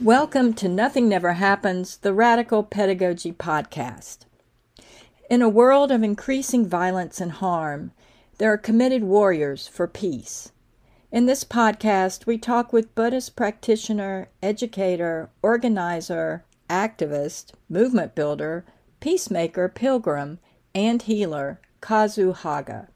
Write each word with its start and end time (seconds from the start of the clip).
Welcome 0.00 0.54
to 0.54 0.68
Nothing 0.68 1.08
Never 1.08 1.34
Happens, 1.34 1.96
the 1.98 2.14
Radical 2.14 2.62
Pedagogy 2.62 3.32
Podcast. 3.32 4.18
In 5.28 5.42
a 5.42 5.48
world 5.48 5.92
of 5.92 6.02
increasing 6.02 6.66
violence 6.66 7.20
and 7.20 7.32
harm, 7.32 7.92
there 8.38 8.52
are 8.52 8.58
committed 8.58 9.04
warriors 9.04 9.68
for 9.68 9.86
peace. 9.86 10.52
In 11.12 11.26
this 11.26 11.44
podcast, 11.44 12.26
we 12.26 12.38
talk 12.38 12.72
with 12.72 12.94
Buddhist 12.94 13.36
practitioner, 13.36 14.30
educator, 14.42 15.30
organizer, 15.42 16.44
activist, 16.70 17.52
movement 17.68 18.14
builder, 18.14 18.64
peacemaker, 19.00 19.68
pilgrim, 19.68 20.38
and 20.74 21.02
healer, 21.02 21.60
Kazu 21.80 22.32
Haga. 22.32 22.88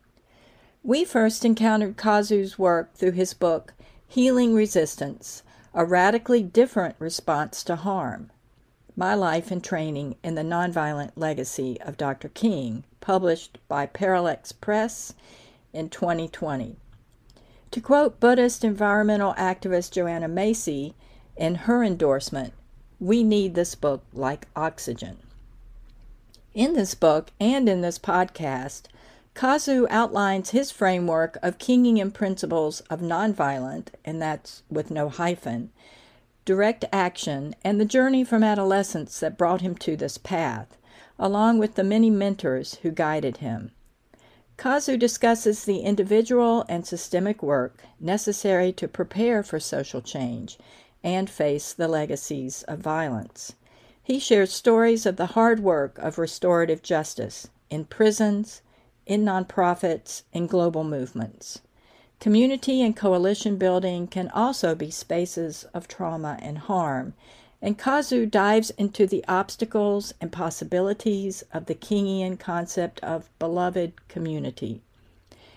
We 0.83 1.05
first 1.05 1.45
encountered 1.45 1.97
Kazu's 1.97 2.59
work 2.59 2.95
through 2.95 3.13
his 3.13 3.35
book, 3.35 3.73
Healing 4.09 4.53
Resistance 4.53 5.43
A 5.73 5.85
Radically 5.85 6.43
Different 6.43 6.97
Response 6.99 7.63
to 7.65 7.77
Harm 7.77 8.31
My 8.97 9.15
Life 9.15 9.51
and 9.51 9.63
Training 9.63 10.17
in 10.25 10.35
the 10.35 10.43
Nonviolent 10.43 11.13
Legacy 11.15 11.81
of 11.81 11.97
Dr. 11.97 12.29
King, 12.29 12.85
published 13.01 13.59
by 13.69 13.87
Parallax 13.87 14.53
Press 14.53 15.15
in 15.73 15.89
2020. 15.89 16.77
To 17.71 17.81
quote 17.81 18.21
Buddhist 18.21 18.65
environmental 18.65 19.35
activist 19.35 19.93
Joanna 19.93 20.29
Macy 20.29 20.95
in 21.37 21.55
her 21.55 21.83
endorsement, 21.83 22.53
we 23.01 23.23
need 23.23 23.55
this 23.55 23.75
book 23.75 24.03
like 24.13 24.47
oxygen. 24.55 25.17
In 26.55 26.75
this 26.75 26.95
book 26.95 27.31
and 27.41 27.67
in 27.67 27.81
this 27.81 27.99
podcast, 27.99 28.83
Kazu 29.33 29.87
outlines 29.89 30.51
his 30.51 30.71
framework 30.71 31.39
of 31.43 31.57
Kingian 31.57 32.13
principles 32.13 32.81
of 32.91 33.01
nonviolent, 33.01 33.89
and 34.05 34.21
that's 34.21 34.63
with 34.71 34.91
no 34.91 35.09
hyphen, 35.09 35.71
direct 36.45 36.85
action, 36.93 37.55
and 37.65 37.81
the 37.81 37.87
journey 37.87 38.23
from 38.23 38.45
adolescence 38.45 39.19
that 39.21 39.39
brought 39.39 39.63
him 39.63 39.75
to 39.77 39.97
this 39.97 40.19
path, 40.19 40.77
along 41.19 41.59
with 41.59 41.75
the 41.75 41.85
many 41.85 42.11
mentors 42.11 42.75
who 42.83 42.91
guided 42.91 43.39
him. 43.39 43.71
Kazu 44.59 44.99
discusses 44.99 45.65
the 45.65 45.79
individual 45.79 46.67
and 46.69 46.87
systemic 46.87 47.43
work 47.43 47.83
necessary 47.99 48.73
to 48.73 48.87
prepare 48.87 49.43
for 49.43 49.59
social 49.59 50.03
change 50.03 50.59
and 51.03 51.31
face 51.31 51.73
the 51.73 51.89
legacies 51.89 52.63
of 52.65 52.81
violence. 52.81 53.55
He 54.05 54.19
shares 54.19 54.53
stories 54.53 55.07
of 55.07 55.17
the 55.17 55.27
hard 55.27 55.61
work 55.61 55.97
of 55.99 56.19
restorative 56.19 56.83
justice 56.83 57.49
in 57.71 57.85
prisons, 57.85 58.61
in 59.07 59.25
nonprofits, 59.25 60.23
and 60.35 60.49
global 60.49 60.83
movements. 60.83 61.61
Community 62.19 62.83
and 62.83 62.97
coalition 62.97 63.57
building 63.57 64.09
can 64.09 64.29
also 64.31 64.75
be 64.75 64.91
spaces 64.91 65.65
of 65.73 65.87
trauma 65.87 66.37
and 66.43 66.59
harm, 66.59 67.15
and 67.61 67.79
Kazu 67.79 68.27
dives 68.27 68.71
into 68.71 69.07
the 69.07 69.25
obstacles 69.29 70.13
and 70.21 70.33
possibilities 70.33 71.45
of 71.53 71.67
the 71.67 71.75
Kingian 71.75 72.37
concept 72.39 72.99
of 73.05 73.31
beloved 73.39 74.09
community. 74.09 74.83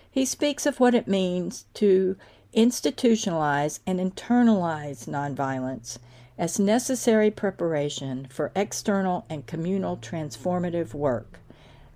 He 0.08 0.24
speaks 0.24 0.66
of 0.66 0.78
what 0.78 0.94
it 0.94 1.08
means 1.08 1.64
to 1.74 2.16
institutionalize 2.54 3.80
and 3.86 3.98
internalize 3.98 5.08
nonviolence 5.08 5.98
as 6.38 6.58
necessary 6.58 7.30
preparation 7.30 8.26
for 8.30 8.52
external 8.54 9.24
and 9.30 9.46
communal 9.46 9.96
transformative 9.96 10.92
work. 10.92 11.40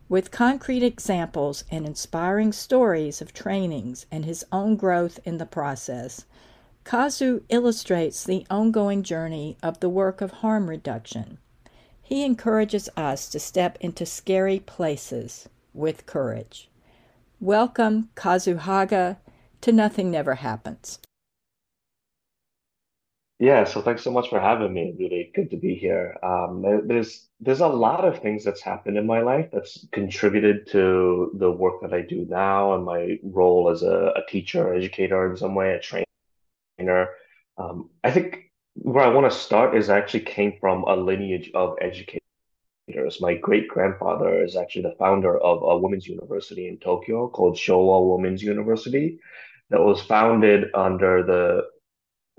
With 0.09 0.31
concrete 0.31 0.83
examples 0.83 1.65
and 1.71 1.87
inspiring 1.87 2.53
stories 2.53 3.21
of 3.21 3.33
trainings 3.33 4.07
and 4.11 4.25
his 4.25 4.45
own 4.51 4.77
growth 4.77 5.21
in 5.25 5.39
the 5.39 5.47
process, 5.47 6.25
Kazu 6.85 7.43
illustrates 7.49 8.25
the 8.25 8.47
ongoing 8.51 9.03
journey 9.03 9.57
of 9.63 9.81
the 9.81 9.89
work 9.89 10.21
of 10.21 10.31
harm 10.33 10.69
reduction. 10.69 11.39
He 12.03 12.25
encourages 12.25 12.89
us 12.97 13.29
to 13.29 13.39
step 13.39 13.79
into 13.81 14.05
scary 14.05 14.59
places 14.59 15.49
with 15.73 16.07
courage. 16.07 16.69
Welcome, 17.39 18.09
Kazu 18.17 18.57
Haga, 18.57 19.19
to 19.61 19.71
Nothing 19.71 20.11
Never 20.11 20.37
Happens. 20.37 20.99
Yeah, 23.41 23.65
so 23.65 23.81
thanks 23.83 24.05
so 24.05 24.11
much 24.13 24.29
for 24.29 24.39
having 24.39 24.73
me. 24.75 24.95
Really 24.99 25.33
good 25.35 25.51
to 25.51 25.57
be 25.57 25.75
here. 25.75 26.17
Um, 26.23 26.63
there- 26.63 26.83
there's 26.83 27.29
there's 27.41 27.61
a 27.61 27.69
lot 27.69 28.05
of 28.05 28.19
things 28.21 28.45
that's 28.45 28.61
happened 28.61 28.99
in 28.99 29.07
my 29.07 29.23
life 29.23 29.51
that's 29.51 29.87
contributed 29.93 30.67
to 30.69 31.33
the 31.35 31.51
work 31.51 31.81
that 31.81 31.95
I 31.95 32.03
do 32.03 32.27
now 32.29 32.75
and 32.75 32.85
my 32.85 33.19
role 33.25 33.71
as 33.71 33.83
a, 33.83 34.13
a 34.17 34.23
teacher, 34.29 34.75
educator 34.75 35.29
in 35.31 35.37
some 35.39 35.55
way, 35.55 35.73
a 35.75 35.81
trainer 35.81 37.09
um, 37.59 37.91
I 38.05 38.11
think 38.11 38.51
where 38.75 39.05
I 39.05 39.09
want 39.15 39.31
to 39.31 39.39
start 39.39 39.77
is 39.77 39.91
I 39.91 39.99
actually 39.99 40.25
came 40.25 40.55
from 40.61 40.85
a 40.85 40.97
lineage 40.97 41.51
of 41.55 41.77
educators. 41.81 42.21
My 43.21 43.35
great 43.35 43.69
grandfather 43.69 44.43
is 44.45 44.57
actually 44.57 44.83
the 44.83 44.97
founder 44.99 45.39
of 45.39 45.63
a 45.63 45.79
women's 45.79 46.07
university 46.07 46.69
in 46.69 46.79
Tokyo 46.79 47.29
called 47.29 47.57
Showa 47.57 48.17
Women's 48.17 48.43
University 48.43 49.21
that 49.71 49.81
was 49.81 50.03
founded 50.03 50.71
under 50.75 51.23
the 51.23 51.63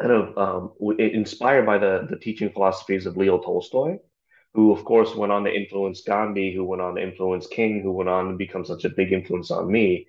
kind 0.01 0.13
of 0.13 0.37
um, 0.37 0.71
inspired 0.99 1.65
by 1.65 1.77
the, 1.77 2.07
the 2.09 2.17
teaching 2.17 2.49
philosophies 2.49 3.05
of 3.05 3.17
Leo 3.17 3.39
Tolstoy, 3.39 3.97
who 4.53 4.71
of 4.71 4.83
course 4.83 5.15
went 5.15 5.31
on 5.31 5.43
to 5.43 5.53
influence 5.53 6.01
Gandhi, 6.01 6.53
who 6.53 6.63
went 6.63 6.81
on 6.81 6.95
to 6.95 7.03
influence 7.03 7.47
King, 7.47 7.81
who 7.81 7.91
went 7.91 8.09
on 8.09 8.29
to 8.29 8.35
become 8.35 8.65
such 8.65 8.85
a 8.85 8.89
big 8.89 9.13
influence 9.13 9.51
on 9.51 9.71
me. 9.71 10.07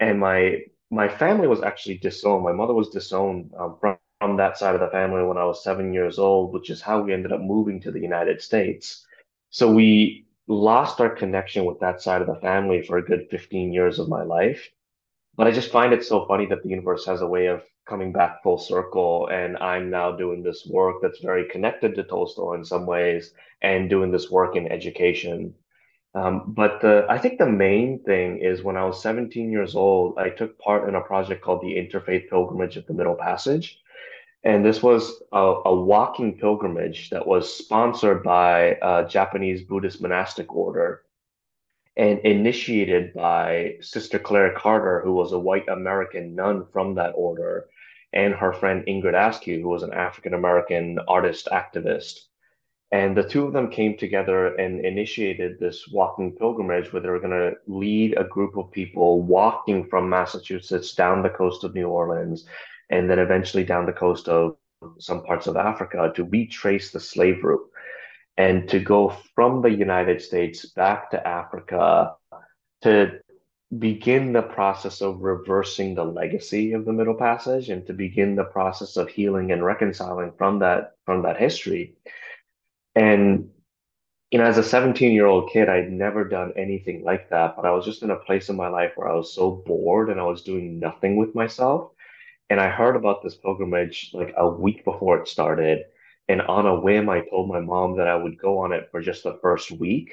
And 0.00 0.20
my 0.20 0.60
my 0.90 1.08
family 1.08 1.48
was 1.48 1.62
actually 1.62 1.98
disowned. 1.98 2.44
My 2.44 2.52
mother 2.52 2.74
was 2.74 2.90
disowned 2.90 3.50
um, 3.58 3.76
from, 3.80 3.96
from 4.20 4.36
that 4.36 4.58
side 4.58 4.74
of 4.74 4.80
the 4.80 4.88
family 4.90 5.24
when 5.24 5.38
I 5.38 5.44
was 5.44 5.64
seven 5.64 5.92
years 5.92 6.18
old, 6.18 6.52
which 6.52 6.70
is 6.70 6.80
how 6.80 7.00
we 7.00 7.12
ended 7.12 7.32
up 7.32 7.40
moving 7.40 7.80
to 7.80 7.90
the 7.90 8.00
United 8.00 8.40
States. 8.40 9.04
So 9.50 9.72
we 9.72 10.26
lost 10.46 11.00
our 11.00 11.10
connection 11.10 11.64
with 11.64 11.80
that 11.80 12.02
side 12.02 12.20
of 12.20 12.28
the 12.28 12.36
family 12.40 12.82
for 12.82 12.98
a 12.98 13.04
good 13.04 13.26
15 13.30 13.72
years 13.72 13.98
of 13.98 14.08
my 14.08 14.22
life. 14.22 14.68
But 15.36 15.48
I 15.48 15.50
just 15.50 15.72
find 15.72 15.92
it 15.92 16.04
so 16.04 16.26
funny 16.26 16.46
that 16.46 16.62
the 16.62 16.68
universe 16.68 17.06
has 17.06 17.20
a 17.22 17.26
way 17.26 17.46
of 17.46 17.62
coming 17.86 18.12
back 18.12 18.42
full 18.42 18.58
circle. 18.58 19.28
And 19.28 19.56
I'm 19.58 19.90
now 19.90 20.12
doing 20.12 20.42
this 20.42 20.66
work 20.66 20.96
that's 21.02 21.20
very 21.20 21.48
connected 21.48 21.94
to 21.94 22.02
Tolstoy 22.02 22.54
in 22.54 22.64
some 22.64 22.86
ways 22.86 23.32
and 23.62 23.90
doing 23.90 24.10
this 24.10 24.30
work 24.30 24.56
in 24.56 24.70
education. 24.70 25.54
Um, 26.14 26.44
but 26.46 26.80
the, 26.80 27.06
I 27.08 27.18
think 27.18 27.38
the 27.38 27.46
main 27.46 28.02
thing 28.04 28.38
is 28.38 28.62
when 28.62 28.76
I 28.76 28.84
was 28.84 29.02
17 29.02 29.50
years 29.50 29.74
old, 29.74 30.16
I 30.16 30.30
took 30.30 30.58
part 30.58 30.88
in 30.88 30.94
a 30.94 31.00
project 31.00 31.42
called 31.42 31.62
the 31.62 31.74
Interfaith 31.74 32.30
Pilgrimage 32.30 32.76
of 32.76 32.86
the 32.86 32.94
Middle 32.94 33.16
Passage. 33.16 33.80
And 34.44 34.64
this 34.64 34.82
was 34.82 35.22
a, 35.32 35.38
a 35.64 35.74
walking 35.74 36.38
pilgrimage 36.38 37.10
that 37.10 37.26
was 37.26 37.52
sponsored 37.52 38.22
by 38.22 38.78
a 38.82 39.06
Japanese 39.08 39.62
Buddhist 39.62 40.00
monastic 40.02 40.54
order 40.54 41.02
and 41.96 42.18
initiated 42.20 43.14
by 43.14 43.76
Sister 43.80 44.18
Clare 44.18 44.52
Carter, 44.52 45.00
who 45.02 45.12
was 45.12 45.32
a 45.32 45.38
white 45.38 45.68
American 45.68 46.34
nun 46.34 46.66
from 46.72 46.96
that 46.96 47.12
order, 47.16 47.66
and 48.14 48.32
her 48.32 48.52
friend 48.52 48.84
Ingrid 48.86 49.14
Askew, 49.14 49.60
who 49.60 49.68
was 49.68 49.82
an 49.82 49.92
African 49.92 50.34
American 50.34 50.98
artist 51.08 51.48
activist. 51.52 52.20
And 52.92 53.16
the 53.16 53.28
two 53.28 53.44
of 53.44 53.52
them 53.52 53.70
came 53.70 53.98
together 53.98 54.54
and 54.54 54.84
initiated 54.84 55.58
this 55.58 55.88
walking 55.88 56.36
pilgrimage 56.36 56.92
where 56.92 57.02
they 57.02 57.08
were 57.08 57.18
going 57.18 57.30
to 57.32 57.56
lead 57.66 58.16
a 58.16 58.24
group 58.24 58.56
of 58.56 58.70
people 58.70 59.20
walking 59.20 59.84
from 59.88 60.08
Massachusetts 60.08 60.94
down 60.94 61.22
the 61.22 61.28
coast 61.28 61.64
of 61.64 61.74
New 61.74 61.88
Orleans 61.88 62.46
and 62.90 63.10
then 63.10 63.18
eventually 63.18 63.64
down 63.64 63.84
the 63.84 63.92
coast 63.92 64.28
of 64.28 64.56
some 65.00 65.24
parts 65.24 65.48
of 65.48 65.56
Africa 65.56 66.12
to 66.14 66.24
retrace 66.24 66.92
the 66.92 67.00
slave 67.00 67.42
route 67.42 67.68
and 68.36 68.68
to 68.68 68.78
go 68.78 69.16
from 69.34 69.60
the 69.60 69.70
United 69.70 70.22
States 70.22 70.66
back 70.66 71.10
to 71.10 71.26
Africa 71.26 72.14
to 72.82 73.18
begin 73.78 74.32
the 74.32 74.42
process 74.42 75.00
of 75.00 75.22
reversing 75.22 75.94
the 75.94 76.04
legacy 76.04 76.72
of 76.72 76.84
the 76.84 76.92
Middle 76.92 77.14
Passage 77.14 77.70
and 77.70 77.86
to 77.86 77.92
begin 77.92 78.36
the 78.36 78.44
process 78.44 78.96
of 78.96 79.08
healing 79.08 79.52
and 79.52 79.64
reconciling 79.64 80.32
from 80.36 80.58
that 80.60 80.96
from 81.06 81.22
that 81.22 81.38
history. 81.38 81.96
And, 82.94 83.50
you 84.30 84.38
know, 84.38 84.44
as 84.44 84.58
a 84.58 84.62
17 84.62 85.12
year 85.12 85.26
old 85.26 85.50
kid, 85.50 85.68
I'd 85.68 85.90
never 85.90 86.24
done 86.24 86.52
anything 86.56 87.04
like 87.04 87.30
that, 87.30 87.56
but 87.56 87.64
I 87.66 87.70
was 87.70 87.84
just 87.84 88.02
in 88.02 88.10
a 88.10 88.16
place 88.16 88.48
in 88.48 88.56
my 88.56 88.68
life 88.68 88.92
where 88.96 89.08
I 89.08 89.14
was 89.14 89.34
so 89.34 89.50
bored 89.66 90.10
and 90.10 90.20
I 90.20 90.24
was 90.24 90.42
doing 90.42 90.78
nothing 90.78 91.16
with 91.16 91.34
myself. 91.34 91.92
And 92.50 92.60
I 92.60 92.68
heard 92.68 92.96
about 92.96 93.22
this 93.22 93.36
pilgrimage 93.36 94.10
like 94.12 94.34
a 94.36 94.48
week 94.48 94.84
before 94.84 95.18
it 95.18 95.28
started. 95.28 95.84
And 96.28 96.42
on 96.42 96.66
a 96.66 96.78
whim, 96.80 97.08
I 97.08 97.22
told 97.22 97.48
my 97.48 97.60
mom 97.60 97.96
that 97.96 98.08
I 98.08 98.16
would 98.16 98.38
go 98.38 98.58
on 98.58 98.72
it 98.72 98.88
for 98.90 99.00
just 99.00 99.24
the 99.24 99.38
first 99.42 99.70
week. 99.70 100.12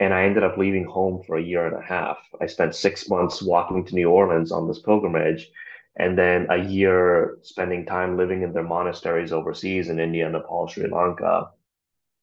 And 0.00 0.14
I 0.14 0.24
ended 0.24 0.42
up 0.42 0.56
leaving 0.56 0.84
home 0.84 1.22
for 1.26 1.36
a 1.36 1.42
year 1.42 1.66
and 1.66 1.76
a 1.76 1.86
half. 1.86 2.18
I 2.40 2.46
spent 2.46 2.74
six 2.74 3.08
months 3.08 3.42
walking 3.42 3.84
to 3.84 3.94
New 3.94 4.08
Orleans 4.08 4.50
on 4.50 4.66
this 4.66 4.80
pilgrimage, 4.80 5.50
and 5.96 6.16
then 6.18 6.46
a 6.48 6.56
year 6.56 7.38
spending 7.42 7.84
time 7.84 8.16
living 8.16 8.42
in 8.42 8.54
their 8.54 8.62
monasteries 8.62 9.32
overseas 9.32 9.90
in 9.90 10.00
India, 10.00 10.28
Nepal, 10.28 10.66
Sri 10.66 10.88
Lanka. 10.88 11.50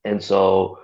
And 0.04 0.24
so 0.24 0.80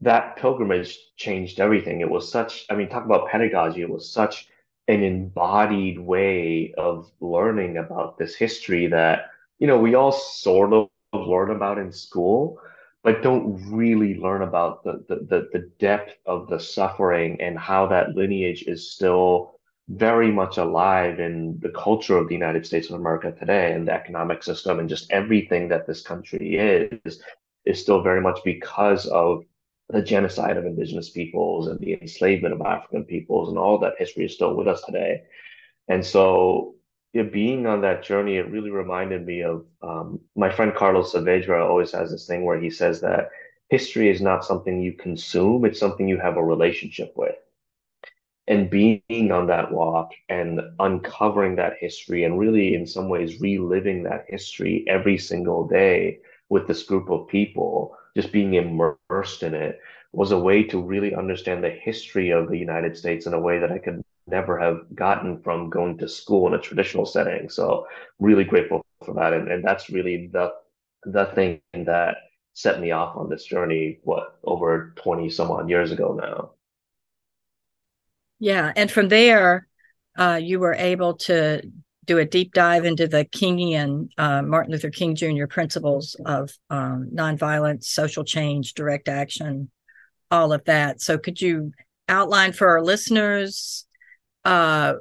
that 0.00 0.36
pilgrimage 0.36 0.98
changed 1.16 1.60
everything. 1.60 2.00
It 2.00 2.10
was 2.10 2.30
such, 2.30 2.64
I 2.70 2.74
mean, 2.76 2.88
talk 2.88 3.04
about 3.04 3.28
pedagogy. 3.28 3.82
It 3.82 3.90
was 3.90 4.10
such 4.10 4.48
an 4.86 5.02
embodied 5.02 5.98
way 5.98 6.72
of 6.78 7.10
learning 7.20 7.76
about 7.76 8.16
this 8.16 8.34
history 8.34 8.86
that, 8.86 9.26
you 9.58 9.66
know, 9.66 9.78
we 9.78 9.94
all 9.94 10.12
sort 10.12 10.72
of 10.72 10.88
learn 11.12 11.50
about 11.50 11.78
in 11.78 11.92
school, 11.92 12.58
but 13.02 13.22
don't 13.22 13.70
really 13.70 14.18
learn 14.18 14.42
about 14.42 14.82
the, 14.84 15.04
the, 15.08 15.16
the, 15.16 15.48
the 15.52 15.70
depth 15.78 16.14
of 16.26 16.48
the 16.48 16.58
suffering 16.58 17.40
and 17.40 17.58
how 17.58 17.86
that 17.86 18.14
lineage 18.14 18.64
is 18.66 18.92
still 18.92 19.58
very 19.88 20.30
much 20.30 20.58
alive 20.58 21.18
in 21.18 21.58
the 21.60 21.70
culture 21.70 22.18
of 22.18 22.28
the 22.28 22.34
United 22.34 22.66
States 22.66 22.90
of 22.90 22.96
America 22.96 23.32
today 23.32 23.72
and 23.72 23.88
the 23.88 23.92
economic 23.92 24.42
system 24.42 24.78
and 24.78 24.88
just 24.88 25.10
everything 25.10 25.68
that 25.68 25.86
this 25.86 26.02
country 26.02 26.56
is, 26.56 27.22
is 27.64 27.80
still 27.80 28.02
very 28.02 28.20
much 28.20 28.40
because 28.44 29.06
of 29.06 29.44
the 29.88 30.02
genocide 30.02 30.58
of 30.58 30.66
indigenous 30.66 31.08
peoples 31.08 31.68
and 31.68 31.80
the 31.80 31.94
enslavement 32.02 32.52
of 32.52 32.60
African 32.60 33.04
peoples 33.04 33.48
and 33.48 33.58
all 33.58 33.78
that 33.78 33.94
history 33.98 34.26
is 34.26 34.34
still 34.34 34.54
with 34.54 34.68
us 34.68 34.82
today. 34.82 35.22
And 35.88 36.04
so, 36.04 36.74
yeah, 37.12 37.22
being 37.22 37.66
on 37.66 37.80
that 37.82 38.02
journey, 38.02 38.36
it 38.36 38.50
really 38.50 38.70
reminded 38.70 39.24
me 39.24 39.42
of 39.42 39.64
um, 39.82 40.20
my 40.36 40.50
friend 40.50 40.74
Carlos 40.74 41.12
Saavedra 41.14 41.66
always 41.66 41.92
has 41.92 42.10
this 42.10 42.26
thing 42.26 42.44
where 42.44 42.60
he 42.60 42.70
says 42.70 43.00
that 43.00 43.30
history 43.70 44.10
is 44.10 44.20
not 44.20 44.44
something 44.44 44.80
you 44.80 44.92
consume, 44.92 45.64
it's 45.64 45.80
something 45.80 46.08
you 46.08 46.18
have 46.18 46.36
a 46.36 46.44
relationship 46.44 47.12
with. 47.16 47.34
And 48.46 48.70
being 48.70 49.30
on 49.30 49.46
that 49.48 49.72
walk 49.72 50.12
and 50.28 50.60
uncovering 50.78 51.56
that 51.56 51.76
history 51.78 52.24
and 52.24 52.38
really, 52.38 52.74
in 52.74 52.86
some 52.86 53.08
ways, 53.08 53.40
reliving 53.40 54.02
that 54.04 54.24
history 54.28 54.84
every 54.88 55.18
single 55.18 55.66
day 55.66 56.20
with 56.48 56.66
this 56.66 56.82
group 56.82 57.10
of 57.10 57.28
people, 57.28 57.96
just 58.16 58.32
being 58.32 58.54
immersed 58.54 59.42
in 59.42 59.54
it 59.54 59.80
was 60.12 60.32
a 60.32 60.38
way 60.38 60.62
to 60.62 60.80
really 60.80 61.14
understand 61.14 61.62
the 61.62 61.70
history 61.70 62.30
of 62.30 62.48
the 62.48 62.56
United 62.56 62.96
States 62.96 63.26
in 63.26 63.34
a 63.34 63.40
way 63.40 63.58
that 63.58 63.70
I 63.70 63.78
could 63.78 64.02
never 64.28 64.58
have 64.58 64.80
gotten 64.94 65.40
from 65.42 65.70
going 65.70 65.98
to 65.98 66.08
school 66.08 66.46
in 66.46 66.54
a 66.54 66.60
traditional 66.60 67.06
setting. 67.06 67.48
So 67.48 67.86
really 68.18 68.44
grateful 68.44 68.84
for 69.04 69.14
that. 69.14 69.32
And, 69.32 69.50
and 69.50 69.64
that's 69.64 69.90
really 69.90 70.28
the 70.32 70.52
the 71.04 71.26
thing 71.26 71.60
that 71.72 72.16
set 72.54 72.80
me 72.80 72.90
off 72.90 73.16
on 73.16 73.30
this 73.30 73.44
journey, 73.44 74.00
what, 74.02 74.36
over 74.42 74.92
20 74.96 75.30
some 75.30 75.50
odd 75.50 75.68
years 75.68 75.92
ago 75.92 76.18
now. 76.20 76.50
Yeah. 78.40 78.72
And 78.74 78.90
from 78.90 79.08
there, 79.08 79.68
uh, 80.18 80.40
you 80.42 80.58
were 80.58 80.74
able 80.74 81.14
to 81.14 81.62
do 82.04 82.18
a 82.18 82.24
deep 82.24 82.54
dive 82.54 82.84
into 82.84 83.06
the 83.06 83.24
Kingian 83.26 84.08
uh, 84.18 84.42
Martin 84.42 84.72
Luther 84.72 84.90
King 84.90 85.14
Jr. 85.14 85.46
principles 85.46 86.16
of 86.26 86.50
um, 86.70 87.10
nonviolence, 87.14 87.84
social 87.84 88.24
change, 88.24 88.74
direct 88.74 89.08
action, 89.08 89.70
all 90.30 90.52
of 90.52 90.64
that. 90.64 91.00
So, 91.00 91.18
could 91.18 91.40
you 91.40 91.72
outline 92.08 92.52
for 92.52 92.68
our 92.68 92.82
listeners 92.82 93.86
uh, 94.44 94.94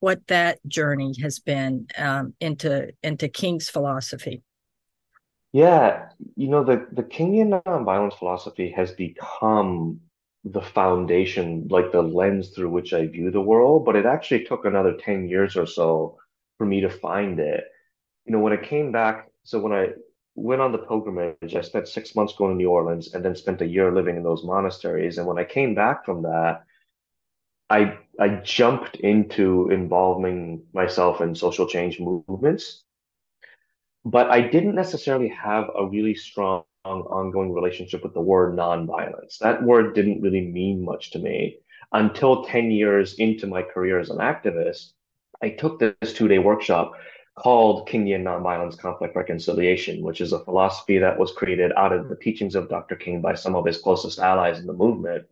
what 0.00 0.26
that 0.28 0.58
journey 0.66 1.14
has 1.22 1.38
been 1.38 1.86
um, 1.96 2.34
into 2.40 2.92
into 3.02 3.28
King's 3.28 3.68
philosophy? 3.68 4.42
Yeah, 5.52 6.08
you 6.36 6.48
know, 6.48 6.62
the, 6.62 6.86
the 6.92 7.02
Kingian 7.02 7.62
nonviolence 7.64 8.16
philosophy 8.16 8.70
has 8.70 8.92
become 8.92 10.00
the 10.44 10.62
foundation, 10.62 11.66
like 11.68 11.92
the 11.92 12.02
lens 12.02 12.50
through 12.50 12.70
which 12.70 12.92
I 12.92 13.06
view 13.06 13.30
the 13.30 13.40
world, 13.40 13.84
but 13.84 13.96
it 13.96 14.06
actually 14.06 14.44
took 14.44 14.64
another 14.64 14.94
10 14.94 15.28
years 15.28 15.56
or 15.56 15.66
so 15.66 16.18
for 16.56 16.66
me 16.66 16.80
to 16.80 16.88
find 16.88 17.40
it. 17.40 17.64
You 18.26 18.32
know, 18.32 18.38
when 18.38 18.52
I 18.52 18.56
came 18.58 18.92
back, 18.92 19.28
so 19.42 19.58
when 19.58 19.72
I 19.72 19.88
went 20.36 20.62
on 20.62 20.72
the 20.72 20.78
pilgrimage, 20.78 21.56
I 21.56 21.60
spent 21.62 21.88
six 21.88 22.14
months 22.14 22.34
going 22.34 22.52
to 22.52 22.56
New 22.56 22.70
Orleans 22.70 23.12
and 23.12 23.24
then 23.24 23.34
spent 23.34 23.60
a 23.60 23.66
year 23.66 23.92
living 23.92 24.16
in 24.16 24.22
those 24.22 24.44
monasteries. 24.44 25.18
And 25.18 25.26
when 25.26 25.38
I 25.38 25.44
came 25.44 25.74
back 25.74 26.04
from 26.04 26.22
that, 26.22 26.62
I 27.68 27.98
I 28.20 28.28
jumped 28.44 28.96
into 28.96 29.70
involving 29.70 30.62
myself 30.74 31.22
in 31.22 31.34
social 31.34 31.66
change 31.66 31.98
movements, 31.98 32.84
but 34.04 34.30
I 34.30 34.42
didn't 34.42 34.74
necessarily 34.74 35.28
have 35.28 35.70
a 35.74 35.86
really 35.86 36.14
strong 36.14 36.64
ongoing 36.84 37.52
relationship 37.52 38.02
with 38.02 38.12
the 38.12 38.20
word 38.20 38.54
nonviolence. 38.54 39.38
That 39.38 39.62
word 39.62 39.94
didn't 39.94 40.20
really 40.20 40.42
mean 40.42 40.84
much 40.84 41.12
to 41.12 41.18
me 41.18 41.60
until 41.92 42.44
10 42.44 42.70
years 42.70 43.14
into 43.14 43.46
my 43.46 43.62
career 43.62 43.98
as 43.98 44.10
an 44.10 44.18
activist. 44.18 44.92
I 45.42 45.50
took 45.50 45.78
this 45.78 46.12
two-day 46.12 46.38
workshop 46.38 46.92
called 47.36 47.88
Kingian 47.88 48.22
Nonviolence 48.22 48.78
Conflict 48.78 49.16
Reconciliation, 49.16 50.02
which 50.02 50.20
is 50.20 50.32
a 50.32 50.44
philosophy 50.44 50.98
that 50.98 51.18
was 51.18 51.32
created 51.32 51.72
out 51.74 51.92
of 51.92 52.10
the 52.10 52.16
teachings 52.16 52.54
of 52.54 52.68
Dr. 52.68 52.96
King 52.96 53.22
by 53.22 53.34
some 53.34 53.56
of 53.56 53.64
his 53.64 53.78
closest 53.78 54.18
allies 54.18 54.58
in 54.58 54.66
the 54.66 54.74
movement. 54.74 55.26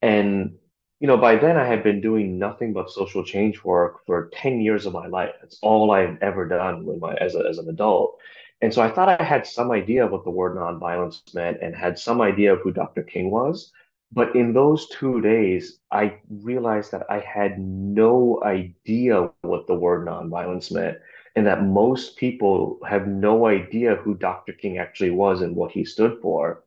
And 0.00 0.58
you 1.00 1.06
know, 1.06 1.16
by 1.16 1.36
then 1.36 1.56
I 1.56 1.66
had 1.66 1.82
been 1.82 2.00
doing 2.00 2.38
nothing 2.38 2.72
but 2.72 2.90
social 2.90 3.22
change 3.22 3.62
work 3.62 4.04
for 4.06 4.30
10 4.32 4.60
years 4.60 4.86
of 4.86 4.94
my 4.94 5.06
life. 5.06 5.34
That's 5.40 5.58
all 5.62 5.90
I've 5.90 6.16
ever 6.22 6.48
done 6.48 6.86
with 6.86 7.00
my 7.00 7.14
as 7.16 7.34
a, 7.34 7.40
as 7.48 7.58
an 7.58 7.68
adult. 7.68 8.18
And 8.62 8.72
so 8.72 8.80
I 8.80 8.90
thought 8.90 9.20
I 9.20 9.22
had 9.22 9.46
some 9.46 9.70
idea 9.70 10.06
of 10.06 10.12
what 10.12 10.24
the 10.24 10.30
word 10.30 10.56
nonviolence 10.56 11.34
meant 11.34 11.58
and 11.60 11.76
had 11.76 11.98
some 11.98 12.22
idea 12.22 12.54
of 12.54 12.60
who 12.60 12.72
Dr. 12.72 13.02
King 13.02 13.30
was. 13.30 13.72
But 14.12 14.34
in 14.34 14.52
those 14.54 14.88
two 14.88 15.20
days, 15.20 15.80
I 15.90 16.18
realized 16.30 16.92
that 16.92 17.04
I 17.10 17.18
had 17.18 17.58
no 17.58 18.40
idea 18.44 19.30
what 19.42 19.66
the 19.66 19.74
word 19.74 20.06
nonviolence 20.06 20.72
meant, 20.72 20.98
and 21.34 21.46
that 21.46 21.64
most 21.64 22.16
people 22.16 22.78
have 22.88 23.06
no 23.06 23.46
idea 23.46 23.96
who 23.96 24.14
Dr. 24.14 24.52
King 24.52 24.78
actually 24.78 25.10
was 25.10 25.42
and 25.42 25.54
what 25.54 25.72
he 25.72 25.84
stood 25.84 26.18
for. 26.22 26.62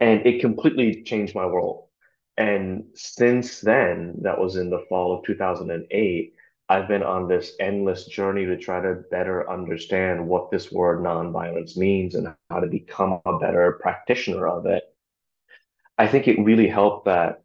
And 0.00 0.26
it 0.26 0.40
completely 0.40 1.02
changed 1.02 1.34
my 1.34 1.46
world. 1.46 1.89
And 2.40 2.84
since 2.94 3.60
then, 3.60 4.14
that 4.22 4.40
was 4.40 4.56
in 4.56 4.70
the 4.70 4.86
fall 4.88 5.12
of 5.12 5.26
2008, 5.26 6.34
I've 6.70 6.88
been 6.88 7.02
on 7.02 7.28
this 7.28 7.52
endless 7.60 8.06
journey 8.06 8.46
to 8.46 8.56
try 8.56 8.80
to 8.80 9.04
better 9.10 9.50
understand 9.50 10.26
what 10.26 10.50
this 10.50 10.72
word 10.72 11.00
nonviolence 11.00 11.76
means 11.76 12.14
and 12.14 12.34
how 12.48 12.60
to 12.60 12.66
become 12.66 13.20
a 13.26 13.38
better 13.38 13.72
practitioner 13.82 14.48
of 14.48 14.64
it. 14.64 14.84
I 15.98 16.06
think 16.06 16.28
it 16.28 16.42
really 16.42 16.66
helped 16.66 17.04
that, 17.04 17.42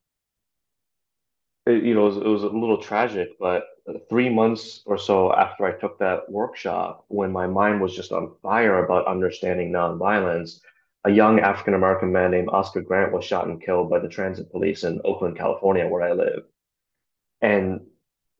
uh, 1.67 1.71
you 1.71 1.93
know, 1.93 2.05
it 2.05 2.15
was, 2.15 2.17
it 2.17 2.27
was 2.27 2.43
a 2.43 2.47
little 2.47 2.81
tragic, 2.81 3.37
but 3.37 3.65
three 4.07 4.29
months 4.29 4.81
or 4.85 4.97
so 4.97 5.33
after 5.33 5.65
I 5.65 5.73
took 5.73 5.99
that 5.99 6.31
workshop, 6.31 7.03
when 7.09 7.33
my 7.33 7.47
mind 7.47 7.81
was 7.81 7.93
just 7.93 8.13
on 8.13 8.33
fire 8.41 8.85
about 8.85 9.07
understanding 9.07 9.73
nonviolence, 9.73 10.61
a 11.05 11.11
young 11.11 11.39
African 11.39 11.75
American 11.75 12.11
man 12.11 12.31
named 12.31 12.49
Oscar 12.49 12.81
Grant 12.81 13.13
was 13.13 13.23
shot 13.23 13.47
and 13.47 13.61
killed 13.61 13.89
by 13.89 13.99
the 13.99 14.09
transit 14.09 14.51
police 14.51 14.83
in 14.83 14.99
Oakland, 15.05 15.37
California, 15.37 15.87
where 15.87 16.01
I 16.01 16.13
live. 16.13 16.43
And 17.41 17.81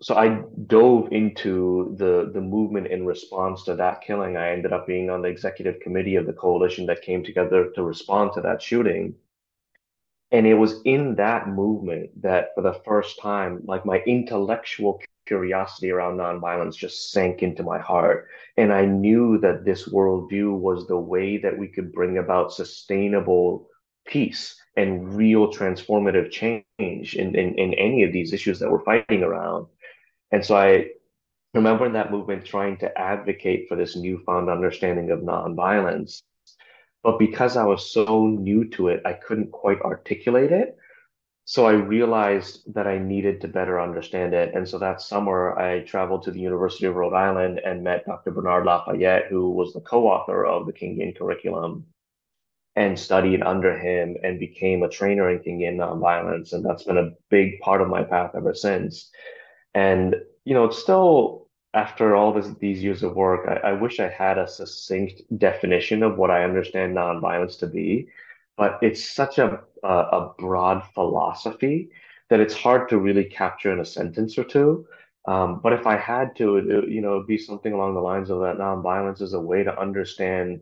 so 0.01 0.15
I 0.15 0.43
dove 0.65 1.09
into 1.11 1.95
the 1.97 2.31
the 2.33 2.41
movement 2.41 2.87
in 2.87 3.05
response 3.05 3.63
to 3.65 3.75
that 3.75 4.01
killing. 4.01 4.35
I 4.35 4.51
ended 4.51 4.73
up 4.73 4.87
being 4.87 5.09
on 5.11 5.21
the 5.21 5.29
executive 5.29 5.79
committee 5.79 6.15
of 6.15 6.25
the 6.25 6.33
coalition 6.33 6.87
that 6.87 7.03
came 7.03 7.23
together 7.23 7.69
to 7.75 7.83
respond 7.83 8.31
to 8.33 8.41
that 8.41 8.61
shooting. 8.61 9.15
And 10.31 10.47
it 10.47 10.55
was 10.55 10.81
in 10.85 11.15
that 11.15 11.47
movement 11.47 12.21
that 12.21 12.49
for 12.55 12.61
the 12.61 12.81
first 12.85 13.19
time, 13.19 13.61
like 13.65 13.85
my 13.85 13.99
intellectual 14.05 14.99
curiosity 15.25 15.91
around 15.91 16.17
nonviolence 16.17 16.75
just 16.75 17.11
sank 17.11 17.41
into 17.41 17.63
my 17.63 17.79
heart. 17.79 18.27
And 18.57 18.71
I 18.71 18.85
knew 18.85 19.39
that 19.39 19.65
this 19.65 19.87
worldview 19.89 20.57
was 20.57 20.87
the 20.87 20.97
way 20.97 21.37
that 21.37 21.57
we 21.57 21.67
could 21.67 21.91
bring 21.91 22.17
about 22.17 22.53
sustainable 22.53 23.69
peace 24.05 24.55
and 24.77 25.13
real 25.15 25.51
transformative 25.51 26.31
change 26.31 27.15
in, 27.15 27.35
in, 27.35 27.55
in 27.57 27.73
any 27.73 28.03
of 28.03 28.13
these 28.13 28.33
issues 28.33 28.59
that 28.59 28.69
we're 28.69 28.83
fighting 28.83 29.23
around. 29.23 29.67
And 30.31 30.45
so 30.45 30.55
I 30.55 30.89
remember 31.53 31.85
in 31.85 31.93
that 31.93 32.11
movement 32.11 32.45
trying 32.45 32.77
to 32.77 32.97
advocate 32.97 33.67
for 33.67 33.75
this 33.75 33.95
newfound 33.95 34.49
understanding 34.49 35.11
of 35.11 35.19
nonviolence. 35.19 36.21
But 37.05 37.19
because 37.19 37.55
I 37.55 37.63
was 37.65 37.91
so 37.91 38.25
new 38.25 38.67
to 38.69 38.87
it, 38.87 39.03
I 39.05 39.13
couldn't 39.13 39.51
quite 39.51 39.79
articulate 39.81 40.51
it. 40.51 40.75
So 41.43 41.67
I 41.67 41.73
realized 41.73 42.73
that 42.73 42.87
I 42.87 42.97
needed 42.97 43.41
to 43.41 43.47
better 43.47 43.79
understand 43.79 44.33
it. 44.33 44.55
And 44.55 44.67
so 44.67 44.79
that 44.79 45.01
summer, 45.01 45.55
I 45.55 45.81
traveled 45.81 46.23
to 46.23 46.31
the 46.31 46.39
University 46.39 46.87
of 46.87 46.95
Rhode 46.95 47.13
Island 47.13 47.59
and 47.63 47.83
met 47.83 48.07
Dr. 48.07 48.31
Bernard 48.31 48.65
Lafayette, 48.65 49.27
who 49.29 49.51
was 49.51 49.71
the 49.71 49.81
co-author 49.81 50.47
of 50.47 50.65
the 50.65 50.73
Kingian 50.73 51.15
curriculum, 51.15 51.85
and 52.75 52.97
studied 52.97 53.43
under 53.43 53.77
him 53.77 54.17
and 54.23 54.39
became 54.39 54.81
a 54.81 54.89
trainer 54.89 55.29
in 55.29 55.37
Kingian 55.43 55.75
nonviolence. 55.75 56.53
And 56.53 56.65
that's 56.65 56.85
been 56.85 56.97
a 56.97 57.11
big 57.29 57.59
part 57.59 57.81
of 57.81 57.87
my 57.87 58.01
path 58.01 58.31
ever 58.35 58.55
since. 58.55 59.11
And, 59.75 60.15
you 60.43 60.55
know, 60.55 60.65
it's 60.65 60.79
still 60.79 61.44
after 61.75 62.15
all 62.15 62.33
this, 62.33 62.47
these 62.59 62.81
years 62.81 63.03
of 63.03 63.15
work, 63.15 63.45
I, 63.47 63.69
I 63.69 63.73
wish 63.73 63.99
I 63.99 64.07
had 64.07 64.37
a 64.37 64.47
succinct 64.47 65.21
definition 65.37 66.03
of 66.03 66.17
what 66.17 66.31
I 66.31 66.45
understand 66.45 66.95
nonviolence 66.95 67.59
to 67.59 67.67
be, 67.67 68.07
but 68.57 68.79
it's 68.81 69.03
such 69.03 69.37
a, 69.37 69.59
a, 69.83 69.87
a 69.87 70.33
broad 70.39 70.83
philosophy 70.93 71.91
that 72.29 72.39
it's 72.39 72.53
hard 72.53 72.89
to 72.89 72.97
really 72.97 73.25
capture 73.25 73.73
in 73.73 73.81
a 73.81 73.85
sentence 73.85 74.37
or 74.37 74.45
two. 74.45 74.87
Um, 75.27 75.59
but 75.61 75.73
if 75.73 75.85
I 75.85 75.97
had 75.97 76.35
to, 76.37 76.57
it, 76.57 76.67
it, 76.67 76.89
you 76.89 77.01
know, 77.01 77.15
it'd 77.15 77.27
be 77.27 77.37
something 77.37 77.73
along 77.73 77.95
the 77.95 77.99
lines 77.99 78.29
of 78.29 78.39
that 78.39 78.57
nonviolence 78.57 79.21
is 79.21 79.33
a 79.33 79.39
way 79.39 79.63
to 79.63 79.79
understand 79.79 80.61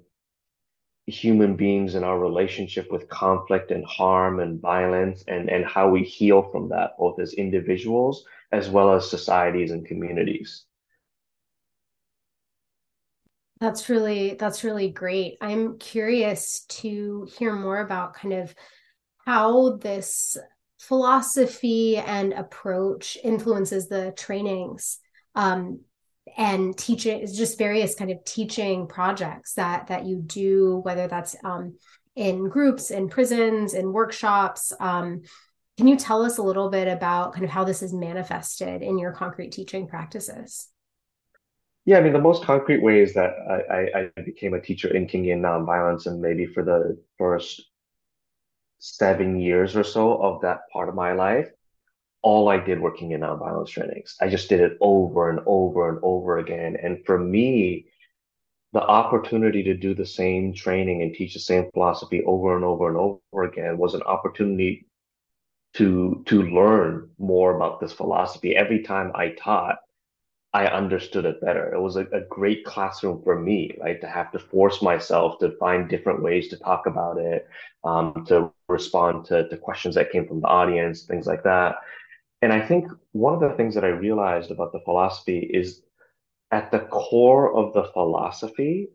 human 1.05 1.55
beings 1.55 1.95
and 1.95 2.05
our 2.05 2.17
relationship 2.17 2.91
with 2.91 3.09
conflict 3.09 3.71
and 3.71 3.85
harm 3.85 4.39
and 4.39 4.61
violence 4.61 5.23
and, 5.27 5.49
and 5.49 5.65
how 5.65 5.89
we 5.89 6.01
heal 6.03 6.41
from 6.51 6.69
that, 6.69 6.97
both 6.97 7.19
as 7.19 7.33
individuals 7.33 8.25
as 8.51 8.69
well 8.69 8.93
as 8.93 9.09
societies 9.09 9.71
and 9.71 9.85
communities. 9.85 10.63
That's 13.63 13.87
really 13.87 14.33
that's 14.33 14.65
really 14.65 14.89
great. 14.89 15.37
I'm 15.39 15.77
curious 15.77 16.65
to 16.81 17.25
hear 17.37 17.55
more 17.55 17.79
about 17.79 18.13
kind 18.13 18.33
of 18.33 18.53
how 19.25 19.77
this 19.77 20.35
philosophy 20.81 21.95
and 21.95 22.33
approach 22.33 23.17
influences 23.23 23.87
the 23.87 24.13
trainings 24.17 24.99
um, 25.35 25.79
and 26.35 26.77
teaching 26.77 27.21
is 27.21 27.37
just 27.37 27.57
various 27.57 27.95
kind 27.95 28.11
of 28.11 28.25
teaching 28.25 28.85
projects 28.85 29.53
that 29.53 29.87
that 29.87 30.05
you 30.05 30.17
do 30.17 30.81
whether 30.83 31.07
that's 31.07 31.37
um, 31.45 31.77
in 32.17 32.49
groups 32.49 32.91
in 32.91 33.07
prisons 33.07 33.75
in 33.75 33.93
workshops 33.93 34.73
um, 34.81 35.21
can 35.77 35.87
you 35.87 35.95
tell 35.95 36.21
us 36.25 36.37
a 36.37 36.43
little 36.43 36.69
bit 36.69 36.89
about 36.89 37.31
kind 37.31 37.45
of 37.45 37.49
how 37.49 37.63
this 37.63 37.81
is 37.81 37.93
manifested 37.93 38.81
in 38.81 38.99
your 38.99 39.13
concrete 39.13 39.53
teaching 39.53 39.87
practices 39.87 40.67
yeah, 41.85 41.97
I 41.97 42.01
mean, 42.01 42.13
the 42.13 42.19
most 42.19 42.43
concrete 42.43 42.81
way 42.81 43.01
is 43.01 43.13
that 43.13 43.33
I, 43.49 43.99
I, 43.99 44.11
I 44.17 44.21
became 44.21 44.53
a 44.53 44.61
teacher 44.61 44.93
in 44.93 45.07
Kingian 45.07 45.41
nonviolence, 45.41 46.05
and 46.05 46.21
maybe 46.21 46.45
for 46.45 46.63
the 46.63 46.97
first 47.17 47.61
seven 48.79 49.39
years 49.39 49.75
or 49.75 49.83
so 49.83 50.21
of 50.21 50.41
that 50.41 50.61
part 50.71 50.89
of 50.89 50.95
my 50.95 51.13
life, 51.13 51.49
all 52.21 52.47
I 52.47 52.57
did 52.57 52.79
working 52.79 53.11
in 53.11 53.21
nonviolence 53.21 53.69
trainings. 53.69 54.15
I 54.21 54.29
just 54.29 54.47
did 54.47 54.61
it 54.61 54.77
over 54.79 55.29
and 55.29 55.41
over 55.45 55.89
and 55.89 55.99
over 56.03 56.37
again. 56.37 56.77
And 56.81 57.05
for 57.05 57.19
me, 57.19 57.87
the 58.71 58.81
opportunity 58.81 59.61
to 59.63 59.73
do 59.73 59.93
the 59.93 60.05
same 60.05 60.53
training 60.53 61.01
and 61.01 61.13
teach 61.13 61.33
the 61.33 61.39
same 61.39 61.69
philosophy 61.73 62.23
over 62.25 62.55
and 62.55 62.65
over 62.65 62.87
and 62.87 62.97
over 62.97 63.43
again 63.43 63.77
was 63.77 63.93
an 63.93 64.01
opportunity 64.03 64.87
to 65.75 66.23
to 66.27 66.43
learn 66.43 67.09
more 67.17 67.55
about 67.55 67.79
this 67.79 67.91
philosophy. 67.91 68.55
Every 68.55 68.83
time 68.83 69.11
I 69.15 69.29
taught, 69.29 69.77
I 70.53 70.67
understood 70.67 71.25
it 71.25 71.41
better. 71.41 71.73
It 71.73 71.81
was 71.81 71.95
a, 71.95 72.05
a 72.11 72.21
great 72.29 72.63
classroom 72.63 73.21
for 73.23 73.39
me, 73.39 73.75
right? 73.81 73.99
To 74.01 74.07
have 74.07 74.31
to 74.33 74.39
force 74.39 74.83
myself 74.83 75.39
to 75.39 75.57
find 75.57 75.89
different 75.89 76.21
ways 76.21 76.49
to 76.49 76.57
talk 76.57 76.85
about 76.85 77.17
it, 77.17 77.47
um, 77.83 78.23
to 78.27 78.51
respond 78.69 79.25
to, 79.25 79.49
to 79.49 79.57
questions 79.57 79.95
that 79.95 80.11
came 80.11 80.27
from 80.27 80.41
the 80.41 80.47
audience, 80.47 81.03
things 81.03 81.25
like 81.25 81.43
that. 81.43 81.77
And 82.43 82.53
I 82.53 82.61
think 82.61 82.87
one 83.13 83.33
of 83.33 83.39
the 83.39 83.55
things 83.55 83.73
that 83.73 83.83
I 83.83 83.87
realized 83.87 84.51
about 84.51 84.73
the 84.73 84.81
philosophy 84.81 85.39
is 85.39 85.81
at 86.51 86.69
the 86.69 86.81
core 86.81 87.55
of 87.55 87.73
the 87.73 87.85
philosophy, 87.93 88.89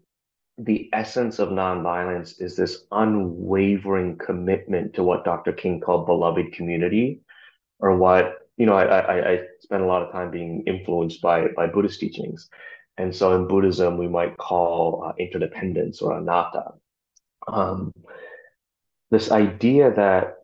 the 0.59 0.89
essence 0.93 1.41
of 1.41 1.49
nonviolence 1.49 2.41
is 2.41 2.57
this 2.57 2.85
unwavering 2.93 4.17
commitment 4.19 4.95
to 4.95 5.03
what 5.03 5.25
Dr. 5.25 5.53
King 5.53 5.81
called 5.81 6.07
beloved 6.07 6.53
community, 6.53 7.21
or 7.81 7.97
what, 7.97 8.38
you 8.59 8.67
know, 8.67 8.75
I, 8.75 8.99
I, 8.99 9.31
I 9.33 9.41
spent 9.61 9.83
a 9.83 9.87
lot 9.87 10.03
of 10.03 10.13
time 10.13 10.31
being 10.31 10.65
influenced 10.67 11.23
by, 11.23 11.47
by 11.57 11.69
Buddhist 11.69 12.01
teachings. 12.01 12.51
And 12.99 13.15
so 13.15 13.37
in 13.37 13.47
Buddhism, 13.47 13.97
we 13.97 14.09
might 14.09 14.37
call 14.37 15.05
uh, 15.07 15.13
interdependence 15.19 16.03
or 16.03 16.19
anatta. 16.19 16.73
Um, 17.47 17.93
this 19.11 19.31
idea 19.31 19.95
that 19.95 20.39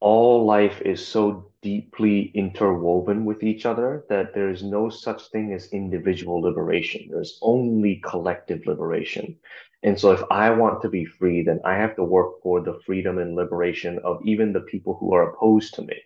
all 0.00 0.44
life 0.44 0.82
is 0.82 1.06
so 1.06 1.50
deeply 1.62 2.30
interwoven 2.34 3.24
with 3.24 3.42
each 3.42 3.64
other 3.64 4.04
that 4.10 4.34
there 4.34 4.50
is 4.50 4.62
no 4.62 4.90
such 4.90 5.30
thing 5.30 5.54
as 5.54 5.72
individual 5.72 6.42
liberation. 6.42 7.08
There's 7.10 7.38
only 7.40 8.02
collective 8.04 8.66
liberation. 8.66 9.36
And 9.82 9.98
so 9.98 10.12
if 10.12 10.22
I 10.30 10.50
want 10.50 10.82
to 10.82 10.90
be 10.90 11.06
free, 11.06 11.42
then 11.42 11.60
I 11.64 11.76
have 11.76 11.96
to 11.96 12.04
work 12.04 12.42
for 12.42 12.60
the 12.60 12.78
freedom 12.84 13.18
and 13.18 13.34
liberation 13.34 13.98
of 14.04 14.20
even 14.24 14.52
the 14.52 14.60
people 14.60 14.96
who 15.00 15.14
are 15.14 15.32
opposed 15.32 15.74
to 15.74 15.82
me. 15.82 15.96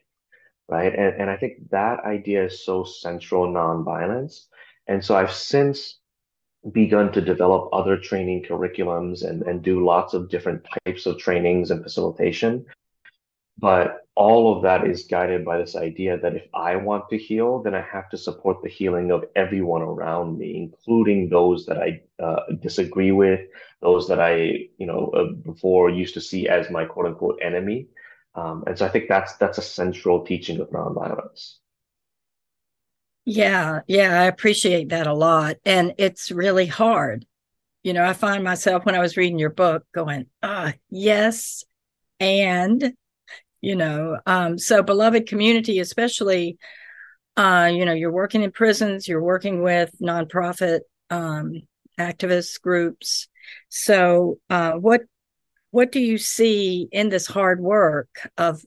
Right. 0.71 0.95
And, 0.95 1.23
and 1.23 1.31
I 1.31 1.37
think 1.37 1.71
that 1.71 2.01
idea 2.05 2.45
is 2.45 2.65
so 2.65 2.85
central 2.85 3.49
nonviolence. 3.49 4.47
And 4.87 5.05
so 5.05 5.17
I've 5.17 5.33
since 5.33 5.99
begun 6.73 7.11
to 7.13 7.21
develop 7.21 7.71
other 7.73 7.97
training 7.97 8.45
curriculums 8.49 9.29
and, 9.29 9.43
and 9.43 9.63
do 9.63 9.85
lots 9.85 10.15
of 10.15 10.31
different 10.31 10.65
types 10.87 11.07
of 11.07 11.19
trainings 11.19 11.73
and 11.73 11.83
facilitation 11.83 12.67
but 13.61 14.07
all 14.17 14.57
of 14.57 14.63
that 14.63 14.87
is 14.87 15.05
guided 15.05 15.45
by 15.45 15.59
this 15.59 15.77
idea 15.77 16.19
that 16.19 16.35
if 16.35 16.47
I 16.55 16.77
want 16.77 17.09
to 17.11 17.19
heal, 17.19 17.63
then 17.63 17.75
I 17.75 17.83
have 17.83 18.09
to 18.11 18.17
support 18.17 18.63
the 18.63 18.69
healing 18.69 19.11
of 19.11 19.25
everyone 19.37 19.83
around 19.83 20.39
me, 20.39 20.57
including 20.57 21.29
those 21.29 21.67
that 21.67 21.79
I 21.79 22.01
uh, 22.23 22.41
disagree 22.61 23.13
with, 23.13 23.41
those 23.83 24.09
that 24.09 24.21
I, 24.21 24.69
you 24.79 24.87
know, 24.87 25.11
uh, 25.15 25.33
before 25.33 25.91
used 25.91 26.15
to 26.15 26.21
see 26.21 26.49
as 26.49 26.71
my 26.71 26.85
quote 26.87 27.07
unquote 27.07 27.39
enemy. 27.43 27.87
Um, 28.35 28.65
and 28.67 28.79
so 28.79 28.87
I 28.87 28.89
think 28.89 29.09
that's 29.09 29.37
that's 29.37 29.59
a 29.59 29.63
central 29.63 30.25
teaching 30.25 30.61
of 30.61 30.71
nonviolence. 30.71 31.57
Yeah, 33.25 33.81
yeah, 33.87 34.21
I 34.21 34.25
appreciate 34.25 34.91
that 34.91 35.07
a 35.07 35.15
lot. 35.15 35.57
And 35.65 35.95
it's 35.99 36.31
really 36.31 36.67
hard. 36.67 37.27
You 37.83 37.93
know, 37.93 38.05
I 38.05 38.13
find 38.13 38.45
myself 38.45 38.85
when 38.85 38.95
I 38.95 39.01
was 39.01 39.17
reading 39.17 39.39
your 39.39 39.51
book 39.51 39.85
going, 39.95 40.27
ah, 40.43 40.73
yes, 40.91 41.65
and 42.21 42.93
you 43.61 43.75
know 43.75 44.19
um, 44.27 44.59
so 44.59 44.83
beloved 44.83 45.27
community 45.27 45.81
especially 45.81 46.59
uh, 47.37 47.71
you 47.73 47.85
know 47.85 47.93
you're 47.93 48.13
working 48.13 48.43
in 48.43 48.53
prisons 48.53 49.09
you're 49.09 49.23
working 49.23 49.63
with 49.63 49.91
nonprofit 50.01 50.81
um, 51.09 51.53
activist 51.99 52.61
groups 52.61 53.29
so 53.69 54.39
uh, 54.51 54.73
what 54.73 55.03
what 55.71 55.93
do 55.93 56.01
you 56.01 56.19
see 56.19 56.89
in 56.93 57.09
this 57.09 57.27
hard 57.27 57.61
work 57.61 58.29
of 58.37 58.65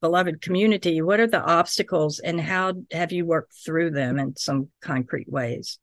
beloved 0.00 0.40
community 0.40 1.02
what 1.02 1.20
are 1.20 1.26
the 1.26 1.42
obstacles 1.42 2.20
and 2.20 2.40
how 2.40 2.72
have 2.92 3.12
you 3.12 3.26
worked 3.26 3.52
through 3.64 3.90
them 3.90 4.18
in 4.18 4.36
some 4.36 4.68
concrete 4.80 5.30
ways 5.30 5.78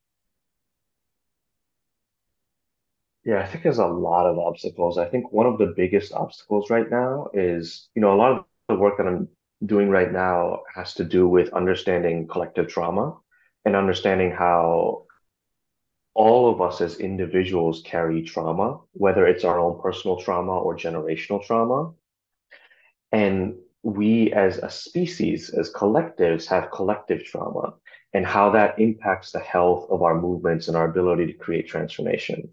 Yeah, 3.26 3.40
I 3.40 3.48
think 3.48 3.64
there's 3.64 3.80
a 3.80 3.88
lot 3.88 4.28
of 4.28 4.38
obstacles. 4.38 5.00
I 5.00 5.06
think 5.06 5.32
one 5.32 5.48
of 5.48 5.58
the 5.58 5.74
biggest 5.76 6.14
obstacles 6.14 6.70
right 6.70 6.90
now 6.90 7.30
is, 7.34 7.90
you 7.96 8.02
know, 8.02 8.14
a 8.14 8.16
lot 8.16 8.32
of 8.34 8.46
the 8.70 8.76
work 8.76 8.98
that 8.98 9.08
I'm 9.08 9.28
doing 9.66 9.90
right 9.90 10.12
now 10.12 10.60
has 10.76 10.94
to 10.96 11.04
do 11.04 11.28
with 11.28 11.52
understanding 11.54 12.28
collective 12.28 12.68
trauma 12.68 13.18
and 13.66 13.76
understanding 13.76 14.30
how 14.30 15.06
all 16.16 16.50
of 16.52 16.62
us 16.62 16.82
as 16.82 17.00
individuals 17.00 17.84
carry 17.86 18.24
trauma, 18.24 18.80
whether 18.94 19.28
it's 19.28 19.44
our 19.44 19.60
own 19.60 19.80
personal 19.82 20.18
trauma 20.18 20.58
or 20.58 20.76
generational 20.76 21.44
trauma. 21.46 21.94
And 23.12 23.56
we 23.84 24.34
as 24.34 24.58
a 24.58 24.70
species, 24.70 25.50
as 25.50 25.72
collectives, 25.72 26.48
have 26.48 26.72
collective 26.72 27.24
trauma 27.24 27.74
and 28.14 28.26
how 28.26 28.50
that 28.52 28.80
impacts 28.80 29.32
the 29.32 29.40
health 29.40 29.88
of 29.92 30.02
our 30.02 30.20
movements 30.20 30.68
and 30.68 30.78
our 30.78 30.90
ability 30.90 31.28
to 31.28 31.34
create 31.34 31.68
transformation. 31.68 32.50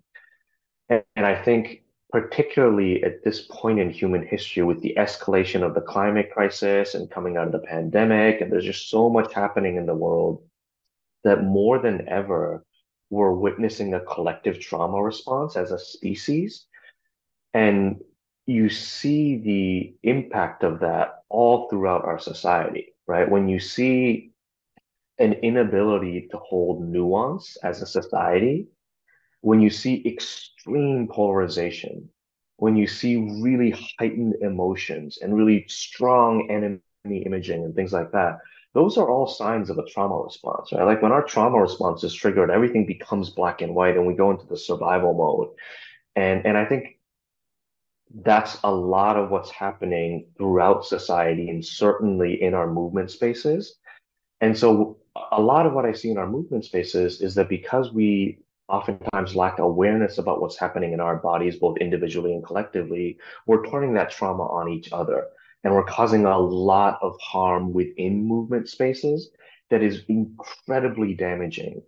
And, 0.89 1.05
and 1.15 1.25
I 1.25 1.41
think, 1.41 1.85
particularly 2.11 3.03
at 3.05 3.23
this 3.23 3.47
point 3.49 3.79
in 3.79 3.91
human 3.91 4.27
history, 4.27 4.65
with 4.65 4.83
the 4.83 4.95
escalation 4.99 5.63
of 5.63 5.75
the 5.75 5.81
climate 5.81 6.31
crisis 6.33 6.95
and 6.95 7.11
coming 7.11 7.37
out 7.37 7.47
of 7.47 7.53
the 7.53 7.61
pandemic, 7.61 8.41
and 8.41 8.51
there's 8.51 8.65
just 8.65 8.91
so 8.91 9.09
much 9.09 9.33
happening 9.33 9.77
in 9.77 9.87
the 9.87 9.95
world 9.95 10.43
that 11.25 11.45
more 11.45 11.79
than 11.79 12.09
ever, 12.09 12.65
we're 13.13 13.31
witnessing 13.31 13.93
a 13.93 14.01
collective 14.01 14.59
trauma 14.59 15.01
response 15.03 15.55
as 15.55 15.71
a 15.71 15.79
species. 15.79 16.65
And 17.53 18.01
you 18.47 18.71
see 18.71 19.37
the 19.37 20.09
impact 20.11 20.65
of 20.65 20.81
that 20.81 21.23
all 21.29 21.69
throughout 21.69 22.07
our 22.07 22.19
society, 22.19 22.95
right? 23.07 23.31
When 23.31 23.51
you 23.51 23.61
see 23.61 24.33
an 25.19 25.35
inability 25.35 26.29
to 26.31 26.39
hold 26.39 26.83
nuance 26.89 27.59
as 27.63 27.83
a 27.83 27.87
society, 27.87 28.69
when 29.43 29.61
you 29.61 29.69
see 29.69 30.03
extreme 30.07 31.07
polarization, 31.07 32.09
when 32.57 32.77
you 32.77 32.87
see 32.87 33.17
really 33.43 33.75
heightened 33.99 34.37
emotions 34.41 35.19
and 35.21 35.37
really 35.37 35.67
strong 35.69 36.51
enemy 36.51 36.81
imaging 37.27 37.63
and 37.63 37.75
things 37.75 37.93
like 37.93 38.11
that, 38.13 38.39
those 38.75 38.97
are 38.97 39.11
all 39.11 39.27
signs 39.27 39.69
of 39.71 39.79
a 39.79 39.85
trauma 39.85 40.17
response, 40.17 40.73
right? 40.73 40.85
Like 40.85 41.03
when 41.03 41.13
our 41.13 41.23
trauma 41.23 41.61
response 41.61 42.05
is 42.05 42.15
triggered, 42.15 42.51
everything 42.51 42.87
becomes 42.87 43.31
black 43.31 43.61
and 43.61 43.75
white 43.75 43.97
and 43.97 44.07
we 44.07 44.15
go 44.15 44.31
into 44.31 44.47
the 44.47 44.57
survival 44.57 45.15
mode. 45.15 45.55
And, 46.17 46.47
and 46.47 46.57
I 46.57 46.65
think 46.65 46.99
that's 48.25 48.59
a 48.65 48.73
lot 48.73 49.17
of 49.17 49.31
what's 49.31 49.51
happening 49.51 50.27
throughout 50.37 50.87
society 50.87 51.49
and 51.49 51.65
certainly 51.65 52.43
in 52.43 52.55
our 52.55 52.71
movement 52.71 53.11
spaces. 53.11 53.77
And 54.41 54.57
so 54.57 54.99
a 55.31 55.41
lot 55.41 55.67
of 55.67 55.73
what 55.73 55.85
I 55.85 55.93
see 55.93 56.11
in 56.11 56.19
our 56.19 56.29
movement 56.29 56.65
spaces 56.65 57.21
is 57.21 57.35
that 57.35 57.49
because 57.49 57.93
we 57.93 58.39
oftentimes 58.69 59.37
lack 59.37 59.59
awareness 59.59 60.19
about 60.19 60.41
what's 60.41 60.59
happening 60.59 60.93
in 60.93 61.01
our 61.01 61.17
bodies, 61.17 61.57
both 61.57 61.77
individually 61.79 62.33
and 62.33 62.45
collectively, 62.45 63.19
we're 63.47 63.67
turning 63.67 63.95
that 63.95 64.11
trauma 64.11 64.45
on 64.45 64.69
each 64.69 64.91
other. 64.93 65.27
And 65.65 65.75
we're 65.75 65.85
causing 65.85 66.25
a 66.25 66.39
lot 66.39 66.99
of 67.03 67.17
harm 67.21 67.73
within 67.73 68.25
movement 68.25 68.69
spaces 68.69 69.31
that 69.71 69.83
is 69.83 70.03
incredibly 70.09 71.15
damaging. 71.15 71.83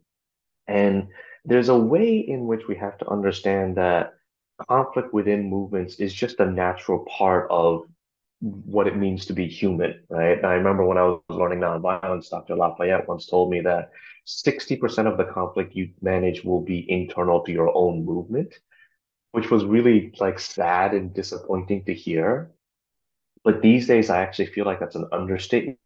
And 0.67 1.09
there's 1.45 1.69
a 1.69 1.79
way 1.79 2.19
in 2.19 2.47
which 2.47 2.67
we 2.69 2.77
have 2.77 2.97
to 2.99 3.09
understand 3.09 3.77
that 3.77 4.15
conflict 4.69 5.13
within 5.13 5.51
movements 5.51 5.97
is 5.97 6.15
just 6.15 6.41
a 6.41 6.47
natural 6.47 7.05
part 7.07 7.49
of 7.51 7.83
what 8.41 8.87
it 8.87 8.97
means 8.97 9.27
to 9.27 9.33
be 9.33 9.47
human, 9.47 10.03
right? 10.09 10.45
I 10.45 10.55
remember 10.55 10.85
when 10.85 10.99
I 10.99 11.05
was 11.05 11.21
learning 11.29 11.61
nonviolence, 11.61 12.31
Dr. 12.31 12.57
Lafayette 12.57 13.09
once 13.09 13.27
told 13.27 13.51
me 13.51 13.61
that 13.63 13.91
60% 14.27 15.07
of 15.11 15.19
the 15.19 15.25
conflict 15.25 15.75
you 15.75 15.91
manage 16.01 16.45
will 16.45 16.61
be 16.61 16.91
internal 16.91 17.43
to 17.45 17.53
your 17.53 17.75
own 17.75 18.05
movement, 18.05 18.55
which 19.33 19.51
was 19.51 19.65
really 19.65 20.15
like 20.21 20.39
sad 20.39 20.93
and 20.93 21.13
disappointing 21.15 21.85
to 21.85 21.95
hear. 21.95 22.51
But 23.45 23.61
these 23.63 23.87
days, 23.87 24.11
I 24.11 24.23
actually 24.23 24.47
feel 24.47 24.65
like 24.65 24.81
that's 24.81 24.97
an 24.97 25.07
understatement. 25.13 25.79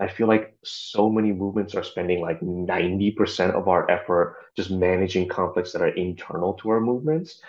I 0.00 0.08
feel 0.08 0.26
like 0.26 0.56
so 0.64 1.08
many 1.08 1.32
movements 1.32 1.74
are 1.74 1.84
spending 1.84 2.20
like 2.20 2.40
90% 2.40 3.54
of 3.54 3.68
our 3.68 3.88
effort 3.90 4.36
just 4.56 4.70
managing 4.70 5.28
conflicts 5.28 5.72
that 5.72 5.82
are 5.82 5.88
internal 5.88 6.54
to 6.54 6.70
our 6.70 6.80
movements. 6.80 7.40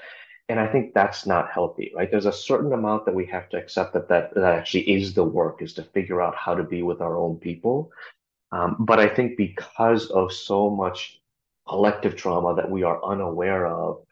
And 0.48 0.60
I 0.60 0.68
think 0.68 0.94
that's 0.94 1.26
not 1.26 1.50
healthy, 1.50 1.92
right? 1.96 2.10
There's 2.10 2.28
a 2.28 2.32
certain 2.32 2.72
amount 2.74 3.06
that 3.06 3.16
we 3.16 3.26
have 3.28 3.50
to 3.50 3.58
accept 3.58 3.94
that 3.94 4.08
that, 4.10 4.36
that 4.36 4.54
actually 4.54 4.90
is 4.92 5.14
the 5.16 5.24
work, 5.24 5.62
is 5.62 5.74
to 5.74 5.84
figure 5.84 6.22
out 6.22 6.36
how 6.36 6.54
to 6.54 6.64
be 6.64 6.84
with 6.84 7.02
our 7.02 7.18
own 7.18 7.38
people. 7.38 7.92
Um, 8.52 8.78
but 8.80 9.00
I 9.00 9.08
think 9.10 9.38
because 9.38 10.08
of 10.12 10.32
so 10.32 10.70
much 10.70 11.20
collective 11.68 12.16
trauma 12.16 12.56
that 12.56 12.70
we 12.70 12.84
are 12.84 13.04
unaware 13.04 13.66
of, 13.66 14.06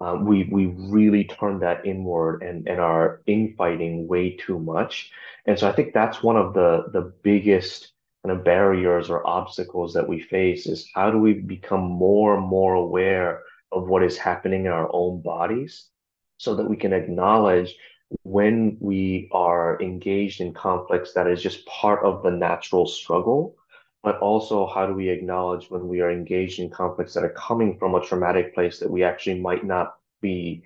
uh, 0.00 0.18
we 0.20 0.44
we 0.44 0.66
really 0.66 1.24
turn 1.24 1.60
that 1.60 1.86
inward 1.86 2.42
and 2.42 2.68
and 2.68 2.80
are 2.80 3.22
infighting 3.26 4.06
way 4.06 4.36
too 4.36 4.58
much. 4.58 5.10
And 5.46 5.58
so 5.58 5.68
I 5.68 5.72
think 5.72 5.94
that's 5.94 6.22
one 6.22 6.36
of 6.36 6.54
the 6.54 6.86
the 6.92 7.12
biggest 7.22 7.92
kind 8.24 8.36
of 8.36 8.44
barriers 8.44 9.08
or 9.08 9.26
obstacles 9.26 9.94
that 9.94 10.08
we 10.08 10.20
face 10.20 10.66
is 10.66 10.90
how 10.94 11.10
do 11.10 11.18
we 11.18 11.34
become 11.34 11.82
more 11.82 12.36
and 12.36 12.46
more 12.46 12.74
aware 12.74 13.42
of 13.72 13.88
what 13.88 14.02
is 14.02 14.18
happening 14.18 14.66
in 14.66 14.72
our 14.72 14.90
own 14.92 15.22
bodies 15.22 15.88
so 16.38 16.54
that 16.54 16.68
we 16.68 16.76
can 16.76 16.92
acknowledge 16.92 17.76
when 18.22 18.76
we 18.80 19.28
are 19.32 19.80
engaged 19.80 20.40
in 20.40 20.54
conflicts 20.54 21.12
that 21.12 21.26
is 21.26 21.42
just 21.42 21.66
part 21.66 22.04
of 22.04 22.22
the 22.22 22.30
natural 22.30 22.86
struggle, 22.86 23.56
but 24.06 24.20
also 24.20 24.68
how 24.68 24.86
do 24.86 24.94
we 24.94 25.08
acknowledge 25.08 25.68
when 25.68 25.88
we 25.88 26.00
are 26.00 26.12
engaged 26.12 26.60
in 26.60 26.70
conflicts 26.70 27.12
that 27.12 27.24
are 27.24 27.30
coming 27.30 27.76
from 27.76 27.96
a 27.96 28.00
traumatic 28.00 28.54
place 28.54 28.78
that 28.78 28.88
we 28.88 29.02
actually 29.02 29.40
might 29.40 29.64
not 29.64 29.96
be, 30.20 30.62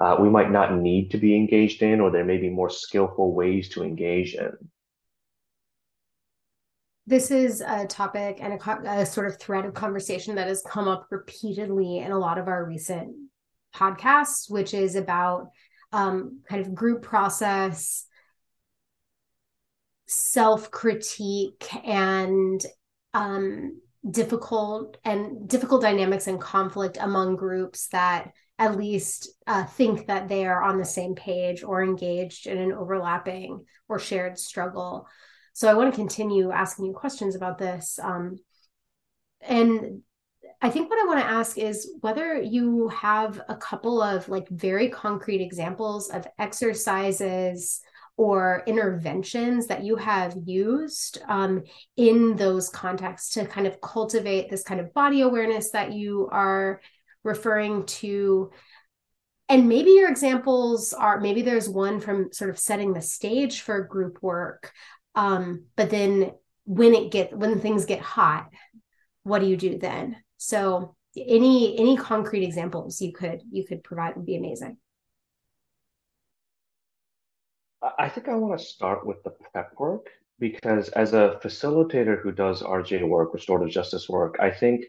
uh, 0.00 0.16
we 0.18 0.28
might 0.28 0.50
not 0.50 0.74
need 0.74 1.08
to 1.08 1.16
be 1.16 1.36
engaged 1.36 1.82
in, 1.82 2.00
or 2.00 2.10
there 2.10 2.24
may 2.24 2.36
be 2.36 2.50
more 2.50 2.68
skillful 2.68 3.32
ways 3.32 3.68
to 3.68 3.84
engage 3.84 4.34
in. 4.34 4.50
This 7.06 7.30
is 7.30 7.60
a 7.60 7.86
topic 7.86 8.38
and 8.40 8.54
a, 8.54 9.02
a, 9.02 9.06
sort 9.06 9.28
of 9.28 9.38
thread 9.38 9.64
of 9.66 9.72
conversation 9.72 10.34
that 10.34 10.48
has 10.48 10.60
come 10.68 10.88
up 10.88 11.06
repeatedly 11.12 11.98
in 11.98 12.10
a 12.10 12.18
lot 12.18 12.38
of 12.38 12.48
our 12.48 12.64
recent 12.64 13.14
podcasts, 13.72 14.50
which 14.50 14.74
is 14.74 14.96
about 14.96 15.50
um, 15.92 16.40
kind 16.48 16.60
of 16.60 16.74
group 16.74 17.02
process, 17.02 18.04
self 20.08 20.72
critique, 20.72 21.68
and 21.86 22.66
um, 23.14 23.80
difficult 24.08 24.96
and 25.04 25.48
difficult 25.48 25.82
dynamics 25.82 26.26
and 26.26 26.40
conflict 26.40 26.96
among 27.00 27.36
groups 27.36 27.88
that 27.88 28.32
at 28.58 28.76
least 28.76 29.30
uh, 29.46 29.64
think 29.64 30.06
that 30.06 30.28
they 30.28 30.46
are 30.46 30.62
on 30.62 30.78
the 30.78 30.84
same 30.84 31.14
page 31.14 31.62
or 31.62 31.82
engaged 31.82 32.46
in 32.46 32.58
an 32.58 32.72
overlapping 32.72 33.64
or 33.88 33.98
shared 33.98 34.38
struggle. 34.38 35.06
So 35.52 35.68
I 35.68 35.74
want 35.74 35.92
to 35.92 35.96
continue 35.96 36.50
asking 36.50 36.86
you 36.86 36.92
questions 36.92 37.34
about 37.34 37.58
this. 37.58 37.98
Um, 38.02 38.36
and 39.40 40.02
I 40.62 40.68
think 40.68 40.90
what 40.90 40.98
I 40.98 41.06
want 41.06 41.20
to 41.20 41.32
ask 41.32 41.56
is 41.56 41.90
whether 42.00 42.40
you 42.40 42.88
have 42.88 43.40
a 43.48 43.56
couple 43.56 44.02
of 44.02 44.28
like 44.28 44.48
very 44.50 44.88
concrete 44.88 45.40
examples 45.40 46.10
of 46.10 46.26
exercises 46.38 47.80
or 48.20 48.62
interventions 48.66 49.66
that 49.68 49.82
you 49.82 49.96
have 49.96 50.36
used 50.44 51.22
um, 51.28 51.62
in 51.96 52.36
those 52.36 52.68
contexts 52.68 53.34
to 53.34 53.46
kind 53.46 53.66
of 53.66 53.80
cultivate 53.80 54.50
this 54.50 54.62
kind 54.62 54.80
of 54.80 54.92
body 54.92 55.22
awareness 55.22 55.70
that 55.70 55.92
you 55.92 56.28
are 56.30 56.80
referring 57.24 57.84
to 57.86 58.50
and 59.48 59.68
maybe 59.68 59.90
your 59.90 60.08
examples 60.08 60.92
are 60.92 61.20
maybe 61.20 61.42
there's 61.42 61.68
one 61.68 62.00
from 62.00 62.32
sort 62.32 62.50
of 62.50 62.58
setting 62.58 62.92
the 62.92 63.02
stage 63.02 63.62
for 63.62 63.82
group 63.82 64.18
work 64.22 64.72
um, 65.14 65.64
but 65.76 65.90
then 65.90 66.32
when 66.64 66.94
it 66.94 67.10
get 67.10 67.36
when 67.36 67.60
things 67.60 67.84
get 67.84 68.00
hot, 68.00 68.48
what 69.24 69.40
do 69.40 69.46
you 69.46 69.56
do 69.56 69.78
then? 69.78 70.16
So 70.36 70.94
any 71.16 71.78
any 71.78 71.96
concrete 71.96 72.44
examples 72.44 73.00
you 73.00 73.12
could 73.12 73.42
you 73.50 73.66
could 73.66 73.82
provide 73.82 74.16
would 74.16 74.26
be 74.26 74.36
amazing. 74.36 74.76
I 77.98 78.08
think 78.08 78.28
I 78.28 78.34
want 78.34 78.58
to 78.58 78.64
start 78.64 79.06
with 79.06 79.22
the 79.22 79.30
prep 79.30 79.72
work 79.78 80.06
because 80.38 80.88
as 80.90 81.12
a 81.14 81.40
facilitator 81.42 82.20
who 82.20 82.32
does 82.32 82.62
RJ 82.62 83.06
work, 83.08 83.32
restorative 83.34 83.72
justice 83.72 84.08
work, 84.08 84.36
I 84.40 84.50
think 84.50 84.84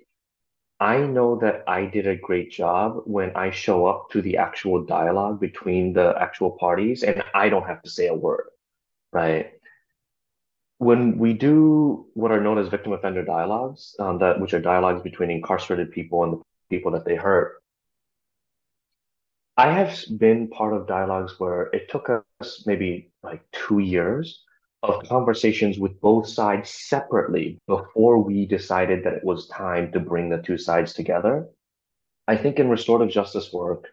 I 0.80 0.98
know 0.98 1.38
that 1.40 1.64
I 1.68 1.86
did 1.86 2.08
a 2.08 2.16
great 2.16 2.52
job 2.52 3.04
when 3.06 3.32
I 3.36 3.52
show 3.52 3.86
up 3.86 4.10
to 4.12 4.22
the 4.22 4.38
actual 4.38 4.84
dialogue 4.84 5.40
between 5.40 5.94
the 5.94 6.16
actual 6.20 6.52
parties 6.52 7.04
and 7.04 7.24
I 7.34 7.50
don't 7.50 7.68
have 7.68 7.82
to 7.84 7.90
say 7.90 8.08
a 8.08 8.14
word, 8.14 8.48
right? 9.14 9.52
when 10.82 11.20
we 11.20 11.32
do 11.32 12.08
what 12.16 12.32
are 12.32 12.42
known 12.42 12.58
as 12.58 12.68
victim 12.68 12.92
offender 12.92 13.24
dialogues, 13.24 13.96
um, 14.00 14.18
that 14.18 14.42
which 14.42 14.52
are 14.56 14.60
dialogues 14.60 15.04
between 15.04 15.30
incarcerated 15.30 15.92
people 15.92 16.24
and 16.24 16.34
the 16.34 16.42
people 16.72 16.92
that 16.92 17.06
they 17.06 17.14
hurt, 17.14 17.61
I 19.58 19.72
have 19.72 20.00
been 20.18 20.48
part 20.48 20.74
of 20.74 20.88
dialogues 20.88 21.40
where 21.40 21.64
it 21.74 21.90
took 21.90 22.10
us 22.10 22.64
maybe 22.66 23.12
like 23.22 23.44
two 23.52 23.80
years 23.80 24.44
of 24.84 25.04
conversations 25.08 25.78
with 25.78 26.00
both 26.02 26.28
sides 26.28 26.70
separately 26.70 27.60
before 27.68 28.18
we 28.18 28.46
decided 28.46 29.04
that 29.04 29.14
it 29.14 29.24
was 29.24 29.48
time 29.48 29.92
to 29.92 30.00
bring 30.00 30.30
the 30.30 30.42
two 30.42 30.58
sides 30.58 30.94
together. 30.94 31.48
I 32.28 32.38
think 32.38 32.60
in 32.60 32.70
restorative 32.70 33.14
justice 33.14 33.52
work, 33.54 33.88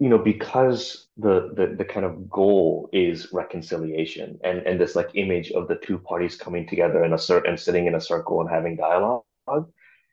you 0.00 0.08
know, 0.08 0.18
because 0.18 1.06
the, 1.16 1.52
the 1.54 1.76
the 1.76 1.84
kind 1.84 2.06
of 2.06 2.28
goal 2.30 2.88
is 2.92 3.32
reconciliation 3.32 4.40
and 4.42 4.60
and 4.66 4.80
this 4.80 4.96
like 4.96 5.10
image 5.14 5.52
of 5.52 5.68
the 5.68 5.76
two 5.76 5.98
parties 5.98 6.36
coming 6.36 6.66
together 6.66 7.04
in 7.04 7.12
a 7.12 7.16
cert 7.16 7.46
and 7.46 7.60
sitting 7.60 7.86
in 7.86 7.94
a 7.94 8.00
circle 8.00 8.40
and 8.40 8.48
having 8.48 8.76
dialogue, 8.76 9.22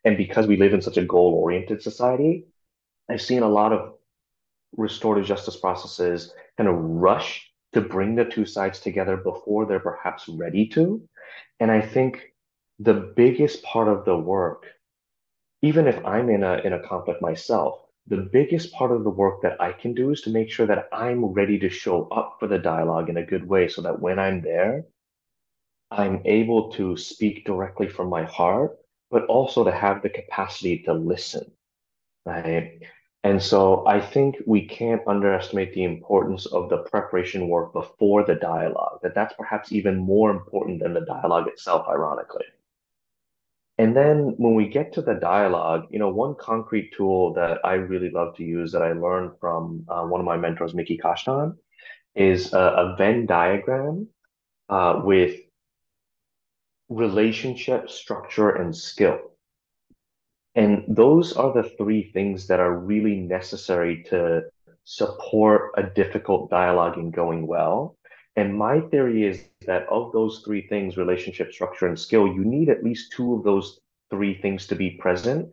and 0.04 0.16
because 0.16 0.46
we 0.46 0.58
live 0.58 0.74
in 0.74 0.82
such 0.82 0.98
a 0.98 1.04
goal-oriented 1.04 1.82
society, 1.82 2.44
I've 3.08 3.22
seen 3.22 3.42
a 3.42 3.48
lot 3.48 3.72
of 3.72 3.97
restorative 4.76 5.26
justice 5.26 5.56
processes 5.56 6.32
kind 6.56 6.68
of 6.68 6.76
rush 6.76 7.50
to 7.72 7.80
bring 7.80 8.14
the 8.14 8.24
two 8.24 8.44
sides 8.44 8.80
together 8.80 9.16
before 9.16 9.66
they're 9.66 9.80
perhaps 9.80 10.28
ready 10.28 10.66
to. 10.68 11.02
And 11.60 11.70
I 11.70 11.80
think 11.80 12.32
the 12.78 13.12
biggest 13.16 13.62
part 13.62 13.88
of 13.88 14.04
the 14.04 14.16
work, 14.16 14.66
even 15.62 15.86
if 15.86 16.04
I'm 16.04 16.30
in 16.30 16.42
a 16.44 16.58
in 16.58 16.72
a 16.72 16.86
conflict 16.86 17.20
myself, 17.20 17.80
the 18.06 18.28
biggest 18.32 18.72
part 18.72 18.92
of 18.92 19.04
the 19.04 19.10
work 19.10 19.42
that 19.42 19.60
I 19.60 19.72
can 19.72 19.94
do 19.94 20.10
is 20.10 20.22
to 20.22 20.30
make 20.30 20.50
sure 20.50 20.66
that 20.66 20.88
I'm 20.92 21.24
ready 21.26 21.58
to 21.58 21.68
show 21.68 22.08
up 22.08 22.36
for 22.40 22.46
the 22.46 22.58
dialogue 22.58 23.10
in 23.10 23.18
a 23.18 23.26
good 23.26 23.46
way 23.46 23.68
so 23.68 23.82
that 23.82 24.00
when 24.00 24.18
I'm 24.18 24.40
there, 24.40 24.86
I'm 25.90 26.22
able 26.24 26.72
to 26.72 26.96
speak 26.96 27.44
directly 27.44 27.88
from 27.88 28.08
my 28.08 28.24
heart, 28.24 28.78
but 29.10 29.24
also 29.26 29.64
to 29.64 29.72
have 29.72 30.02
the 30.02 30.10
capacity 30.10 30.82
to 30.84 30.94
listen, 30.94 31.50
right? 32.24 32.80
And 33.24 33.42
so 33.42 33.86
I 33.86 34.00
think 34.00 34.36
we 34.46 34.66
can't 34.66 35.02
underestimate 35.06 35.74
the 35.74 35.84
importance 35.84 36.46
of 36.46 36.68
the 36.68 36.78
preparation 36.78 37.48
work 37.48 37.72
before 37.72 38.24
the 38.24 38.36
dialogue, 38.36 39.00
that 39.02 39.14
that's 39.14 39.34
perhaps 39.34 39.72
even 39.72 39.96
more 39.96 40.30
important 40.30 40.80
than 40.80 40.94
the 40.94 41.00
dialogue 41.04 41.48
itself, 41.48 41.86
ironically. 41.88 42.44
And 43.76 43.96
then 43.96 44.34
when 44.38 44.54
we 44.54 44.68
get 44.68 44.92
to 44.94 45.02
the 45.02 45.14
dialogue, 45.14 45.86
you 45.90 45.98
know, 45.98 46.08
one 46.08 46.34
concrete 46.34 46.92
tool 46.96 47.32
that 47.34 47.58
I 47.64 47.74
really 47.74 48.10
love 48.10 48.36
to 48.36 48.44
use 48.44 48.72
that 48.72 48.82
I 48.82 48.92
learned 48.92 49.32
from 49.40 49.84
uh, 49.88 50.02
one 50.02 50.20
of 50.20 50.26
my 50.26 50.36
mentors, 50.36 50.74
Miki 50.74 50.98
Kashtan, 50.98 51.56
is 52.14 52.52
a, 52.52 52.58
a 52.58 52.96
Venn 52.96 53.26
diagram 53.26 54.08
uh, 54.68 55.00
with 55.04 55.36
relationship, 56.88 57.90
structure, 57.90 58.50
and 58.50 58.74
skill. 58.74 59.18
And 60.54 60.84
those 60.88 61.34
are 61.34 61.52
the 61.52 61.68
three 61.76 62.10
things 62.12 62.46
that 62.48 62.60
are 62.60 62.76
really 62.76 63.16
necessary 63.16 64.02
to 64.04 64.42
support 64.84 65.72
a 65.76 65.82
difficult 65.82 66.50
dialogue 66.50 66.96
in 66.98 67.10
going 67.10 67.46
well. 67.46 67.96
And 68.36 68.56
my 68.56 68.80
theory 68.80 69.24
is 69.24 69.44
that 69.66 69.86
of 69.88 70.12
those 70.12 70.42
three 70.44 70.66
things, 70.66 70.96
relationship, 70.96 71.52
structure, 71.52 71.86
and 71.86 71.98
skill, 71.98 72.26
you 72.26 72.44
need 72.44 72.68
at 72.68 72.84
least 72.84 73.12
two 73.12 73.34
of 73.34 73.44
those 73.44 73.80
three 74.10 74.40
things 74.40 74.66
to 74.68 74.74
be 74.74 74.90
present 74.90 75.50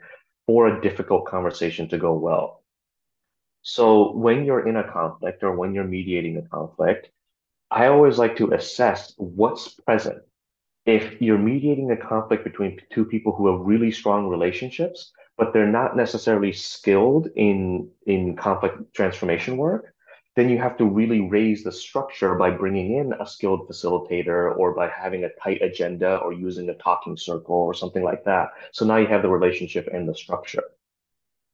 for 0.48 0.68
a 0.68 0.82
difficult 0.82 1.26
conversation 1.26 1.90
to 1.90 1.98
go 1.98 2.14
well. 2.14 2.64
So 3.64 4.12
when 4.12 4.46
you're 4.46 4.68
in 4.68 4.78
a 4.78 4.92
conflict 4.92 5.44
or 5.44 5.56
when 5.56 5.74
you're 5.74 5.84
mediating 5.84 6.38
a 6.38 6.48
conflict, 6.48 7.10
I 7.72 7.88
always 7.88 8.20
like 8.20 8.38
to 8.38 8.54
assess 8.54 9.14
what's 9.18 9.70
present. 9.70 10.22
If 10.86 11.22
you're 11.22 11.38
mediating 11.38 11.92
a 11.92 11.98
conflict 11.98 12.44
between 12.44 12.80
two 12.92 13.06
people 13.06 13.36
who 13.36 13.52
have 13.52 13.66
really 13.66 13.92
strong 13.92 14.28
relationships, 14.28 15.12
but 15.38 15.52
they're 15.52 15.68
not 15.68 15.98
necessarily 15.98 16.54
skilled 16.54 17.28
in 17.36 17.90
in 18.06 18.36
conflict 18.36 18.94
transformation 18.94 19.58
work, 19.58 19.94
then 20.36 20.50
you 20.50 20.58
have 20.58 20.78
to 20.78 20.86
really 20.86 21.22
raise 21.22 21.64
the 21.64 21.72
structure 21.72 22.36
by 22.36 22.52
bringing 22.52 22.98
in 22.98 23.14
a 23.20 23.26
skilled 23.26 23.68
facilitator 23.68 24.56
or 24.58 24.74
by 24.74 24.90
having 24.90 25.24
a 25.24 25.30
tight 25.42 25.62
agenda 25.62 26.18
or 26.18 26.34
using 26.34 26.70
a 26.70 26.76
talking 26.76 27.18
circle 27.18 27.56
or 27.56 27.74
something 27.74 28.04
like 28.04 28.24
that. 28.26 28.50
So 28.72 28.86
now 28.86 28.98
you 28.98 29.08
have 29.08 29.22
the 29.22 29.30
relationship 29.30 29.90
and 29.92 30.08
the 30.08 30.16
structure. 30.16 30.64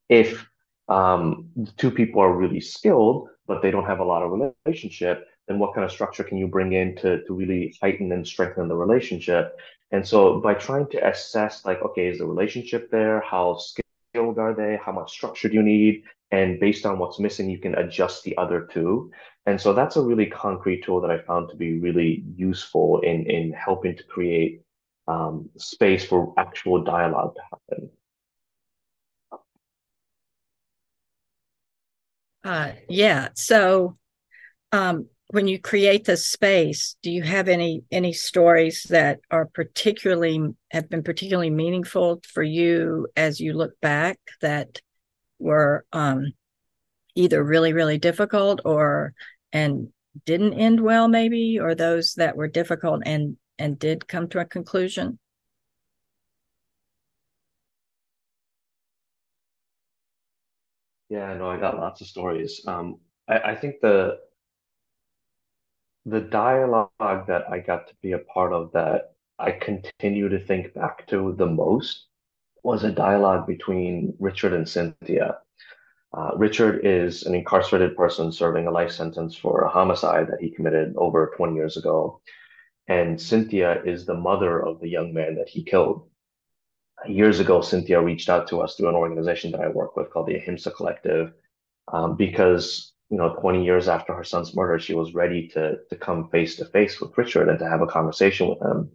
If 0.09 0.45
um, 0.89 1.49
two 1.77 1.91
people 1.91 2.21
are 2.21 2.35
really 2.35 2.59
skilled, 2.59 3.29
but 3.47 3.61
they 3.61 3.71
don't 3.71 3.85
have 3.85 3.99
a 3.99 4.03
lot 4.03 4.23
of 4.23 4.53
relationship, 4.65 5.27
then 5.47 5.59
what 5.59 5.73
kind 5.73 5.85
of 5.85 5.91
structure 5.91 6.23
can 6.23 6.37
you 6.37 6.47
bring 6.47 6.73
in 6.73 6.95
to, 6.97 7.23
to 7.25 7.33
really 7.33 7.75
heighten 7.81 8.11
and 8.11 8.25
strengthen 8.25 8.67
the 8.67 8.75
relationship? 8.75 9.57
And 9.91 10.07
so 10.07 10.39
by 10.39 10.53
trying 10.53 10.87
to 10.87 11.07
assess, 11.07 11.65
like, 11.65 11.81
okay, 11.81 12.07
is 12.07 12.19
the 12.19 12.25
relationship 12.25 12.89
there? 12.91 13.21
How 13.21 13.57
skilled 13.57 14.39
are 14.39 14.53
they? 14.53 14.79
How 14.83 14.91
much 14.91 15.11
structure 15.11 15.49
do 15.49 15.55
you 15.55 15.63
need? 15.63 16.03
And 16.31 16.59
based 16.59 16.85
on 16.85 16.97
what's 16.97 17.19
missing, 17.19 17.49
you 17.49 17.59
can 17.59 17.75
adjust 17.75 18.23
the 18.23 18.37
other 18.37 18.69
two. 18.71 19.11
And 19.45 19.59
so 19.59 19.73
that's 19.73 19.97
a 19.97 20.01
really 20.01 20.27
concrete 20.27 20.85
tool 20.85 21.01
that 21.01 21.11
I 21.11 21.19
found 21.19 21.49
to 21.49 21.55
be 21.55 21.79
really 21.79 22.23
useful 22.35 23.01
in, 23.01 23.29
in 23.29 23.51
helping 23.51 23.97
to 23.97 24.03
create 24.03 24.61
um, 25.07 25.49
space 25.57 26.05
for 26.05 26.33
actual 26.37 26.83
dialogue 26.83 27.35
to 27.35 27.41
happen. 27.51 27.89
Uh, 32.43 32.71
yeah. 32.87 33.29
So, 33.35 33.97
um, 34.71 35.07
when 35.31 35.47
you 35.47 35.59
create 35.59 36.03
the 36.05 36.17
space, 36.17 36.97
do 37.01 37.09
you 37.09 37.23
have 37.23 37.47
any 37.47 37.83
any 37.89 38.11
stories 38.11 38.83
that 38.89 39.21
are 39.31 39.45
particularly 39.45 40.41
have 40.71 40.89
been 40.89 41.03
particularly 41.03 41.49
meaningful 41.49 42.21
for 42.27 42.43
you 42.43 43.07
as 43.15 43.39
you 43.39 43.53
look 43.53 43.79
back 43.81 44.19
that 44.41 44.81
were 45.39 45.85
um, 45.93 46.33
either 47.15 47.43
really 47.43 47.71
really 47.73 47.97
difficult 47.97 48.61
or 48.65 49.13
and 49.53 49.89
didn't 50.25 50.53
end 50.53 50.81
well 50.81 51.07
maybe 51.07 51.59
or 51.59 51.75
those 51.75 52.15
that 52.15 52.35
were 52.35 52.49
difficult 52.49 53.01
and 53.05 53.37
and 53.57 53.79
did 53.79 54.07
come 54.07 54.27
to 54.29 54.39
a 54.39 54.45
conclusion? 54.45 55.17
Yeah 61.09 61.33
no 61.35 61.49
i 61.49 61.57
got 61.57 61.77
lots 61.77 62.01
of 62.01 62.07
stories. 62.07 62.61
Um, 62.67 62.99
I, 63.29 63.39
I 63.51 63.55
think 63.55 63.75
the 63.81 64.17
the 66.05 66.21
dialogue 66.21 66.89
that 66.99 67.49
I 67.49 67.59
got 67.59 67.87
to 67.87 67.95
be 68.01 68.13
a 68.13 68.19
part 68.19 68.53
of 68.53 68.71
that 68.73 69.13
I 69.37 69.51
continue 69.51 70.29
to 70.29 70.39
think 70.39 70.73
back 70.73 71.07
to 71.07 71.33
the 71.33 71.47
most 71.47 72.07
was 72.63 72.83
a 72.83 72.91
dialogue 72.91 73.47
between 73.47 74.13
Richard 74.19 74.53
and 74.53 74.69
Cynthia. 74.69 75.39
Uh, 76.13 76.31
Richard 76.35 76.85
is 76.85 77.23
an 77.23 77.33
incarcerated 77.33 77.95
person 77.95 78.31
serving 78.31 78.67
a 78.67 78.71
life 78.71 78.91
sentence 78.91 79.35
for 79.35 79.61
a 79.61 79.69
homicide 79.69 80.27
that 80.27 80.41
he 80.41 80.51
committed 80.51 80.93
over 80.95 81.33
20 81.37 81.55
years 81.55 81.77
ago. 81.77 82.21
And 82.87 83.19
Cynthia 83.19 83.81
is 83.83 84.05
the 84.05 84.13
mother 84.13 84.63
of 84.63 84.79
the 84.79 84.89
young 84.89 85.13
man 85.13 85.35
that 85.35 85.49
he 85.49 85.63
killed. 85.63 86.07
Years 87.07 87.39
ago, 87.39 87.61
Cynthia 87.61 88.01
reached 88.01 88.29
out 88.29 88.47
to 88.49 88.61
us 88.61 88.75
through 88.75 88.89
an 88.89 88.95
organization 88.95 89.51
that 89.51 89.61
I 89.61 89.69
work 89.69 89.95
with 89.95 90.11
called 90.11 90.27
the 90.27 90.35
Ahimsa 90.35 90.71
Collective 90.71 91.33
um, 91.91 92.15
because 92.15 92.90
you 93.11 93.17
know, 93.17 93.35
20 93.35 93.65
years 93.65 93.89
after 93.89 94.13
her 94.15 94.23
son's 94.23 94.55
murder, 94.55 94.79
she 94.79 94.93
was 94.93 95.13
ready 95.13 95.49
to 95.49 95.79
to 95.89 95.95
come 95.97 96.29
face 96.29 96.55
to 96.55 96.65
face 96.65 97.01
with 97.01 97.17
Richard 97.17 97.49
and 97.49 97.59
to 97.59 97.69
have 97.69 97.81
a 97.81 97.87
conversation 97.87 98.47
with 98.47 98.61
him. 98.61 98.89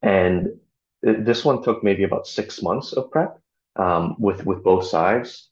And 0.00 0.58
this 1.02 1.44
one 1.44 1.62
took 1.62 1.84
maybe 1.84 2.04
about 2.04 2.26
six 2.26 2.62
months 2.62 2.94
of 2.94 3.10
prep 3.10 3.38
um, 3.76 4.16
with 4.18 4.46
with 4.46 4.64
both 4.64 4.86
sides. 4.86 5.50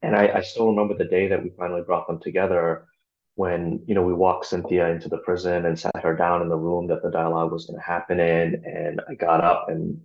And 0.00 0.16
I, 0.16 0.38
I 0.38 0.40
still 0.40 0.68
remember 0.68 0.96
the 0.96 1.04
day 1.04 1.28
that 1.28 1.42
we 1.44 1.50
finally 1.50 1.82
brought 1.82 2.06
them 2.08 2.20
together 2.20 2.86
when, 3.34 3.84
you 3.86 3.94
know, 3.94 4.02
we 4.02 4.14
walked 4.14 4.46
Cynthia 4.46 4.88
into 4.88 5.08
the 5.08 5.18
prison 5.18 5.66
and 5.66 5.78
sat 5.78 6.02
her 6.02 6.16
down 6.16 6.42
in 6.42 6.48
the 6.48 6.56
room 6.56 6.88
that 6.88 7.02
the 7.02 7.10
dialogue 7.10 7.52
was 7.52 7.66
going 7.66 7.78
to 7.78 7.86
happen 7.86 8.18
in. 8.18 8.64
And 8.64 9.00
I 9.08 9.14
got 9.14 9.44
up 9.44 9.68
and 9.68 10.00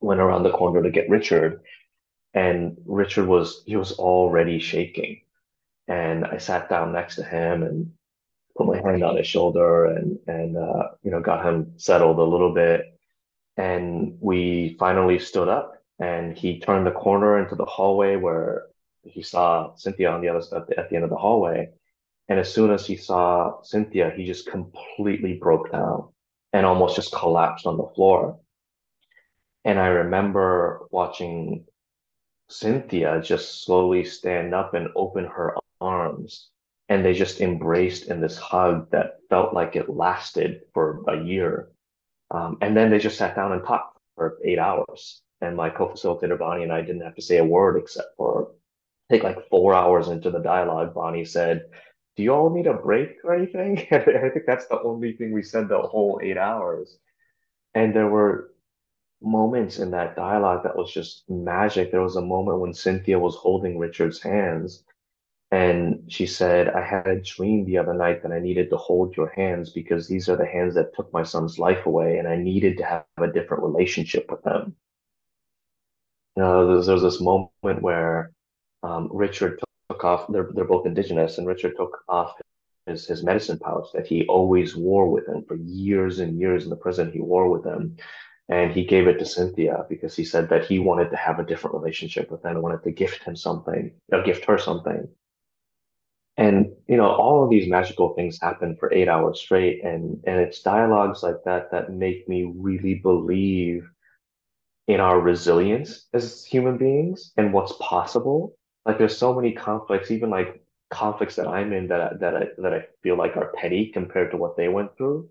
went 0.00 0.20
around 0.20 0.44
the 0.44 0.52
corner 0.52 0.82
to 0.82 0.90
get 0.90 1.10
Richard. 1.10 1.60
And 2.32 2.78
Richard 2.86 3.26
was, 3.26 3.62
he 3.66 3.76
was 3.76 3.92
already 3.92 4.58
shaking 4.58 5.21
and 5.92 6.24
I 6.24 6.38
sat 6.38 6.70
down 6.70 6.92
next 6.92 7.16
to 7.16 7.22
him 7.22 7.62
and 7.62 7.92
put 8.56 8.66
my 8.66 8.76
hand 8.76 9.04
on 9.04 9.16
his 9.16 9.26
shoulder 9.26 9.86
and 9.86 10.18
and 10.26 10.56
uh, 10.56 10.84
you 11.02 11.10
know 11.10 11.20
got 11.20 11.44
him 11.44 11.74
settled 11.76 12.18
a 12.18 12.32
little 12.34 12.54
bit. 12.54 12.98
And 13.58 14.16
we 14.18 14.76
finally 14.78 15.18
stood 15.18 15.48
up, 15.48 15.74
and 15.98 16.36
he 16.36 16.60
turned 16.60 16.86
the 16.86 16.92
corner 17.04 17.38
into 17.38 17.56
the 17.56 17.66
hallway 17.66 18.16
where 18.16 18.68
he 19.04 19.22
saw 19.22 19.74
Cynthia 19.74 20.10
on 20.10 20.22
the 20.22 20.28
other 20.28 20.40
the, 20.50 20.78
at 20.78 20.88
the 20.88 20.96
end 20.96 21.04
of 21.04 21.10
the 21.10 21.24
hallway. 21.26 21.70
And 22.28 22.38
as 22.40 22.52
soon 22.52 22.70
as 22.70 22.86
he 22.86 22.96
saw 22.96 23.60
Cynthia, 23.62 24.14
he 24.16 24.24
just 24.24 24.46
completely 24.46 25.34
broke 25.34 25.70
down 25.70 26.08
and 26.54 26.64
almost 26.64 26.96
just 26.96 27.12
collapsed 27.12 27.66
on 27.66 27.76
the 27.76 27.90
floor. 27.94 28.38
And 29.66 29.78
I 29.78 29.88
remember 29.88 30.86
watching 30.90 31.66
Cynthia 32.48 33.20
just 33.22 33.64
slowly 33.64 34.04
stand 34.04 34.54
up 34.54 34.72
and 34.72 34.88
open 34.96 35.24
her 35.24 35.56
arms 36.12 36.50
and 36.88 37.04
they 37.04 37.14
just 37.14 37.40
embraced 37.40 38.08
in 38.08 38.20
this 38.20 38.36
hug 38.36 38.90
that 38.90 39.18
felt 39.30 39.54
like 39.54 39.76
it 39.76 39.88
lasted 39.88 40.60
for 40.74 41.02
a 41.08 41.22
year. 41.22 41.70
Um, 42.30 42.58
and 42.60 42.76
then 42.76 42.90
they 42.90 42.98
just 42.98 43.18
sat 43.18 43.36
down 43.36 43.52
and 43.52 43.64
talked 43.64 43.98
for 44.16 44.38
eight 44.44 44.58
hours. 44.58 45.22
And 45.40 45.56
my 45.56 45.70
co-facilitator 45.70 46.38
Bonnie 46.38 46.64
and 46.64 46.72
I 46.72 46.82
didn't 46.82 47.02
have 47.02 47.14
to 47.16 47.22
say 47.22 47.38
a 47.38 47.44
word 47.44 47.76
except 47.78 48.16
for 48.16 48.52
I 49.08 49.14
think 49.14 49.24
like 49.24 49.48
four 49.48 49.74
hours 49.74 50.08
into 50.08 50.30
the 50.30 50.38
dialogue, 50.38 50.94
Bonnie 50.94 51.24
said, 51.24 51.64
"Do 52.16 52.22
you 52.22 52.32
all 52.32 52.50
need 52.50 52.66
a 52.66 52.74
break 52.74 53.16
or 53.24 53.34
anything?" 53.34 53.78
I 53.90 54.30
think 54.30 54.46
that's 54.46 54.66
the 54.68 54.80
only 54.80 55.14
thing 55.14 55.32
we 55.32 55.42
said 55.42 55.68
the 55.68 55.80
whole 55.80 56.20
eight 56.22 56.38
hours. 56.38 56.98
And 57.74 57.94
there 57.94 58.08
were 58.08 58.52
moments 59.20 59.78
in 59.78 59.90
that 59.90 60.16
dialogue 60.16 60.62
that 60.62 60.76
was 60.76 60.92
just 60.92 61.24
magic. 61.28 61.90
There 61.90 62.02
was 62.02 62.16
a 62.16 62.22
moment 62.22 62.60
when 62.60 62.72
Cynthia 62.72 63.18
was 63.18 63.34
holding 63.34 63.78
Richard's 63.78 64.22
hands 64.22 64.84
and 65.52 66.10
she 66.10 66.26
said, 66.26 66.70
I 66.70 66.80
had 66.80 67.06
a 67.06 67.20
dream 67.20 67.66
the 67.66 67.76
other 67.76 67.92
night 67.92 68.22
that 68.22 68.32
I 68.32 68.38
needed 68.38 68.70
to 68.70 68.78
hold 68.78 69.14
your 69.18 69.28
hands 69.28 69.68
because 69.68 70.08
these 70.08 70.30
are 70.30 70.36
the 70.36 70.46
hands 70.46 70.74
that 70.76 70.94
took 70.94 71.12
my 71.12 71.22
son's 71.22 71.58
life 71.58 71.84
away, 71.84 72.16
and 72.16 72.26
I 72.26 72.36
needed 72.36 72.78
to 72.78 72.84
have 72.84 73.04
a 73.18 73.26
different 73.26 73.62
relationship 73.62 74.30
with 74.30 74.42
them. 74.44 74.74
You 76.36 76.42
know, 76.42 76.66
there's, 76.66 76.86
there's 76.86 77.02
this 77.02 77.20
moment 77.20 77.82
where 77.82 78.32
um, 78.82 79.10
Richard 79.12 79.60
took 79.90 80.02
off, 80.04 80.26
they're, 80.32 80.48
they're 80.54 80.64
both 80.64 80.86
indigenous, 80.86 81.36
and 81.36 81.46
Richard 81.46 81.76
took 81.76 81.98
off 82.08 82.32
his, 82.86 83.06
his 83.06 83.22
medicine 83.22 83.58
pouch 83.58 83.88
that 83.92 84.06
he 84.06 84.26
always 84.28 84.74
wore 84.74 85.10
with 85.10 85.28
him 85.28 85.44
for 85.46 85.56
years 85.56 86.20
and 86.20 86.40
years 86.40 86.64
in 86.64 86.70
the 86.70 86.76
prison. 86.76 87.12
He 87.12 87.20
wore 87.20 87.50
with 87.50 87.66
him. 87.66 87.98
And 88.48 88.72
he 88.72 88.86
gave 88.86 89.06
it 89.06 89.18
to 89.18 89.26
Cynthia 89.26 89.84
because 89.88 90.16
he 90.16 90.24
said 90.24 90.48
that 90.48 90.64
he 90.64 90.78
wanted 90.78 91.10
to 91.10 91.16
have 91.16 91.38
a 91.38 91.44
different 91.44 91.76
relationship 91.76 92.30
with 92.30 92.42
them, 92.42 92.60
wanted 92.60 92.82
to 92.84 92.90
gift 92.90 93.22
him 93.22 93.36
something, 93.36 93.92
or 94.10 94.22
gift 94.22 94.46
her 94.46 94.58
something. 94.58 95.08
And 96.36 96.72
you 96.88 96.96
know, 96.96 97.10
all 97.10 97.44
of 97.44 97.50
these 97.50 97.68
magical 97.68 98.14
things 98.14 98.40
happen 98.40 98.76
for 98.80 98.92
eight 98.92 99.08
hours 99.08 99.40
straight, 99.40 99.84
and 99.84 100.22
and 100.26 100.40
it's 100.40 100.62
dialogues 100.62 101.22
like 101.22 101.36
that 101.44 101.70
that 101.72 101.92
make 101.92 102.28
me 102.28 102.52
really 102.56 102.94
believe 102.94 103.86
in 104.88 105.00
our 105.00 105.20
resilience 105.20 106.06
as 106.12 106.44
human 106.44 106.78
beings 106.78 107.32
and 107.36 107.52
what's 107.52 107.74
possible. 107.80 108.56
Like 108.86 108.98
there's 108.98 109.16
so 109.16 109.34
many 109.34 109.52
conflicts, 109.52 110.10
even 110.10 110.30
like 110.30 110.62
conflicts 110.90 111.36
that 111.36 111.48
I'm 111.48 111.72
in 111.72 111.88
that 111.88 112.20
that 112.20 112.36
I 112.36 112.46
that 112.58 112.74
I 112.74 112.86
feel 113.02 113.16
like 113.16 113.36
are 113.36 113.52
petty 113.56 113.90
compared 113.92 114.30
to 114.30 114.38
what 114.38 114.56
they 114.56 114.68
went 114.68 114.96
through. 114.96 115.28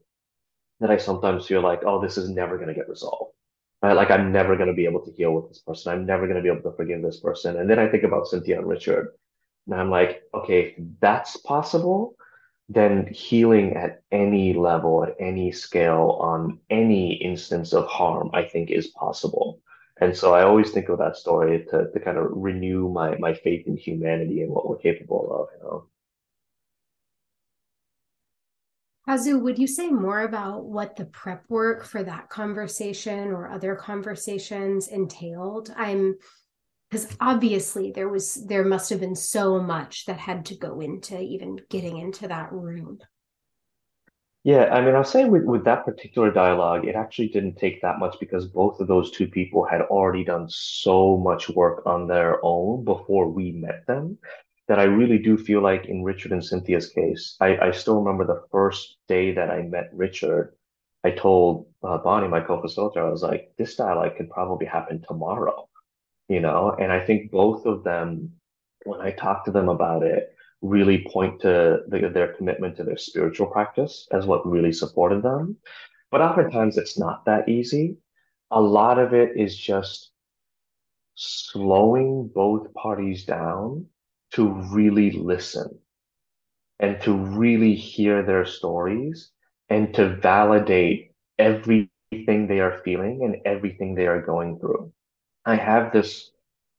That 0.82 0.92
I 0.92 0.98
sometimes 0.98 1.46
feel 1.48 1.62
like, 1.62 1.82
oh, 1.86 2.02
this 2.02 2.18
is 2.18 2.30
never 2.30 2.58
going 2.58 2.70
to 2.70 2.76
get 2.76 2.90
resolved. 2.90 3.34
Right? 3.82 3.94
Like 3.94 4.12
I'm 4.12 4.32
never 4.32 4.56
going 4.56 4.70
to 4.70 4.76
be 4.76 4.86
able 4.86 5.04
to 5.06 5.12
heal 5.12 5.34
with 5.34 5.50
this 5.50 5.60
person. 5.60 5.92
I'm 5.92 6.06
never 6.06 6.28
going 6.28 6.38
to 6.38 6.44
be 6.44 6.50
able 6.50 6.70
to 6.70 6.78
forgive 6.78 7.02
this 7.02 7.20
person. 7.20 7.58
And 7.60 7.70
then 7.70 7.80
I 7.80 7.88
think 7.90 8.04
about 8.04 8.28
Cynthia 8.28 8.60
and 8.60 8.68
Richard 8.68 9.10
and 9.68 9.80
I'm 9.80 9.90
like, 9.90 10.24
okay, 10.34 10.76
if 10.78 10.84
that's 11.00 11.38
possible, 11.38 12.16
then 12.70 13.08
healing 13.08 13.76
at 13.76 14.02
any 14.12 14.54
level, 14.54 15.04
at 15.04 15.16
any 15.20 15.52
scale, 15.52 16.18
on 16.22 16.60
any 16.70 17.14
instance 17.14 17.74
of 17.74 17.86
harm, 17.88 18.30
I 18.34 18.44
think 18.44 18.72
is 18.72 18.88
possible. 18.88 19.60
And 20.00 20.16
so 20.18 20.34
I 20.34 20.44
always 20.44 20.72
think 20.72 20.90
of 20.90 20.98
that 20.98 21.16
story 21.16 21.66
to, 21.70 21.92
to 21.92 22.00
kind 22.00 22.18
of 22.18 22.28
renew 22.32 22.90
my, 22.90 23.18
my 23.18 23.34
faith 23.34 23.68
in 23.68 23.78
humanity 23.78 24.42
and 24.42 24.52
what 24.52 24.68
we're 24.68 24.78
capable 24.78 25.32
of, 25.32 25.48
you 25.58 25.64
know. 25.64 25.86
Kazu, 29.08 29.40
would 29.40 29.60
you 29.60 29.68
say 29.68 29.90
more 29.90 30.22
about 30.22 30.66
what 30.66 30.96
the 30.96 31.06
prep 31.06 31.44
work 31.50 31.84
for 31.84 32.04
that 32.04 32.30
conversation 32.30 33.30
or 33.30 33.50
other 33.50 33.76
conversations 33.76 34.88
entailed? 34.88 35.74
I'm 35.76 36.16
because 36.92 37.08
obviously 37.22 37.92
there 37.92 38.10
was 38.10 38.46
there 38.46 38.66
must 38.66 38.90
have 38.90 39.00
been 39.00 39.16
so 39.16 39.62
much 39.62 40.06
that 40.06 40.20
had 40.20 40.46
to 40.46 40.56
go 40.56 40.82
into 40.82 41.20
even 41.20 41.58
getting 41.70 41.98
into 41.98 42.28
that 42.28 42.52
room. 42.52 43.00
Yeah, 44.44 44.66
I 44.74 44.82
mean, 44.82 44.96
I'll 44.96 45.04
say 45.04 45.26
with, 45.26 45.44
with 45.44 45.64
that 45.66 45.86
particular 45.86 46.32
dialogue, 46.32 46.86
it 46.86 46.96
actually 46.96 47.28
didn't 47.28 47.58
take 47.58 47.82
that 47.84 48.00
much 48.00 48.16
because 48.20 48.48
both 48.48 48.80
of 48.80 48.88
those 48.88 49.12
two 49.12 49.28
people 49.28 49.64
had 49.64 49.82
already 49.82 50.24
done 50.24 50.48
so 50.50 51.16
much 51.18 51.48
work 51.50 51.84
on 51.86 52.08
their 52.08 52.44
own 52.44 52.84
before 52.84 53.30
we 53.30 53.52
met 53.52 53.86
them 53.86 54.18
that 54.68 54.80
I 54.80 54.84
really 54.84 55.20
do 55.20 55.38
feel 55.38 55.62
like 55.62 55.86
in 55.86 56.04
Richard 56.04 56.32
and 56.32 56.44
Cynthia's 56.44 56.90
case, 56.90 57.36
I, 57.40 57.58
I 57.58 57.72
still 57.72 58.02
remember 58.02 58.26
the 58.26 58.44
first 58.52 58.98
day 59.08 59.32
that 59.34 59.52
I 59.52 59.62
met 59.62 59.90
Richard, 59.94 60.56
I 61.04 61.12
told 61.12 61.68
uh, 61.84 62.00
Bonnie, 62.00 62.28
my 62.28 62.42
co-facilitator, 62.42 63.06
I 63.06 63.12
was 63.12 63.22
like, 63.22 63.52
this 63.58 63.76
dialogue 63.76 64.16
could 64.18 64.30
probably 64.30 64.66
happen 64.66 65.04
tomorrow, 65.08 65.68
you 66.32 66.40
know? 66.40 66.76
And 66.80 66.92
I 66.94 67.06
think 67.06 67.30
both 67.30 67.66
of 67.66 67.84
them, 67.84 68.32
when 68.86 69.02
I 69.02 69.12
talk 69.12 69.44
to 69.46 69.52
them 69.52 69.68
about 69.68 70.04
it, 70.04 70.34
really 70.62 71.06
point 71.12 71.42
to 71.42 71.82
the, 71.88 72.10
their 72.14 72.34
commitment 72.34 72.78
to 72.78 72.84
their 72.86 72.98
spiritual 72.98 73.48
practice 73.48 74.08
as 74.12 74.26
what 74.26 74.48
really 74.48 74.72
supported 74.72 75.24
them. 75.24 75.58
But 76.10 76.22
oftentimes 76.22 76.78
it's 76.78 76.98
not 76.98 77.26
that 77.26 77.50
easy. 77.50 77.98
A 78.52 78.62
lot 78.62 78.98
of 78.98 79.14
it 79.14 79.32
is 79.36 79.58
just 79.58 80.12
slowing 81.16 82.32
both 82.34 82.74
parties 82.74 83.26
down 83.26 83.86
to 84.34 84.50
really 84.72 85.12
listen 85.12 85.80
and 86.80 87.02
to 87.02 87.14
really 87.14 87.76
hear 87.76 88.24
their 88.24 88.46
stories 88.46 89.32
and 89.70 89.94
to 89.96 90.16
validate 90.16 91.12
everything 91.38 92.48
they 92.48 92.60
are 92.60 92.82
feeling 92.86 93.22
and 93.24 93.36
everything 93.46 93.96
they 93.96 94.08
are 94.08 94.22
going 94.22 94.60
through. 94.60 94.92
I 95.46 95.56
have 95.56 95.92
this 95.92 96.32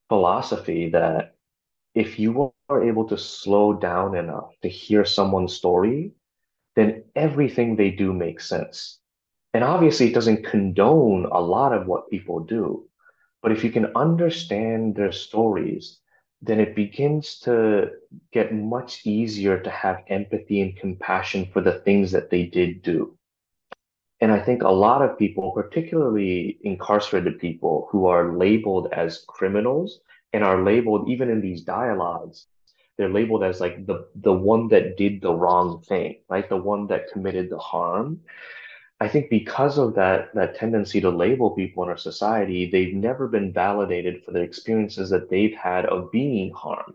philosophy 0.08 0.90
that 0.90 1.36
if 1.94 2.18
you 2.18 2.52
are 2.68 2.82
able 2.82 3.06
to 3.08 3.18
slow 3.18 3.72
down 3.74 4.16
enough 4.16 4.52
to 4.62 4.68
hear 4.68 5.04
someone's 5.04 5.54
story, 5.54 6.12
then 6.76 7.04
everything 7.16 7.76
they 7.76 7.90
do 7.90 8.12
makes 8.12 8.48
sense. 8.48 8.98
And 9.54 9.64
obviously, 9.64 10.08
it 10.08 10.14
doesn't 10.14 10.46
condone 10.46 11.26
a 11.26 11.40
lot 11.40 11.72
of 11.72 11.86
what 11.86 12.10
people 12.10 12.40
do. 12.40 12.88
But 13.42 13.52
if 13.52 13.64
you 13.64 13.70
can 13.70 13.92
understand 13.96 14.94
their 14.96 15.12
stories, 15.12 15.98
then 16.40 16.60
it 16.60 16.74
begins 16.74 17.38
to 17.40 17.90
get 18.32 18.54
much 18.54 19.06
easier 19.06 19.60
to 19.60 19.70
have 19.70 20.04
empathy 20.08 20.60
and 20.62 20.76
compassion 20.76 21.46
for 21.52 21.60
the 21.60 21.80
things 21.80 22.12
that 22.12 22.30
they 22.30 22.44
did 22.44 22.82
do. 22.82 23.16
And 24.22 24.30
I 24.30 24.38
think 24.38 24.62
a 24.62 24.70
lot 24.70 25.02
of 25.02 25.18
people, 25.18 25.50
particularly 25.50 26.56
incarcerated 26.62 27.40
people 27.40 27.88
who 27.90 28.06
are 28.06 28.36
labeled 28.36 28.86
as 28.92 29.24
criminals 29.26 29.98
and 30.32 30.44
are 30.44 30.62
labeled 30.62 31.08
even 31.08 31.28
in 31.28 31.40
these 31.40 31.62
dialogues, 31.62 32.46
they're 32.96 33.08
labeled 33.08 33.42
as 33.42 33.60
like 33.60 33.84
the 33.84 34.06
the 34.14 34.32
one 34.32 34.68
that 34.68 34.96
did 34.96 35.20
the 35.22 35.34
wrong 35.34 35.82
thing, 35.82 36.20
right? 36.28 36.48
The 36.48 36.56
one 36.56 36.86
that 36.86 37.10
committed 37.10 37.50
the 37.50 37.58
harm. 37.58 38.20
I 39.00 39.08
think 39.08 39.28
because 39.28 39.76
of 39.76 39.96
that 39.96 40.32
that 40.34 40.54
tendency 40.54 41.00
to 41.00 41.10
label 41.10 41.50
people 41.50 41.82
in 41.82 41.88
our 41.88 41.96
society, 41.96 42.70
they've 42.70 42.94
never 42.94 43.26
been 43.26 43.52
validated 43.52 44.22
for 44.22 44.30
the 44.30 44.40
experiences 44.40 45.10
that 45.10 45.30
they've 45.30 45.56
had 45.56 45.84
of 45.86 46.12
being 46.12 46.52
harmed. 46.52 46.94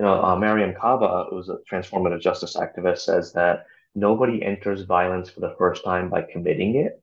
You 0.00 0.06
know, 0.06 0.14
uh, 0.14 0.34
Mariame 0.34 0.76
Kaba, 0.76 1.26
who's 1.30 1.48
a 1.48 1.58
transformative 1.70 2.20
justice 2.20 2.56
activist, 2.56 3.02
says 3.02 3.32
that 3.34 3.66
nobody 3.98 4.42
enters 4.42 4.82
violence 4.82 5.30
for 5.30 5.40
the 5.40 5.54
first 5.58 5.84
time 5.84 6.08
by 6.08 6.22
committing 6.22 6.76
it. 6.76 7.02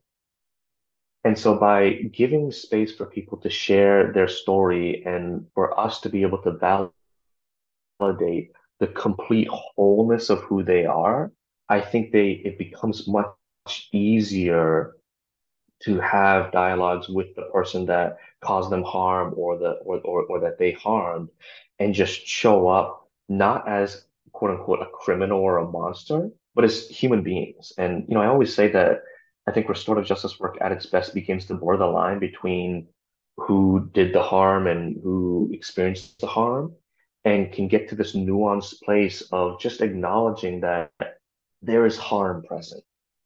And 1.23 1.37
so 1.37 1.57
by 1.57 1.93
giving 2.13 2.51
space 2.51 2.95
for 2.95 3.05
people 3.05 3.39
to 3.39 3.49
share 3.49 4.13
their 4.13 4.27
story 4.27 5.03
and 5.05 5.47
for 5.55 5.77
us 5.79 6.01
to 6.01 6.09
be 6.09 6.21
able 6.21 6.41
to 6.43 6.91
validate 7.99 8.51
the 8.79 8.87
complete 8.87 9.47
wholeness 9.47 10.29
of 10.29 10.41
who 10.43 10.63
they 10.63 10.85
are, 10.85 11.31
I 11.67 11.81
think 11.81 12.11
they 12.11 12.29
it 12.45 12.59
becomes 12.59 13.07
much 13.07 13.89
easier 13.91 14.95
to 15.83 15.99
have 15.99 16.51
dialogues 16.51 17.09
with 17.09 17.35
the 17.35 17.43
person 17.53 17.87
that 17.87 18.17
caused 18.41 18.69
them 18.69 18.83
harm 18.83 19.33
or 19.35 19.57
the 19.57 19.71
or, 19.83 19.99
or, 20.01 20.23
or 20.23 20.39
that 20.41 20.59
they 20.59 20.71
harmed 20.71 21.29
and 21.79 21.93
just 21.93 22.25
show 22.25 22.67
up 22.67 23.09
not 23.27 23.67
as 23.67 24.05
quote 24.31 24.51
unquote 24.51 24.81
a 24.81 24.85
criminal 24.93 25.39
or 25.39 25.57
a 25.57 25.67
monster, 25.67 26.29
but 26.55 26.63
as 26.63 26.87
human 26.87 27.21
beings. 27.21 27.73
And 27.77 28.05
you 28.07 28.15
know, 28.15 28.21
I 28.21 28.27
always 28.27 28.55
say 28.55 28.69
that 28.69 29.03
I 29.47 29.51
think 29.51 29.69
restorative 29.69 30.07
justice 30.07 30.39
work 30.39 30.57
at 30.61 30.71
its 30.71 30.85
best 30.85 31.13
begins 31.13 31.45
to 31.47 31.53
blur 31.53 31.77
the 31.77 31.85
line 31.85 32.19
between 32.19 32.87
who 33.37 33.89
did 33.93 34.13
the 34.13 34.23
harm 34.23 34.65
and 34.65 34.99
who 35.03 35.51
experienced 35.53 36.19
the 36.19 36.27
harm 36.27 36.73
and 37.25 37.51
can 37.51 37.67
get 37.67 37.89
to 37.89 37.95
this 37.95 38.15
nuanced 38.15 38.81
place 38.81 39.21
of 39.31 39.59
just 39.59 39.81
acknowledging 39.81 40.61
that 40.61 40.91
there 41.61 41.85
is 41.85 41.97
harm 41.97 42.43
present 42.43 42.83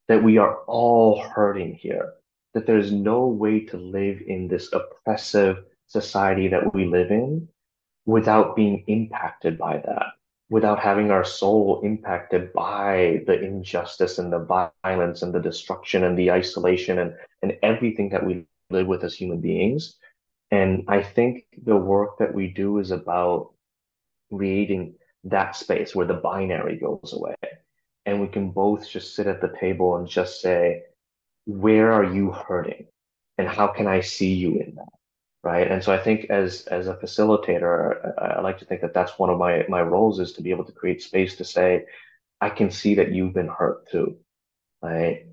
that 0.09 0.23
we 0.23 0.39
are 0.39 0.57
all 0.65 1.21
hurting 1.21 1.75
here, 1.75 2.13
that 2.53 2.65
there's 2.65 2.91
no 2.91 3.27
way 3.27 3.61
to 3.61 3.77
live 3.77 4.19
in 4.25 4.47
this 4.47 4.73
oppressive 4.73 5.63
society 5.85 6.47
that 6.47 6.73
we 6.73 6.85
live 6.85 7.11
in 7.11 7.47
without 8.05 8.55
being 8.55 8.83
impacted 8.87 9.57
by 9.57 9.77
that, 9.77 10.07
without 10.49 10.79
having 10.79 11.11
our 11.11 11.23
soul 11.23 11.81
impacted 11.83 12.51
by 12.53 13.23
the 13.27 13.39
injustice 13.39 14.17
and 14.17 14.33
the 14.33 14.71
violence 14.83 15.21
and 15.21 15.33
the 15.33 15.39
destruction 15.39 16.03
and 16.03 16.17
the 16.17 16.31
isolation 16.31 16.99
and, 16.99 17.13
and 17.41 17.57
everything 17.61 18.09
that 18.09 18.25
we 18.25 18.45
live 18.71 18.87
with 18.87 19.03
as 19.03 19.13
human 19.15 19.39
beings. 19.39 19.95
And 20.51 20.85
I 20.87 21.03
think 21.03 21.45
the 21.63 21.77
work 21.77 22.17
that 22.17 22.33
we 22.33 22.47
do 22.47 22.79
is 22.79 22.89
about 22.91 23.53
creating 24.31 24.95
that 25.25 25.55
space 25.55 25.93
where 25.93 26.07
the 26.07 26.15
binary 26.15 26.77
goes 26.77 27.13
away 27.13 27.35
and 28.05 28.19
we 28.19 28.27
can 28.27 28.49
both 28.49 28.89
just 28.89 29.15
sit 29.15 29.27
at 29.27 29.41
the 29.41 29.53
table 29.59 29.97
and 29.97 30.07
just 30.07 30.41
say, 30.41 30.83
where 31.45 31.91
are 31.91 32.03
you 32.03 32.31
hurting? 32.31 32.87
And 33.37 33.47
how 33.47 33.67
can 33.67 33.87
I 33.87 34.01
see 34.01 34.33
you 34.33 34.57
in 34.57 34.75
that? 34.75 34.98
Right. 35.41 35.71
And 35.71 35.81
so 35.83 35.93
I 35.93 35.97
think 35.97 36.25
as 36.29 36.63
as 36.67 36.87
a 36.87 36.95
facilitator, 36.95 38.13
I, 38.19 38.25
I 38.37 38.41
like 38.41 38.57
to 38.59 38.65
think 38.65 38.81
that 38.81 38.93
that's 38.93 39.17
one 39.17 39.29
of 39.29 39.37
my 39.37 39.65
my 39.69 39.81
roles 39.81 40.19
is 40.19 40.33
to 40.33 40.41
be 40.41 40.51
able 40.51 40.65
to 40.65 40.73
create 40.73 41.01
space 41.01 41.37
to 41.37 41.45
say, 41.45 41.85
I 42.41 42.49
can 42.49 42.71
see 42.71 42.95
that 42.95 43.11
you've 43.13 43.33
been 43.33 43.47
hurt 43.47 43.89
too. 43.89 44.17
Right. 44.81 45.27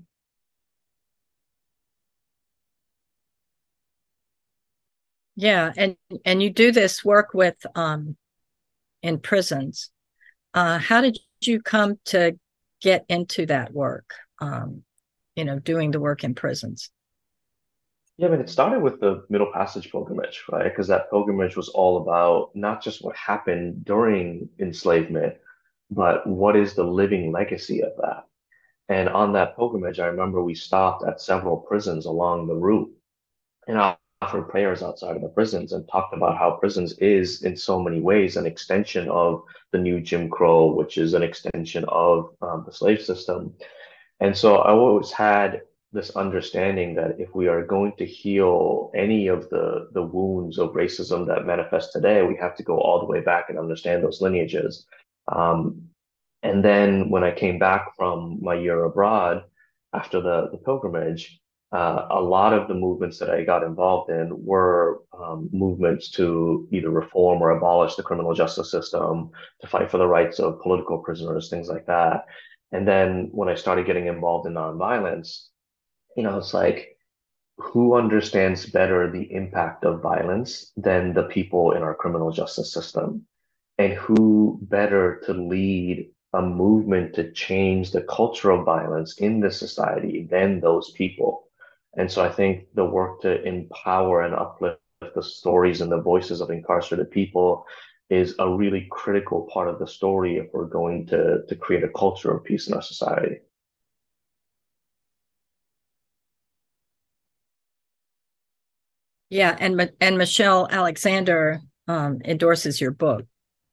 Yeah, 5.35 5.71
and 5.77 5.95
and 6.25 6.41
you 6.41 6.49
do 6.49 6.71
this 6.71 7.05
work 7.05 7.33
with 7.33 7.55
um 7.75 8.17
in 9.03 9.19
prisons. 9.19 9.91
Uh, 10.53 10.79
how 10.79 11.01
did 11.01 11.19
you 11.41 11.61
come 11.61 11.99
to 12.05 12.37
get 12.81 13.05
into 13.09 13.45
that 13.47 13.73
work, 13.73 14.13
um, 14.39 14.83
you 15.35 15.45
know, 15.45 15.59
doing 15.59 15.91
the 15.91 15.99
work 15.99 16.23
in 16.23 16.35
prisons? 16.35 16.91
Yeah, 18.17 18.27
I 18.27 18.31
mean, 18.31 18.41
it 18.41 18.49
started 18.49 18.81
with 18.81 18.99
the 18.99 19.25
Middle 19.29 19.51
Passage 19.53 19.91
pilgrimage, 19.91 20.43
right? 20.51 20.63
Because 20.63 20.87
that 20.87 21.09
pilgrimage 21.11 21.55
was 21.55 21.69
all 21.69 21.97
about 21.97 22.55
not 22.55 22.81
just 22.83 23.03
what 23.03 23.15
happened 23.15 23.85
during 23.85 24.49
enslavement, 24.59 25.35
but 25.91 26.25
what 26.25 26.55
is 26.55 26.73
the 26.73 26.83
living 26.83 27.31
legacy 27.31 27.81
of 27.83 27.91
that. 27.97 28.25
And 28.89 29.09
on 29.09 29.33
that 29.33 29.55
pilgrimage, 29.55 29.99
I 29.99 30.07
remember 30.07 30.43
we 30.43 30.55
stopped 30.55 31.05
at 31.07 31.21
several 31.21 31.57
prisons 31.57 32.05
along 32.05 32.47
the 32.47 32.55
route. 32.55 32.91
And 33.67 33.77
offered 34.21 34.49
prayers 34.49 34.81
outside 34.81 35.15
of 35.15 35.21
the 35.21 35.27
prisons 35.29 35.73
and 35.73 35.87
talked 35.87 36.15
about 36.15 36.37
how 36.37 36.51
prisons 36.51 36.97
is 36.99 37.43
in 37.43 37.55
so 37.55 37.81
many 37.81 37.99
ways 37.99 38.35
an 38.35 38.47
extension 38.47 39.07
of 39.09 39.43
the 39.71 39.77
new 39.77 40.01
Jim 40.01 40.29
Crow, 40.29 40.73
which 40.73 40.97
is 40.97 41.13
an 41.13 41.21
extension 41.21 41.85
of 41.87 42.33
um, 42.41 42.63
the 42.65 42.73
slave 42.73 43.01
system. 43.01 43.53
And 44.19 44.35
so 44.35 44.57
I 44.57 44.71
always 44.71 45.11
had 45.11 45.61
this 45.93 46.15
understanding 46.15 46.95
that 46.95 47.19
if 47.19 47.33
we 47.33 47.47
are 47.47 47.65
going 47.65 47.93
to 47.97 48.05
heal 48.05 48.91
any 48.95 49.27
of 49.27 49.49
the 49.49 49.87
the 49.93 50.01
wounds 50.01 50.57
of 50.57 50.73
racism 50.73 51.25
that 51.27 51.45
manifest 51.45 51.91
today, 51.93 52.23
we 52.23 52.35
have 52.35 52.55
to 52.57 52.63
go 52.63 52.77
all 52.77 52.99
the 52.99 53.05
way 53.05 53.21
back 53.21 53.45
and 53.49 53.57
understand 53.57 54.03
those 54.03 54.21
lineages. 54.21 54.85
Um, 55.31 55.89
and 56.43 56.63
then 56.63 57.09
when 57.09 57.23
I 57.23 57.31
came 57.31 57.57
back 57.57 57.95
from 57.95 58.39
my 58.41 58.55
year 58.55 58.83
abroad 58.83 59.43
after 59.93 60.21
the 60.21 60.49
the 60.51 60.57
pilgrimage, 60.57 61.39
uh, 61.71 62.07
a 62.11 62.21
lot 62.21 62.53
of 62.53 62.67
the 62.67 62.73
movements 62.73 63.17
that 63.19 63.29
I 63.29 63.43
got 63.43 63.63
involved 63.63 64.09
in 64.09 64.31
were 64.45 65.01
um, 65.17 65.49
movements 65.51 66.11
to 66.11 66.67
either 66.71 66.89
reform 66.89 67.41
or 67.41 67.51
abolish 67.51 67.95
the 67.95 68.03
criminal 68.03 68.33
justice 68.33 68.71
system, 68.71 69.31
to 69.61 69.67
fight 69.67 69.89
for 69.91 69.97
the 69.97 70.07
rights 70.07 70.39
of 70.39 70.61
political 70.61 70.99
prisoners, 70.99 71.49
things 71.49 71.69
like 71.69 71.85
that. 71.87 72.25
And 72.71 72.87
then 72.87 73.29
when 73.31 73.49
I 73.49 73.55
started 73.55 73.85
getting 73.85 74.07
involved 74.07 74.47
in 74.47 74.53
nonviolence, 74.53 75.47
you 76.17 76.23
know, 76.23 76.37
it's 76.39 76.53
like, 76.53 76.97
who 77.59 77.95
understands 77.95 78.65
better 78.65 79.09
the 79.09 79.31
impact 79.31 79.85
of 79.85 80.01
violence 80.01 80.71
than 80.75 81.13
the 81.13 81.23
people 81.23 81.71
in 81.71 81.83
our 81.83 81.93
criminal 81.93 82.31
justice 82.31 82.73
system? 82.73 83.25
And 83.77 83.93
who 83.93 84.59
better 84.63 85.21
to 85.25 85.33
lead 85.33 86.09
a 86.33 86.41
movement 86.41 87.13
to 87.15 87.31
change 87.31 87.91
the 87.91 88.01
culture 88.01 88.49
of 88.49 88.65
violence 88.65 89.19
in 89.19 89.39
the 89.39 89.51
society 89.51 90.27
than 90.29 90.59
those 90.59 90.91
people? 90.91 91.47
And 91.95 92.11
so 92.11 92.23
I 92.23 92.29
think 92.29 92.65
the 92.73 92.85
work 92.85 93.21
to 93.21 93.43
empower 93.43 94.23
and 94.23 94.33
uplift 94.33 94.81
the 95.13 95.23
stories 95.23 95.81
and 95.81 95.91
the 95.91 96.01
voices 96.01 96.41
of 96.41 96.49
incarcerated 96.49 97.11
people 97.11 97.65
is 98.09 98.33
a 98.39 98.49
really 98.49 98.87
critical 98.89 99.47
part 99.53 99.67
of 99.67 99.77
the 99.77 99.87
story 99.87 100.37
if 100.37 100.47
we're 100.51 100.65
going 100.65 101.05
to, 101.07 101.43
to 101.47 101.55
create 101.55 101.83
a 101.83 101.89
culture 101.89 102.31
of 102.31 102.43
peace 102.43 102.67
in 102.67 102.73
our 102.73 102.81
society. 102.81 103.37
Yeah, 109.29 109.55
and 109.59 109.91
and 109.99 110.17
Michelle 110.17 110.67
Alexander 110.69 111.61
um, 111.87 112.21
endorses 112.23 112.79
your 112.79 112.91
book, 112.91 113.25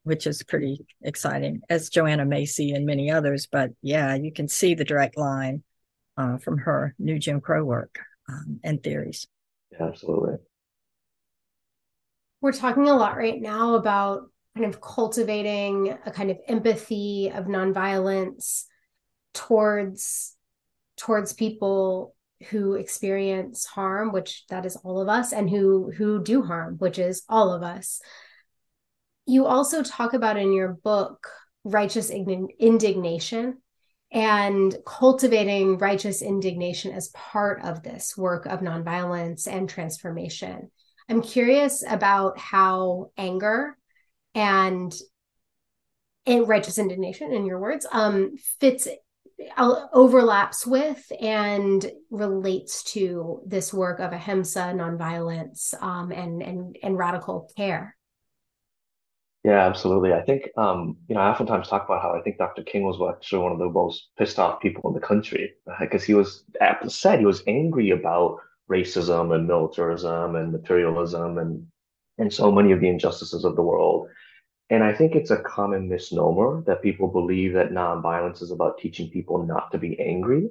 which 0.02 0.26
is 0.26 0.42
pretty 0.42 0.84
exciting, 1.02 1.60
as 1.68 1.90
Joanna 1.90 2.24
Macy 2.24 2.72
and 2.72 2.86
many 2.86 3.10
others. 3.10 3.46
But 3.50 3.70
yeah, 3.82 4.14
you 4.14 4.32
can 4.32 4.48
see 4.48 4.74
the 4.74 4.84
direct 4.84 5.16
line 5.16 5.62
uh, 6.16 6.38
from 6.38 6.58
her 6.58 6.94
new 6.98 7.18
Jim 7.18 7.40
Crow 7.40 7.64
work 7.64 7.98
um, 8.28 8.60
and 8.64 8.82
theories. 8.82 9.26
Absolutely. 9.78 10.36
We're 12.40 12.52
talking 12.52 12.88
a 12.88 12.94
lot 12.94 13.16
right 13.16 13.40
now 13.40 13.74
about 13.74 14.30
kind 14.56 14.66
of 14.66 14.80
cultivating 14.80 15.96
a 16.04 16.10
kind 16.10 16.30
of 16.30 16.38
empathy 16.46 17.30
of 17.34 17.46
nonviolence 17.46 18.64
towards 19.32 20.36
towards 20.96 21.32
people 21.32 22.13
who 22.50 22.74
experience 22.74 23.64
harm 23.64 24.12
which 24.12 24.44
that 24.48 24.66
is 24.66 24.76
all 24.76 25.00
of 25.00 25.08
us 25.08 25.32
and 25.32 25.48
who 25.48 25.90
who 25.96 26.22
do 26.22 26.42
harm 26.42 26.76
which 26.78 26.98
is 26.98 27.22
all 27.28 27.52
of 27.52 27.62
us 27.62 28.00
you 29.26 29.46
also 29.46 29.82
talk 29.82 30.12
about 30.12 30.36
in 30.36 30.52
your 30.52 30.74
book 30.74 31.28
righteous 31.64 32.10
indignation 32.10 33.58
and 34.12 34.76
cultivating 34.86 35.78
righteous 35.78 36.22
indignation 36.22 36.92
as 36.92 37.08
part 37.08 37.62
of 37.64 37.82
this 37.82 38.16
work 38.16 38.46
of 38.46 38.60
nonviolence 38.60 39.48
and 39.48 39.68
transformation. 39.68 40.70
I'm 41.08 41.20
curious 41.20 41.82
about 41.86 42.38
how 42.38 43.10
anger 43.16 43.76
and, 44.34 44.94
and 46.26 46.48
righteous 46.48 46.78
indignation, 46.78 47.32
in 47.32 47.44
your 47.44 47.58
words, 47.58 47.86
um, 47.90 48.36
fits 48.60 48.86
overlaps 49.58 50.66
with 50.66 51.04
and 51.20 51.90
relates 52.10 52.82
to 52.92 53.42
this 53.46 53.72
work 53.72 54.00
of 54.00 54.12
ahimsa, 54.12 54.72
nonviolence, 54.74 55.80
um, 55.82 56.12
and 56.12 56.42
and 56.42 56.76
and 56.82 56.98
radical 56.98 57.50
care. 57.56 57.96
Yeah, 59.44 59.66
absolutely. 59.66 60.14
I 60.14 60.22
think, 60.22 60.48
um, 60.56 60.96
you 61.06 61.14
know, 61.14 61.20
I 61.20 61.28
oftentimes 61.28 61.68
talk 61.68 61.84
about 61.84 62.00
how 62.00 62.18
I 62.18 62.22
think 62.22 62.38
Dr. 62.38 62.62
King 62.62 62.84
was 62.84 62.98
actually 63.06 63.42
one 63.42 63.52
of 63.52 63.58
the 63.58 63.68
most 63.68 64.08
pissed 64.16 64.38
off 64.38 64.60
people 64.60 64.88
in 64.88 64.94
the 64.94 65.06
country 65.06 65.52
because 65.80 66.02
he 66.02 66.14
was 66.14 66.44
said 66.88 67.18
he 67.18 67.26
was 67.26 67.42
angry 67.46 67.90
about 67.90 68.38
racism 68.70 69.34
and 69.34 69.46
militarism 69.46 70.36
and 70.36 70.50
materialism 70.50 71.36
and 71.36 71.66
and 72.16 72.32
so 72.32 72.50
many 72.50 72.72
of 72.72 72.80
the 72.80 72.88
injustices 72.88 73.44
of 73.44 73.56
the 73.56 73.62
world. 73.62 74.08
And 74.70 74.82
I 74.82 74.94
think 74.94 75.14
it's 75.14 75.30
a 75.30 75.42
common 75.42 75.88
misnomer 75.88 76.62
that 76.66 76.82
people 76.82 77.08
believe 77.08 77.52
that 77.52 77.70
nonviolence 77.70 78.42
is 78.42 78.50
about 78.50 78.78
teaching 78.78 79.10
people 79.10 79.44
not 79.44 79.70
to 79.72 79.78
be 79.78 79.98
angry. 80.00 80.48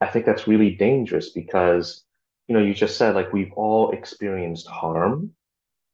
I 0.00 0.06
think 0.06 0.24
that's 0.24 0.46
really 0.46 0.70
dangerous 0.76 1.30
because, 1.30 2.04
you 2.46 2.54
know, 2.54 2.62
you 2.62 2.74
just 2.74 2.96
said 2.96 3.14
like 3.14 3.32
we've 3.32 3.52
all 3.54 3.90
experienced 3.90 4.68
harm 4.68 5.32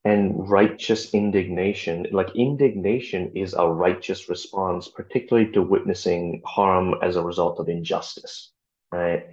and 0.04 0.48
righteous 0.50 1.14
indignation. 1.14 2.06
Like 2.12 2.36
indignation 2.36 3.32
is 3.34 3.54
a 3.54 3.66
righteous 3.66 4.28
response, 4.28 4.88
particularly 4.88 5.50
to 5.52 5.62
witnessing 5.62 6.42
harm 6.44 6.94
as 7.02 7.16
a 7.16 7.22
result 7.22 7.58
of 7.58 7.68
injustice, 7.68 8.52
right? 8.90 9.24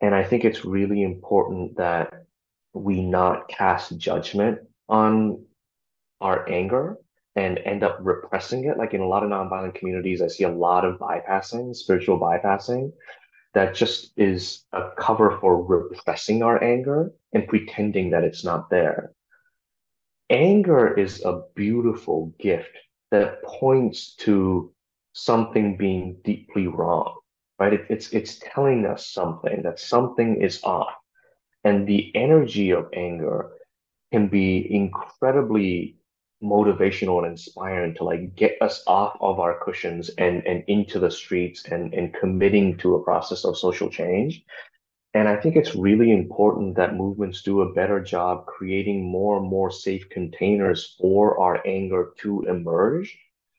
And 0.00 0.14
I 0.14 0.24
think 0.24 0.44
it's 0.44 0.64
really 0.64 1.02
important 1.02 1.76
that 1.76 2.24
we 2.74 3.02
not 3.02 3.48
cast 3.48 3.96
judgment 3.96 4.58
on 4.88 5.44
our 6.20 6.48
anger 6.48 6.98
and 7.36 7.58
end 7.58 7.82
up 7.82 7.98
repressing 8.00 8.64
it. 8.66 8.76
Like 8.78 8.94
in 8.94 9.00
a 9.00 9.08
lot 9.08 9.22
of 9.22 9.30
nonviolent 9.30 9.74
communities, 9.74 10.22
I 10.22 10.28
see 10.28 10.44
a 10.44 10.50
lot 10.50 10.84
of 10.84 10.98
bypassing, 10.98 11.74
spiritual 11.74 12.20
bypassing, 12.20 12.92
that 13.54 13.74
just 13.74 14.12
is 14.16 14.64
a 14.72 14.90
cover 14.98 15.38
for 15.40 15.62
repressing 15.62 16.42
our 16.42 16.62
anger 16.62 17.12
and 17.32 17.48
pretending 17.48 18.10
that 18.10 18.24
it's 18.24 18.44
not 18.44 18.70
there 18.70 19.12
anger 20.32 20.98
is 20.98 21.22
a 21.24 21.42
beautiful 21.54 22.34
gift 22.40 22.70
that 23.10 23.42
points 23.44 24.14
to 24.14 24.72
something 25.12 25.76
being 25.76 26.16
deeply 26.24 26.66
wrong, 26.66 27.18
right? 27.58 27.74
It, 27.74 27.86
it's 27.90 28.10
it's 28.12 28.40
telling 28.42 28.86
us 28.86 29.06
something 29.06 29.62
that 29.62 29.78
something 29.78 30.40
is 30.40 30.62
off, 30.64 30.94
and 31.64 31.86
the 31.86 32.10
energy 32.16 32.70
of 32.70 32.88
anger 32.94 33.50
can 34.10 34.28
be 34.28 34.66
incredibly 34.74 35.96
motivational 36.42 37.18
and 37.18 37.28
inspiring 37.28 37.94
to 37.94 38.04
like 38.04 38.34
get 38.34 38.56
us 38.60 38.82
off 38.86 39.16
of 39.20 39.38
our 39.40 39.58
cushions 39.64 40.10
and 40.18 40.46
and 40.46 40.64
into 40.66 40.98
the 40.98 41.10
streets 41.10 41.64
and 41.64 41.94
and 41.94 42.14
committing 42.14 42.76
to 42.78 42.96
a 42.96 43.02
process 43.02 43.44
of 43.44 43.56
social 43.56 43.88
change. 43.88 44.44
And 45.14 45.28
I 45.28 45.36
think 45.36 45.56
it's 45.56 45.74
really 45.74 46.10
important 46.10 46.76
that 46.76 46.96
movements 46.96 47.42
do 47.42 47.60
a 47.60 47.72
better 47.72 48.00
job 48.00 48.46
creating 48.46 49.04
more 49.04 49.36
and 49.36 49.46
more 49.46 49.70
safe 49.70 50.08
containers 50.08 50.96
for 50.98 51.38
our 51.38 51.60
anger 51.66 52.12
to 52.20 52.42
emerge 52.42 53.18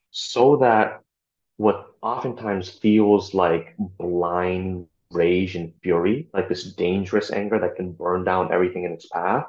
so 0.10 0.58
that 0.58 1.02
what 1.58 1.94
oftentimes 2.02 2.70
feels 2.70 3.34
like 3.34 3.76
blind 3.78 4.88
rage 5.12 5.56
and 5.56 5.74
fury, 5.82 6.28
like 6.34 6.50
this 6.50 6.64
dangerous 6.74 7.32
anger 7.32 7.60
that 7.60 7.76
can 7.76 7.92
burn 7.92 8.24
down 8.24 8.52
everything 8.52 8.84
in 8.84 8.92
its 8.92 9.06
path, 9.06 9.46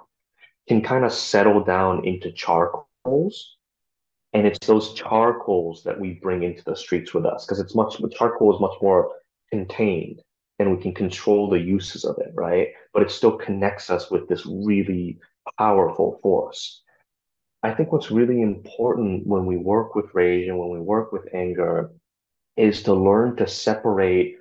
can 0.68 0.82
kind 0.82 1.04
of 1.04 1.12
settle 1.12 1.64
down 1.64 2.04
into 2.04 2.30
charcoals. 3.04 3.56
And 4.32 4.46
it's 4.46 4.66
those 4.66 4.94
charcoals 4.94 5.84
that 5.84 5.98
we 5.98 6.14
bring 6.14 6.42
into 6.42 6.64
the 6.64 6.74
streets 6.74 7.14
with 7.14 7.24
us 7.24 7.44
because 7.44 7.60
it's 7.60 7.74
much, 7.74 8.00
charcoal 8.16 8.54
is 8.54 8.60
much 8.60 8.76
more 8.82 9.12
contained 9.50 10.20
and 10.58 10.76
we 10.76 10.82
can 10.82 10.92
control 10.92 11.48
the 11.48 11.60
uses 11.60 12.04
of 12.04 12.18
it, 12.18 12.32
right? 12.34 12.68
But 12.92 13.02
it 13.02 13.10
still 13.10 13.36
connects 13.36 13.90
us 13.90 14.10
with 14.10 14.28
this 14.28 14.44
really 14.46 15.18
powerful 15.58 16.18
force. 16.22 16.82
I 17.62 17.72
think 17.72 17.92
what's 17.92 18.10
really 18.10 18.42
important 18.42 19.26
when 19.26 19.46
we 19.46 19.56
work 19.56 19.94
with 19.94 20.14
rage 20.14 20.48
and 20.48 20.58
when 20.58 20.70
we 20.70 20.80
work 20.80 21.12
with 21.12 21.32
anger 21.32 21.90
is 22.56 22.82
to 22.84 22.94
learn 22.94 23.36
to 23.36 23.46
separate 23.46 24.36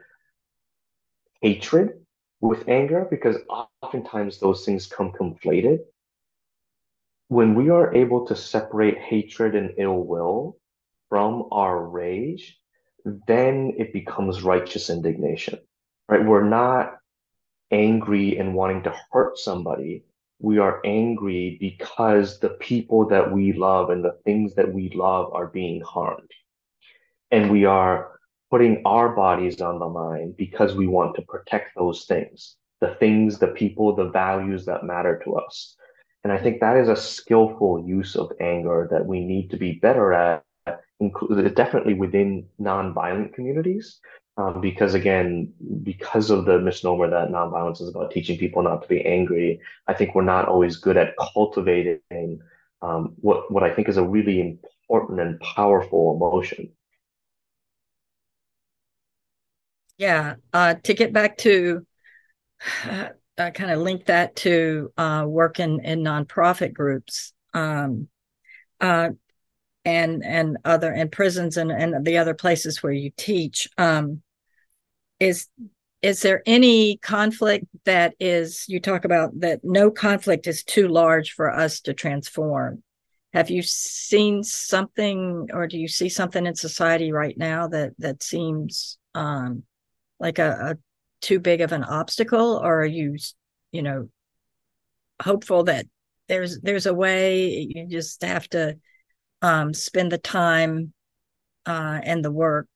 hatred 1.41 1.99
with 2.41 2.67
anger 2.67 3.07
because 3.09 3.37
oftentimes 3.81 4.39
those 4.39 4.65
things 4.65 4.87
come 4.87 5.11
conflated. 5.11 5.79
When 7.33 7.55
we 7.55 7.69
are 7.69 7.93
able 7.93 8.25
to 8.27 8.35
separate 8.35 8.97
hatred 8.99 9.55
and 9.55 9.73
ill 9.77 10.03
will 10.03 10.57
from 11.09 11.47
our 11.51 11.83
rage, 11.83 12.59
then 13.27 13.73
it 13.77 13.93
becomes 13.93 14.43
righteous 14.43 14.89
indignation 14.89 15.59
right? 16.07 16.25
We're 16.25 16.47
not 16.47 16.97
angry 17.71 18.37
and 18.37 18.53
wanting 18.53 18.83
to 18.83 18.95
hurt 19.11 19.37
somebody. 19.37 20.03
We 20.39 20.59
are 20.59 20.81
angry 20.85 21.57
because 21.59 22.39
the 22.39 22.49
people 22.49 23.07
that 23.07 23.31
we 23.31 23.53
love 23.53 23.89
and 23.89 24.03
the 24.03 24.17
things 24.25 24.55
that 24.55 24.71
we 24.71 24.89
love 24.89 25.33
are 25.33 25.47
being 25.47 25.81
harmed. 25.81 26.29
And 27.31 27.49
we 27.49 27.65
are 27.65 28.19
putting 28.51 28.81
our 28.85 29.15
bodies 29.15 29.61
on 29.61 29.79
the 29.79 29.87
line 29.87 30.35
because 30.37 30.75
we 30.75 30.85
want 30.85 31.15
to 31.15 31.23
protect 31.23 31.75
those 31.75 32.05
things, 32.05 32.57
the 32.81 32.95
things, 32.95 33.39
the 33.39 33.47
people, 33.47 33.95
the 33.95 34.09
values 34.09 34.65
that 34.65 34.83
matter 34.83 35.19
to 35.25 35.35
us. 35.37 35.75
And 36.23 36.31
I 36.31 36.37
think 36.37 36.61
that 36.61 36.77
is 36.77 36.87
a 36.87 36.95
skillful 36.95 37.83
use 37.85 38.15
of 38.15 38.31
anger 38.39 38.87
that 38.91 39.05
we 39.05 39.19
need 39.19 39.49
to 39.51 39.57
be 39.57 39.73
better 39.73 40.13
at, 40.13 40.43
definitely 41.55 41.93
within 41.93 42.47
nonviolent 42.61 43.33
communities, 43.33 43.99
um, 44.37 44.61
because 44.61 44.93
again, 44.93 45.53
because 45.83 46.29
of 46.29 46.45
the 46.45 46.59
misnomer 46.59 47.09
that 47.09 47.29
nonviolence 47.29 47.81
is 47.81 47.89
about 47.89 48.11
teaching 48.11 48.37
people 48.37 48.63
not 48.63 48.81
to 48.81 48.87
be 48.87 49.05
angry, 49.05 49.59
I 49.87 49.93
think 49.93 50.15
we're 50.15 50.23
not 50.23 50.47
always 50.47 50.77
good 50.77 50.97
at 50.97 51.13
cultivating 51.33 52.39
um, 52.81 53.13
what 53.17 53.51
what 53.51 53.63
I 53.63 53.73
think 53.73 53.89
is 53.89 53.97
a 53.97 54.03
really 54.03 54.59
important 54.89 55.19
and 55.19 55.39
powerful 55.41 56.15
emotion. 56.15 56.71
Yeah, 59.97 60.35
uh, 60.51 60.75
to 60.83 60.93
get 60.93 61.13
back 61.13 61.37
to 61.39 61.85
uh, 62.85 63.09
kind 63.37 63.71
of 63.71 63.79
link 63.79 64.05
that 64.05 64.35
to 64.37 64.91
uh, 64.97 65.25
work 65.27 65.59
in, 65.59 65.83
in 65.83 66.01
nonprofit 66.01 66.73
groups 66.73 67.33
um, 67.53 68.07
uh, 68.79 69.09
and 69.85 70.23
and 70.23 70.57
other 70.63 70.91
and 70.91 71.11
prisons 71.11 71.57
and, 71.57 71.71
and 71.71 72.05
the 72.05 72.17
other 72.17 72.33
places 72.33 72.81
where 72.81 72.93
you 72.93 73.11
teach. 73.17 73.67
Um, 73.77 74.21
is 75.19 75.47
is 76.01 76.21
there 76.21 76.43
any 76.45 76.97
conflict 76.97 77.65
that 77.85 78.13
is 78.19 78.65
you 78.67 78.79
talk 78.79 79.05
about 79.05 79.31
that 79.39 79.61
no 79.63 79.89
conflict 79.89 80.47
is 80.47 80.63
too 80.63 80.87
large 80.87 81.31
for 81.31 81.49
us 81.49 81.79
to 81.81 81.93
transform 81.93 82.83
have 83.33 83.49
you 83.49 83.61
seen 83.61 84.43
something 84.43 85.47
or 85.53 85.65
do 85.65 85.77
you 85.77 85.87
see 85.87 86.09
something 86.09 86.45
in 86.45 86.55
society 86.55 87.11
right 87.11 87.37
now 87.37 87.67
that 87.67 87.91
that 87.97 88.21
seems 88.21 88.97
um 89.15 89.63
like 90.19 90.39
a, 90.39 90.71
a 90.71 90.77
too 91.23 91.39
big 91.39 91.61
of 91.61 91.73
an 91.73 91.85
obstacle 91.85 92.57
or 92.63 92.81
are 92.83 92.87
you 92.87 93.17
you 93.73 93.83
know 93.83 94.09
hopeful 95.21 95.63
that 95.65 95.85
there's 96.27 96.59
there's 96.61 96.85
a 96.85 96.93
way 96.93 97.67
you 97.69 97.87
just 97.87 98.21
have 98.23 98.47
to 98.49 98.77
um 99.41 99.73
spend 99.73 100.11
the 100.11 100.17
time 100.17 100.93
uh 101.65 101.99
and 102.03 102.23
the 102.25 102.31
work 102.31 102.69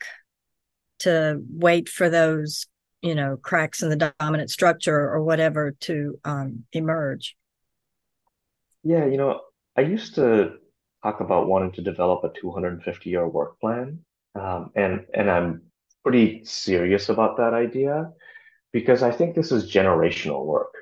to 1.00 1.42
wait 1.50 1.90
for 1.90 2.10
those 2.10 2.68
you 3.02 3.16
know 3.16 3.38
cracks 3.38 3.84
in 3.84 3.90
the 3.90 4.14
dominant 4.20 4.50
structure 4.50 4.98
or 5.00 5.24
whatever 5.24 5.72
to 5.80 6.20
um, 6.26 6.66
emerge 6.74 7.36
Yeah, 8.84 9.06
you 9.06 9.18
know, 9.18 9.42
I 9.76 9.82
used 9.82 10.16
to 10.16 10.58
talk 11.04 11.20
about 11.20 11.48
wanting 11.48 11.72
to 11.74 11.82
develop 11.82 12.24
a 12.24 12.34
250 12.40 13.10
year 13.10 13.28
work 13.28 13.60
plan. 13.60 14.00
Um, 14.36 14.72
and 14.76 15.06
and 15.14 15.30
I'm 15.30 15.64
pretty 16.04 16.44
serious 16.46 17.10
about 17.10 17.38
that 17.38 17.54
idea 17.54 18.12
because 18.78 19.02
I 19.02 19.12
think 19.12 19.34
this 19.34 19.52
is 19.52 19.72
generational 19.72 20.46
work. 20.46 20.74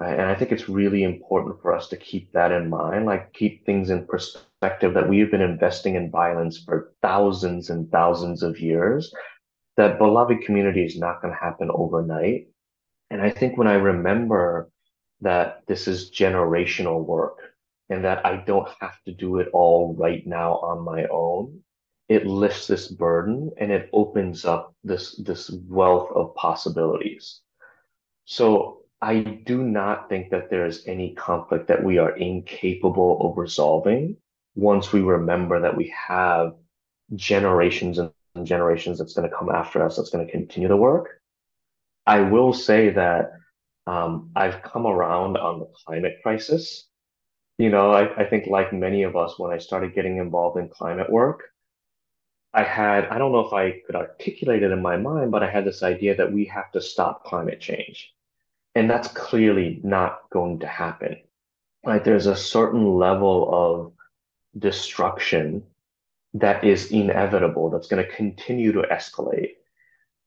right? 0.00 0.18
And 0.18 0.28
I 0.30 0.34
think 0.34 0.52
it's 0.52 0.70
really 0.70 1.02
important 1.04 1.60
for 1.62 1.74
us 1.74 1.88
to 1.88 1.96
keep 1.98 2.32
that 2.32 2.52
in 2.52 2.70
mind, 2.70 3.06
like 3.06 3.34
keep 3.34 3.66
things 3.66 3.90
in 3.90 4.06
perspective 4.06 4.94
that 4.94 5.08
we've 5.10 5.30
been 5.30 5.42
investing 5.42 5.94
in 5.96 6.10
violence 6.10 6.58
for 6.64 6.94
thousands 7.02 7.70
and 7.70 7.90
thousands 7.92 8.42
of 8.42 8.60
years. 8.60 9.12
That 9.76 9.98
beloved 9.98 10.42
community 10.46 10.84
is 10.86 10.98
not 10.98 11.20
going 11.22 11.34
to 11.34 11.40
happen 11.40 11.70
overnight. 11.72 12.48
And 13.10 13.22
I 13.22 13.30
think 13.30 13.58
when 13.58 13.68
I 13.68 13.74
remember 13.74 14.70
that 15.22 15.62
this 15.68 15.88
is 15.88 16.10
generational 16.10 17.04
work 17.04 17.38
and 17.90 18.04
that 18.06 18.24
I 18.26 18.38
don't 18.46 18.70
have 18.80 18.96
to 19.06 19.12
do 19.12 19.40
it 19.40 19.48
all 19.54 19.94
right 19.98 20.26
now 20.26 20.54
on 20.60 20.84
my 20.84 21.06
own, 21.08 21.63
it 22.08 22.26
lifts 22.26 22.66
this 22.66 22.88
burden 22.88 23.50
and 23.58 23.72
it 23.72 23.88
opens 23.92 24.44
up 24.44 24.74
this 24.84 25.16
this 25.16 25.50
wealth 25.68 26.10
of 26.14 26.34
possibilities. 26.34 27.40
So 28.26 28.82
I 29.00 29.20
do 29.20 29.62
not 29.62 30.08
think 30.08 30.30
that 30.30 30.50
there 30.50 30.66
is 30.66 30.86
any 30.86 31.14
conflict 31.14 31.68
that 31.68 31.82
we 31.82 31.98
are 31.98 32.16
incapable 32.16 33.20
of 33.20 33.38
resolving 33.38 34.16
once 34.54 34.92
we 34.92 35.00
remember 35.00 35.60
that 35.60 35.76
we 35.76 35.92
have 36.08 36.54
generations 37.14 37.98
and 37.98 38.10
generations 38.44 38.98
that's 38.98 39.14
going 39.14 39.28
to 39.28 39.36
come 39.36 39.50
after 39.50 39.84
us 39.84 39.96
that's 39.96 40.10
going 40.10 40.24
to 40.26 40.32
continue 40.32 40.68
the 40.68 40.76
work. 40.76 41.20
I 42.06 42.20
will 42.20 42.52
say 42.52 42.90
that 42.90 43.32
um, 43.86 44.30
I've 44.34 44.62
come 44.62 44.86
around 44.86 45.36
on 45.36 45.60
the 45.60 45.68
climate 45.84 46.16
crisis. 46.22 46.86
You 47.58 47.70
know, 47.70 47.92
I, 47.92 48.22
I 48.22 48.28
think 48.28 48.46
like 48.46 48.72
many 48.72 49.04
of 49.04 49.16
us, 49.16 49.38
when 49.38 49.52
I 49.52 49.58
started 49.58 49.94
getting 49.94 50.18
involved 50.18 50.58
in 50.58 50.68
climate 50.68 51.10
work, 51.10 51.44
I 52.54 52.62
had, 52.62 53.06
I 53.06 53.18
don't 53.18 53.32
know 53.32 53.40
if 53.40 53.52
I 53.52 53.80
could 53.84 53.96
articulate 53.96 54.62
it 54.62 54.70
in 54.70 54.80
my 54.80 54.96
mind, 54.96 55.32
but 55.32 55.42
I 55.42 55.50
had 55.50 55.64
this 55.64 55.82
idea 55.82 56.14
that 56.16 56.32
we 56.32 56.44
have 56.46 56.70
to 56.72 56.80
stop 56.80 57.24
climate 57.24 57.60
change. 57.60 58.14
And 58.76 58.88
that's 58.88 59.08
clearly 59.08 59.80
not 59.82 60.30
going 60.30 60.60
to 60.60 60.66
happen. 60.66 61.16
Right? 61.84 62.02
There's 62.02 62.26
a 62.26 62.36
certain 62.36 62.94
level 62.94 63.48
of 63.52 63.92
destruction 64.60 65.64
that 66.34 66.64
is 66.64 66.90
inevitable, 66.90 67.70
that's 67.70 67.88
going 67.88 68.04
to 68.04 68.12
continue 68.12 68.72
to 68.72 68.82
escalate. 68.82 69.54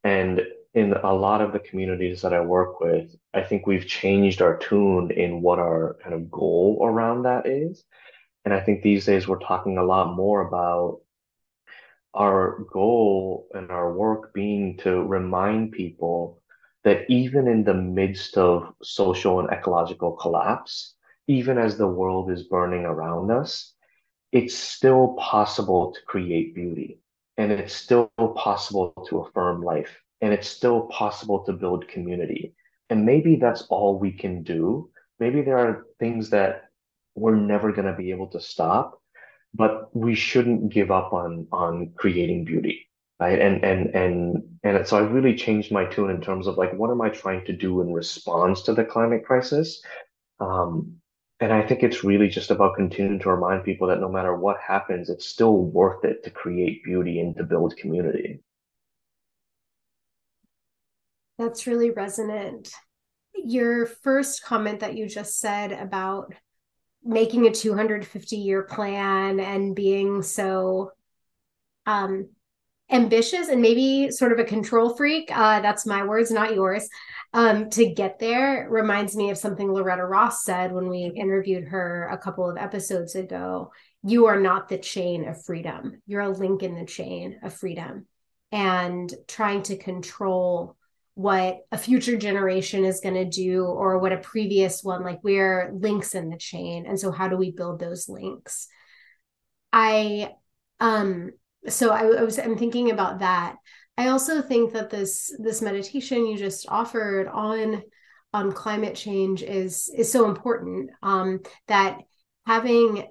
And 0.03 0.41
in 0.73 0.93
a 0.93 1.13
lot 1.13 1.41
of 1.41 1.53
the 1.53 1.59
communities 1.59 2.21
that 2.21 2.33
I 2.33 2.41
work 2.41 2.79
with, 2.79 3.15
I 3.33 3.41
think 3.41 3.65
we've 3.65 3.87
changed 3.87 4.41
our 4.41 4.57
tune 4.57 5.11
in 5.11 5.41
what 5.41 5.59
our 5.59 5.97
kind 6.03 6.13
of 6.13 6.29
goal 6.29 6.79
around 6.83 7.23
that 7.23 7.47
is. 7.47 7.83
And 8.45 8.53
I 8.53 8.59
think 8.59 8.81
these 8.81 9.05
days 9.05 9.27
we're 9.27 9.39
talking 9.39 9.77
a 9.77 9.83
lot 9.83 10.15
more 10.15 10.41
about 10.47 11.01
our 12.17 12.65
goal 12.73 13.47
and 13.53 13.69
our 13.69 13.93
work 13.93 14.33
being 14.33 14.75
to 14.77 15.03
remind 15.03 15.71
people 15.71 16.41
that 16.83 17.05
even 17.09 17.47
in 17.47 17.63
the 17.63 17.75
midst 17.75 18.37
of 18.37 18.73
social 18.81 19.39
and 19.39 19.49
ecological 19.51 20.13
collapse, 20.13 20.95
even 21.27 21.57
as 21.59 21.77
the 21.77 21.87
world 21.87 22.31
is 22.31 22.43
burning 22.43 22.85
around 22.85 23.29
us, 23.29 23.73
it's 24.31 24.55
still 24.55 25.15
possible 25.19 25.91
to 25.93 25.99
create 26.07 26.55
beauty 26.55 26.99
and 27.37 27.51
it's 27.51 27.73
still 27.73 28.11
possible 28.35 28.93
to 29.07 29.19
affirm 29.19 29.61
life 29.61 30.01
and 30.21 30.33
it's 30.33 30.47
still 30.47 30.87
possible 30.87 31.43
to 31.45 31.53
build 31.53 31.87
community. 31.87 32.55
And 32.89 33.05
maybe 33.05 33.35
that's 33.35 33.63
all 33.63 33.99
we 33.99 34.11
can 34.11 34.41
do. 34.41 34.89
Maybe 35.19 35.43
there 35.43 35.59
are 35.59 35.85
things 35.99 36.31
that 36.31 36.69
we're 37.15 37.35
never 37.35 37.71
going 37.71 37.87
to 37.87 37.97
be 37.97 38.11
able 38.11 38.27
to 38.27 38.39
stop, 38.39 39.01
but 39.53 39.95
we 39.95 40.15
shouldn't 40.15 40.71
give 40.71 40.91
up 40.91 41.13
on 41.13 41.47
on 41.51 41.91
creating 41.95 42.45
beauty. 42.45 42.87
Right. 43.19 43.39
And 43.39 43.63
and 43.63 43.95
and 43.95 44.43
and 44.63 44.87
so 44.87 44.97
I 44.97 45.01
really 45.01 45.35
changed 45.35 45.71
my 45.71 45.85
tune 45.85 46.11
in 46.11 46.21
terms 46.21 46.45
of 46.45 46.57
like 46.57 46.73
what 46.73 46.91
am 46.91 47.01
I 47.01 47.09
trying 47.09 47.45
to 47.45 47.53
do 47.53 47.81
in 47.81 47.91
response 47.91 48.61
to 48.63 48.73
the 48.73 48.85
climate 48.85 49.25
crisis? 49.25 49.81
Um, 50.39 50.97
and 51.39 51.51
I 51.53 51.65
think 51.65 51.83
it's 51.83 52.03
really 52.03 52.29
just 52.29 52.51
about 52.51 52.75
continuing 52.75 53.19
to 53.19 53.29
remind 53.29 53.63
people 53.63 53.87
that 53.87 53.99
no 53.99 54.09
matter 54.09 54.35
what 54.35 54.57
happens, 54.59 55.09
it's 55.09 55.27
still 55.27 55.57
worth 55.57 56.03
it 56.03 56.23
to 56.23 56.31
create 56.31 56.83
beauty 56.83 57.19
and 57.19 57.35
to 57.37 57.43
build 57.43 57.77
community. 57.77 58.39
That's 61.37 61.67
really 61.67 61.91
resonant. 61.91 62.71
Your 63.35 63.85
first 63.85 64.43
comment 64.43 64.79
that 64.79 64.97
you 64.97 65.07
just 65.07 65.39
said 65.39 65.71
about 65.71 66.33
making 67.07 67.47
a 67.47 67.51
250 67.51 68.35
year 68.35 68.63
plan 68.63 69.39
and 69.39 69.75
being 69.75 70.21
so 70.21 70.91
um, 71.85 72.29
ambitious 72.89 73.47
and 73.47 73.61
maybe 73.61 74.11
sort 74.11 74.31
of 74.31 74.39
a 74.39 74.43
control 74.43 74.95
freak. 74.95 75.29
Uh, 75.31 75.59
that's 75.61 75.85
my 75.85 76.05
words, 76.05 76.31
not 76.31 76.55
yours. 76.55 76.87
Um, 77.33 77.69
to 77.71 77.93
get 77.93 78.19
there 78.19 78.67
reminds 78.69 79.15
me 79.15 79.29
of 79.29 79.37
something 79.37 79.71
Loretta 79.71 80.05
Ross 80.05 80.43
said 80.43 80.71
when 80.71 80.89
we 80.89 81.05
interviewed 81.05 81.65
her 81.65 82.07
a 82.11 82.17
couple 82.17 82.49
of 82.49 82.57
episodes 82.57 83.15
ago. 83.15 83.71
You 84.03 84.27
are 84.27 84.39
not 84.39 84.69
the 84.69 84.77
chain 84.77 85.27
of 85.27 85.43
freedom. 85.43 86.01
You're 86.07 86.21
a 86.21 86.29
link 86.29 86.63
in 86.63 86.75
the 86.75 86.85
chain 86.85 87.39
of 87.43 87.53
freedom. 87.53 88.05
And 88.53 89.13
trying 89.27 89.63
to 89.63 89.77
control 89.77 90.76
what 91.17 91.65
a 91.71 91.79
future 91.79 92.15
generation 92.15 92.85
is 92.85 92.99
going 92.99 93.15
to 93.15 93.25
do 93.25 93.65
or 93.65 93.97
what 93.97 94.13
a 94.13 94.19
previous 94.19 94.83
one 94.83 95.01
like 95.01 95.17
we're 95.23 95.71
links 95.73 96.13
in 96.13 96.29
the 96.29 96.37
chain. 96.37 96.85
And 96.85 96.99
so 96.99 97.11
how 97.11 97.27
do 97.27 97.35
we 97.35 97.49
build 97.49 97.79
those 97.79 98.07
links? 98.07 98.67
I 99.73 100.35
um 100.79 101.31
so 101.67 101.89
I, 101.89 102.01
I 102.01 102.21
was 102.21 102.37
i'm 102.37 102.55
thinking 102.55 102.91
about 102.91 103.19
that. 103.19 103.55
I 103.97 104.09
also 104.09 104.43
think 104.43 104.73
that 104.73 104.91
this 104.91 105.35
this 105.39 105.59
meditation 105.59 106.27
you 106.27 106.37
just 106.37 106.67
offered 106.69 107.27
on 107.27 107.81
on 108.31 108.51
climate 108.51 108.93
change 108.93 109.41
is 109.41 109.91
is 109.97 110.11
so 110.11 110.29
important 110.29 110.91
um 111.01 111.39
that 111.67 111.97
having 112.45 113.07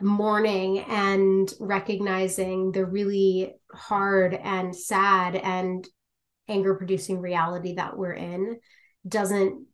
mourning 0.00 0.80
and 0.80 1.52
recognizing 1.60 2.72
the 2.72 2.84
really 2.84 3.54
hard 3.72 4.34
and 4.34 4.74
sad 4.74 5.36
and 5.36 5.86
anger 6.48 6.74
producing 6.74 7.20
reality 7.20 7.74
that 7.74 7.96
we're 7.96 8.12
in 8.12 8.58
doesn't 9.06 9.66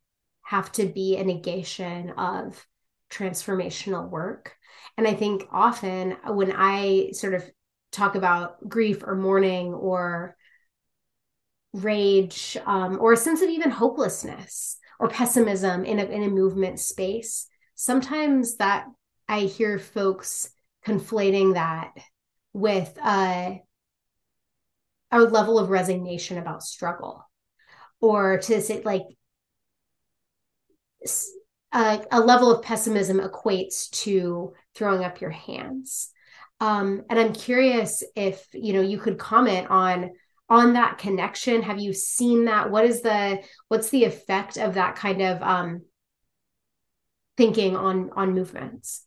have 0.42 0.70
to 0.72 0.86
be 0.86 1.16
a 1.16 1.24
negation 1.24 2.10
of 2.10 2.64
transformational 3.10 4.08
work. 4.08 4.54
And 4.96 5.06
I 5.06 5.14
think 5.14 5.48
often 5.50 6.16
when 6.26 6.52
I 6.54 7.10
sort 7.12 7.34
of 7.34 7.44
talk 7.92 8.14
about 8.14 8.68
grief 8.68 9.02
or 9.04 9.16
mourning 9.16 9.72
or 9.72 10.36
rage 11.72 12.56
um, 12.66 12.98
or 13.00 13.12
a 13.12 13.16
sense 13.16 13.42
of 13.42 13.48
even 13.48 13.70
hopelessness 13.70 14.78
or 14.98 15.08
pessimism 15.08 15.84
in 15.84 15.98
a, 15.98 16.04
in 16.04 16.22
a 16.22 16.28
movement 16.28 16.80
space, 16.80 17.48
sometimes 17.74 18.56
that 18.56 18.86
I 19.28 19.40
hear 19.40 19.78
folks 19.78 20.50
conflating 20.86 21.54
that 21.54 21.92
with 22.52 22.96
uh, 23.02 23.54
a 25.10 25.20
level 25.20 25.58
of 25.58 25.70
resignation 25.70 26.38
about 26.38 26.62
struggle 26.62 27.24
or 28.00 28.38
to 28.38 28.60
say 28.60 28.82
like 28.82 29.02
a, 31.72 32.00
a 32.10 32.20
level 32.20 32.50
of 32.50 32.62
pessimism 32.62 33.20
equates 33.20 33.90
to 34.02 34.52
throwing 34.74 35.04
up 35.04 35.20
your 35.20 35.30
hands. 35.30 36.10
Um, 36.58 37.02
and 37.10 37.18
i'm 37.20 37.34
curious 37.34 38.02
if 38.14 38.46
you 38.54 38.72
know 38.72 38.80
you 38.80 38.96
could 38.96 39.18
comment 39.18 39.68
on 39.68 40.12
on 40.48 40.74
that 40.74 40.98
connection. 40.98 41.62
Have 41.62 41.80
you 41.80 41.92
seen 41.92 42.44
that? 42.44 42.70
What 42.70 42.84
is 42.84 43.02
the 43.02 43.42
what's 43.68 43.90
the 43.90 44.04
effect 44.04 44.56
of 44.56 44.74
that 44.74 44.96
kind 44.96 45.20
of 45.20 45.42
um, 45.42 45.82
thinking 47.36 47.76
on 47.76 48.10
on 48.16 48.34
movements 48.34 49.05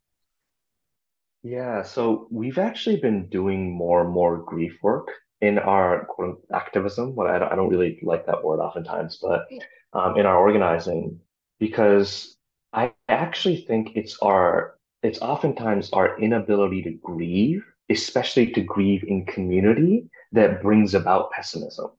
Yeah, 1.44 1.84
so 1.84 2.28
we've 2.32 2.58
actually 2.58 2.98
been 2.98 3.30
doing 3.30 3.72
more 3.72 4.02
and 4.02 4.10
more 4.12 4.38
grief 4.38 4.78
work 4.84 5.08
in 5.42 5.58
our 5.58 6.06
quote, 6.06 6.42
activism. 6.54 7.16
Well, 7.16 7.28
I 7.28 7.40
don't, 7.40 7.52
I 7.52 7.56
don't 7.56 7.70
really 7.70 7.98
like 8.04 8.26
that 8.26 8.44
word 8.44 8.60
oftentimes, 8.60 9.20
but 9.22 9.46
um, 9.94 10.18
in 10.18 10.26
our 10.26 10.38
organizing, 10.38 11.20
because 11.60 12.36
I 12.74 12.94
actually 13.08 13.62
think 13.62 13.92
it's 13.96 14.18
our, 14.22 14.76
it's 15.02 15.22
oftentimes 15.22 15.92
our 15.92 16.20
inability 16.20 16.84
to 16.84 16.92
grieve, 16.92 17.64
especially 17.90 18.52
to 18.52 18.62
grieve 18.62 19.06
in 19.08 19.26
community, 19.26 20.10
that 20.34 20.62
brings 20.62 20.94
about 20.94 21.32
pessimism. 21.32 21.92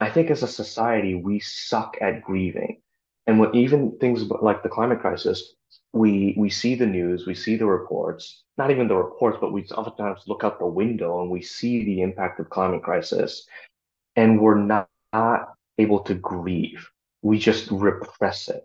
I 0.00 0.08
think 0.10 0.30
as 0.30 0.42
a 0.42 0.48
society, 0.48 1.14
we 1.14 1.40
suck 1.40 1.98
at 2.00 2.22
grieving. 2.22 2.80
And 3.26 3.38
when 3.38 3.54
even 3.54 3.98
things 3.98 4.22
like 4.40 4.62
the 4.62 4.70
climate 4.70 5.00
crisis, 5.00 5.54
we 5.92 6.34
we 6.38 6.50
see 6.50 6.74
the 6.74 6.86
news, 6.86 7.26
we 7.26 7.34
see 7.34 7.56
the 7.56 7.66
reports, 7.66 8.44
not 8.58 8.70
even 8.70 8.88
the 8.88 8.96
reports, 8.96 9.38
but 9.40 9.52
we 9.52 9.64
oftentimes 9.66 10.22
look 10.26 10.44
out 10.44 10.58
the 10.58 10.66
window 10.66 11.20
and 11.22 11.30
we 11.30 11.42
see 11.42 11.84
the 11.84 12.02
impact 12.02 12.40
of 12.40 12.50
climate 12.50 12.82
crisis, 12.82 13.46
and 14.16 14.40
we're 14.40 14.54
not, 14.56 14.88
not 15.12 15.54
able 15.78 16.00
to 16.00 16.14
grieve. 16.14 16.88
We 17.22 17.38
just 17.38 17.70
repress 17.70 18.48
it. 18.48 18.64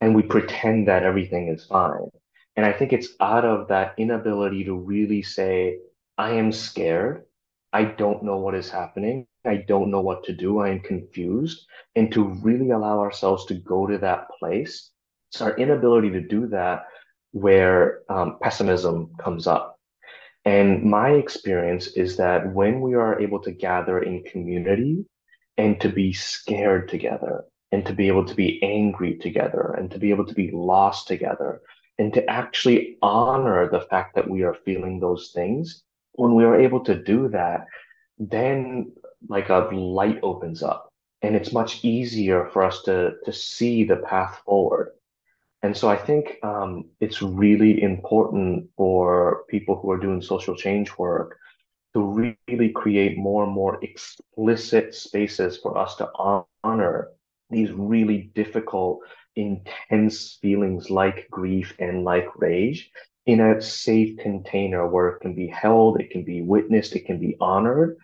and 0.00 0.14
we 0.14 0.22
pretend 0.22 0.88
that 0.88 1.02
everything 1.02 1.48
is 1.48 1.64
fine. 1.64 2.10
And 2.56 2.66
I 2.66 2.72
think 2.72 2.92
it's 2.92 3.08
out 3.20 3.44
of 3.44 3.68
that 3.68 3.94
inability 3.98 4.64
to 4.64 4.74
really 4.74 5.22
say, 5.22 5.78
I 6.18 6.32
am 6.32 6.52
scared. 6.52 7.24
I 7.72 7.84
don't 7.84 8.22
know 8.24 8.38
what 8.38 8.54
is 8.54 8.70
happening. 8.70 9.26
I 9.44 9.56
don't 9.56 9.90
know 9.90 10.00
what 10.00 10.24
to 10.24 10.32
do. 10.32 10.58
I 10.60 10.70
am 10.70 10.80
confused. 10.80 11.66
And 11.96 12.12
to 12.12 12.24
really 12.42 12.70
allow 12.70 13.00
ourselves 13.00 13.46
to 13.46 13.54
go 13.54 13.86
to 13.86 13.98
that 13.98 14.28
place. 14.38 14.90
It's 15.30 15.40
our 15.40 15.56
inability 15.56 16.10
to 16.10 16.20
do 16.20 16.46
that 16.48 16.86
where 17.32 18.00
um, 18.08 18.38
pessimism 18.42 19.12
comes 19.20 19.46
up. 19.46 19.78
And 20.44 20.82
my 20.84 21.10
experience 21.10 21.88
is 21.88 22.16
that 22.16 22.54
when 22.54 22.80
we 22.80 22.94
are 22.94 23.20
able 23.20 23.40
to 23.42 23.52
gather 23.52 23.98
in 23.98 24.24
community 24.24 25.04
and 25.58 25.80
to 25.80 25.88
be 25.88 26.12
scared 26.12 26.88
together, 26.88 27.44
and 27.70 27.84
to 27.84 27.92
be 27.92 28.08
able 28.08 28.24
to 28.24 28.34
be 28.34 28.62
angry 28.62 29.18
together, 29.18 29.74
and 29.76 29.90
to 29.90 29.98
be 29.98 30.08
able 30.08 30.24
to 30.24 30.34
be 30.34 30.50
lost 30.52 31.06
together, 31.06 31.60
and 31.98 32.14
to 32.14 32.24
actually 32.30 32.96
honor 33.02 33.68
the 33.68 33.82
fact 33.82 34.14
that 34.14 34.30
we 34.30 34.42
are 34.42 34.56
feeling 34.64 35.00
those 35.00 35.32
things, 35.34 35.82
when 36.12 36.34
we 36.34 36.44
are 36.44 36.58
able 36.58 36.82
to 36.84 36.94
do 36.94 37.28
that, 37.28 37.66
then 38.18 38.92
like 39.28 39.50
a 39.50 39.68
light 39.72 40.18
opens 40.22 40.62
up 40.62 40.88
and 41.22 41.34
it's 41.34 41.52
much 41.52 41.84
easier 41.84 42.48
for 42.52 42.62
us 42.62 42.82
to 42.82 43.14
to 43.24 43.32
see 43.32 43.84
the 43.84 43.96
path 43.96 44.40
forward. 44.44 44.92
And 45.62 45.76
so 45.76 45.88
I 45.88 45.96
think 45.96 46.38
um, 46.42 46.84
it's 47.00 47.20
really 47.20 47.82
important 47.82 48.68
for 48.76 49.44
people 49.48 49.76
who 49.76 49.90
are 49.90 49.98
doing 49.98 50.22
social 50.22 50.54
change 50.54 50.96
work 50.96 51.38
to 51.94 52.36
really 52.48 52.70
create 52.70 53.18
more 53.18 53.44
and 53.44 53.52
more 53.52 53.82
explicit 53.82 54.94
spaces 54.94 55.58
for 55.58 55.76
us 55.76 55.96
to 55.96 56.08
honor 56.62 57.08
these 57.50 57.72
really 57.72 58.30
difficult, 58.34 59.00
intense 59.36 60.38
feelings 60.40 60.90
like 60.90 61.26
grief 61.30 61.74
and 61.78 62.04
like 62.04 62.28
rage 62.36 62.90
in 63.26 63.40
a 63.40 63.60
safe 63.60 64.18
container 64.18 64.86
where 64.86 65.08
it 65.08 65.20
can 65.20 65.34
be 65.34 65.48
held, 65.48 66.00
it 66.00 66.10
can 66.10 66.24
be 66.24 66.42
witnessed, 66.42 66.94
it 66.94 67.04
can 67.04 67.18
be 67.18 67.36
honored. 67.40 67.96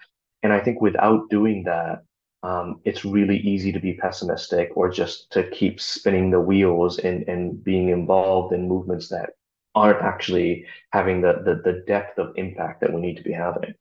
And 0.42 0.52
I 0.52 0.60
think 0.60 0.80
without 0.80 1.30
doing 1.30 1.64
that, 1.64 2.02
um, 2.44 2.80
it's 2.84 3.06
really 3.06 3.38
easy 3.38 3.72
to 3.72 3.80
be 3.80 3.94
pessimistic 3.94 4.70
or 4.76 4.90
just 4.90 5.32
to 5.32 5.48
keep 5.48 5.80
spinning 5.80 6.30
the 6.30 6.40
wheels 6.40 6.98
and, 6.98 7.26
and 7.26 7.64
being 7.64 7.88
involved 7.88 8.52
in 8.52 8.68
movements 8.68 9.08
that 9.08 9.30
aren't 9.74 10.02
actually 10.02 10.66
having 10.92 11.22
the, 11.22 11.42
the, 11.42 11.62
the 11.64 11.82
depth 11.86 12.18
of 12.18 12.34
impact 12.36 12.82
that 12.82 12.92
we 12.92 13.00
need 13.00 13.16
to 13.16 13.22
be 13.22 13.32
having. 13.32 13.72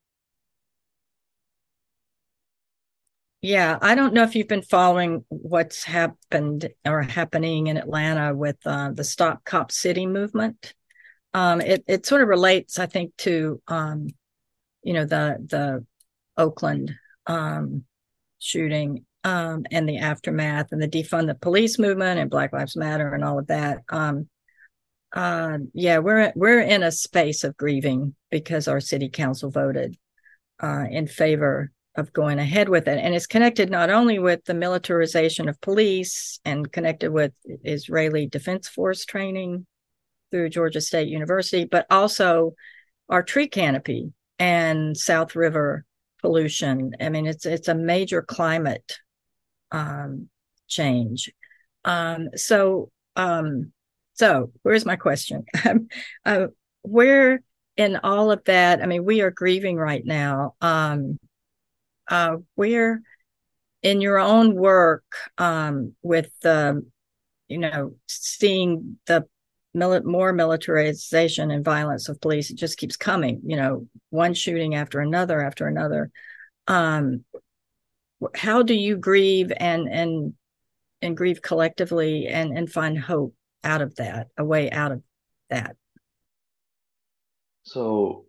Yeah, 3.41 3.77
I 3.81 3.95
don't 3.95 4.13
know 4.13 4.23
if 4.23 4.33
you've 4.33 4.47
been 4.47 4.61
following 4.61 5.25
what's 5.27 5.83
happened 5.83 6.69
or 6.85 7.01
happening 7.01 7.67
in 7.67 7.75
Atlanta 7.75 8.33
with 8.33 8.55
uh, 8.65 8.91
the 8.93 9.03
Stop 9.03 9.43
Cop 9.43 9.73
City 9.73 10.05
movement. 10.05 10.73
Um, 11.33 11.59
it 11.59 11.83
it 11.85 12.05
sort 12.05 12.21
of 12.21 12.29
relates, 12.29 12.79
I 12.79 12.85
think, 12.85 13.11
to 13.17 13.61
um, 13.67 14.07
you 14.81 14.93
know 14.93 15.03
the 15.03 15.45
the 15.45 15.85
Oakland 16.37 16.95
um, 17.27 17.83
shooting 18.43 19.05
um, 19.23 19.65
and 19.71 19.87
the 19.87 19.99
aftermath 19.99 20.71
and 20.71 20.81
the 20.81 20.87
defund 20.87 21.27
the 21.27 21.35
police 21.35 21.79
movement 21.79 22.19
and 22.19 22.29
Black 22.29 22.53
Lives 22.53 22.75
Matter 22.75 23.13
and 23.13 23.23
all 23.23 23.39
of 23.39 23.47
that. 23.47 23.79
Um, 23.89 24.27
uh, 25.13 25.59
yeah, 25.73 25.99
we're 25.99 26.33
we're 26.35 26.61
in 26.61 26.83
a 26.83 26.91
space 26.91 27.43
of 27.43 27.55
grieving 27.55 28.15
because 28.31 28.67
our 28.67 28.79
city 28.79 29.09
council 29.09 29.51
voted 29.51 29.95
uh, 30.61 30.85
in 30.89 31.07
favor 31.07 31.71
of 31.95 32.11
going 32.13 32.39
ahead 32.39 32.69
with 32.69 32.87
it. 32.87 32.97
And 32.97 33.13
it's 33.13 33.27
connected 33.27 33.69
not 33.69 33.91
only 33.91 34.17
with 34.17 34.43
the 34.45 34.55
militarization 34.55 35.47
of 35.47 35.61
police 35.61 36.39
and 36.43 36.71
connected 36.71 37.11
with 37.11 37.33
Israeli 37.45 38.27
Defense 38.27 38.67
Force 38.67 39.05
training 39.05 39.67
through 40.31 40.49
Georgia 40.49 40.81
State 40.81 41.07
University, 41.07 41.65
but 41.65 41.85
also 41.91 42.55
our 43.09 43.21
tree 43.21 43.47
canopy 43.47 44.11
and 44.39 44.97
South 44.97 45.35
River 45.35 45.85
pollution. 46.23 46.93
I 47.01 47.09
mean, 47.09 47.27
it's 47.27 47.45
it's 47.45 47.67
a 47.67 47.75
major 47.75 48.21
climate 48.23 48.97
um, 49.71 50.29
change. 50.67 51.29
Um, 51.83 52.29
so, 52.35 52.91
um, 53.17 53.73
so 54.13 54.51
where's 54.63 54.85
my 54.85 54.95
question? 54.95 55.45
uh, 56.25 56.47
where 56.81 57.43
in 57.75 57.97
all 57.97 58.31
of 58.31 58.41
that? 58.45 58.81
I 58.81 58.85
mean, 58.85 59.03
we 59.03 59.21
are 59.21 59.31
grieving 59.31 59.75
right 59.75 60.03
now. 60.05 60.55
Um, 60.61 61.19
uh, 62.07 62.37
where 62.55 63.01
in 63.81 63.99
your 63.99 64.17
own 64.17 64.55
work 64.55 65.03
um, 65.37 65.93
with 66.01 66.29
the, 66.41 66.85
you 67.49 67.57
know, 67.57 67.95
seeing 68.07 68.97
the 69.07 69.25
mili- 69.75 70.03
more 70.03 70.33
militarization 70.33 71.51
and 71.51 71.65
violence 71.65 72.09
of 72.09 72.21
police, 72.21 72.49
it 72.49 72.57
just 72.57 72.77
keeps 72.77 72.97
coming, 72.97 73.41
you 73.45 73.55
know, 73.55 73.87
one 74.09 74.33
shooting 74.33 74.75
after 74.75 74.99
another 74.99 75.41
after 75.41 75.67
another. 75.67 76.11
Um, 76.67 77.25
how 78.35 78.63
do 78.63 78.73
you 78.73 78.95
grieve 78.95 79.51
and 79.57 79.89
and 79.89 80.33
and 81.01 81.17
grieve 81.17 81.41
collectively 81.41 82.27
and 82.27 82.57
and 82.57 82.71
find 82.71 82.97
hope 82.97 83.33
out 83.63 83.81
of 83.81 83.95
that, 83.95 84.27
a 84.37 84.45
way 84.45 84.71
out 84.71 84.91
of 84.91 85.01
that? 85.49 85.75
So, 87.63 88.25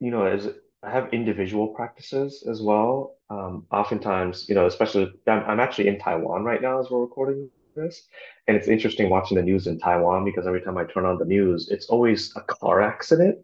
you 0.00 0.10
know, 0.10 0.26
as 0.26 0.48
I 0.84 0.90
have 0.90 1.12
individual 1.12 1.68
practices 1.68 2.44
as 2.48 2.60
well. 2.60 3.16
Um, 3.30 3.66
oftentimes, 3.70 4.48
you 4.48 4.54
know, 4.54 4.66
especially 4.66 5.10
I'm, 5.26 5.42
I'm 5.44 5.60
actually 5.60 5.88
in 5.88 5.98
Taiwan 5.98 6.44
right 6.44 6.60
now 6.60 6.78
as 6.78 6.90
we're 6.90 7.00
recording 7.00 7.48
this, 7.74 8.06
and 8.46 8.56
it's 8.56 8.68
interesting 8.68 9.10
watching 9.10 9.36
the 9.36 9.42
news 9.42 9.66
in 9.66 9.78
Taiwan 9.78 10.24
because 10.24 10.46
every 10.46 10.60
time 10.62 10.78
I 10.78 10.84
turn 10.84 11.04
on 11.06 11.18
the 11.18 11.24
news, 11.24 11.70
it's 11.70 11.86
always 11.86 12.34
a 12.36 12.40
car 12.42 12.80
accident, 12.82 13.38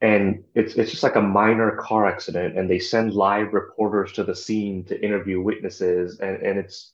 and 0.00 0.44
it's 0.54 0.74
it's 0.76 0.90
just 0.90 1.02
like 1.02 1.16
a 1.16 1.22
minor 1.22 1.76
car 1.76 2.06
accident, 2.06 2.58
and 2.58 2.70
they 2.70 2.78
send 2.78 3.14
live 3.14 3.52
reporters 3.52 4.12
to 4.12 4.24
the 4.24 4.34
scene 4.36 4.84
to 4.86 5.04
interview 5.04 5.40
witnesses, 5.40 6.20
and 6.20 6.42
and 6.42 6.58
it's 6.58 6.92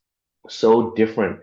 so 0.48 0.92
different 0.94 1.40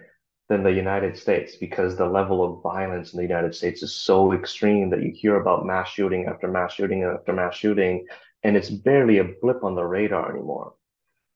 than 0.49 0.63
the 0.63 0.71
United 0.71 1.17
States 1.17 1.55
because 1.55 1.95
the 1.95 2.05
level 2.05 2.43
of 2.43 2.61
violence 2.61 3.13
in 3.13 3.17
the 3.17 3.23
United 3.23 3.55
States 3.55 3.81
is 3.83 3.93
so 3.95 4.33
extreme 4.33 4.89
that 4.89 5.01
you 5.01 5.11
hear 5.15 5.37
about 5.37 5.65
mass 5.65 5.87
shooting 5.89 6.25
after 6.27 6.47
mass 6.49 6.73
shooting 6.73 7.03
after 7.03 7.31
mass 7.31 7.55
shooting. 7.55 8.05
And 8.43 8.57
it's 8.57 8.69
barely 8.69 9.19
a 9.19 9.29
blip 9.41 9.63
on 9.63 9.75
the 9.75 9.85
radar 9.85 10.29
anymore. 10.29 10.73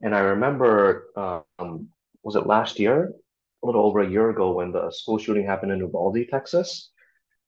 And 0.02 0.14
I 0.14 0.20
remember, 0.20 1.08
um, 1.16 1.88
was 2.24 2.36
it 2.36 2.46
last 2.46 2.78
year? 2.78 3.14
Little 3.66 3.86
over 3.88 4.02
a 4.02 4.10
year 4.10 4.30
ago 4.30 4.52
when 4.52 4.72
the 4.72 4.92
school 4.92 5.18
shooting 5.18 5.46
happened 5.46 5.72
in 5.72 5.80
Uvalde, 5.80 6.28
Texas. 6.30 6.92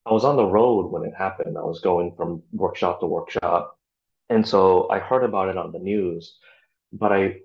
I 0.03 0.13
was 0.13 0.25
on 0.25 0.35
the 0.35 0.45
road 0.45 0.91
when 0.91 1.03
it 1.03 1.13
happened. 1.15 1.57
I 1.57 1.61
was 1.61 1.79
going 1.79 2.15
from 2.17 2.41
workshop 2.51 3.01
to 3.01 3.05
workshop. 3.05 3.77
And 4.29 4.47
so 4.47 4.89
I 4.89 4.97
heard 4.97 5.23
about 5.23 5.49
it 5.49 5.57
on 5.57 5.71
the 5.71 5.79
news, 5.79 6.37
but 6.91 7.11
I 7.11 7.41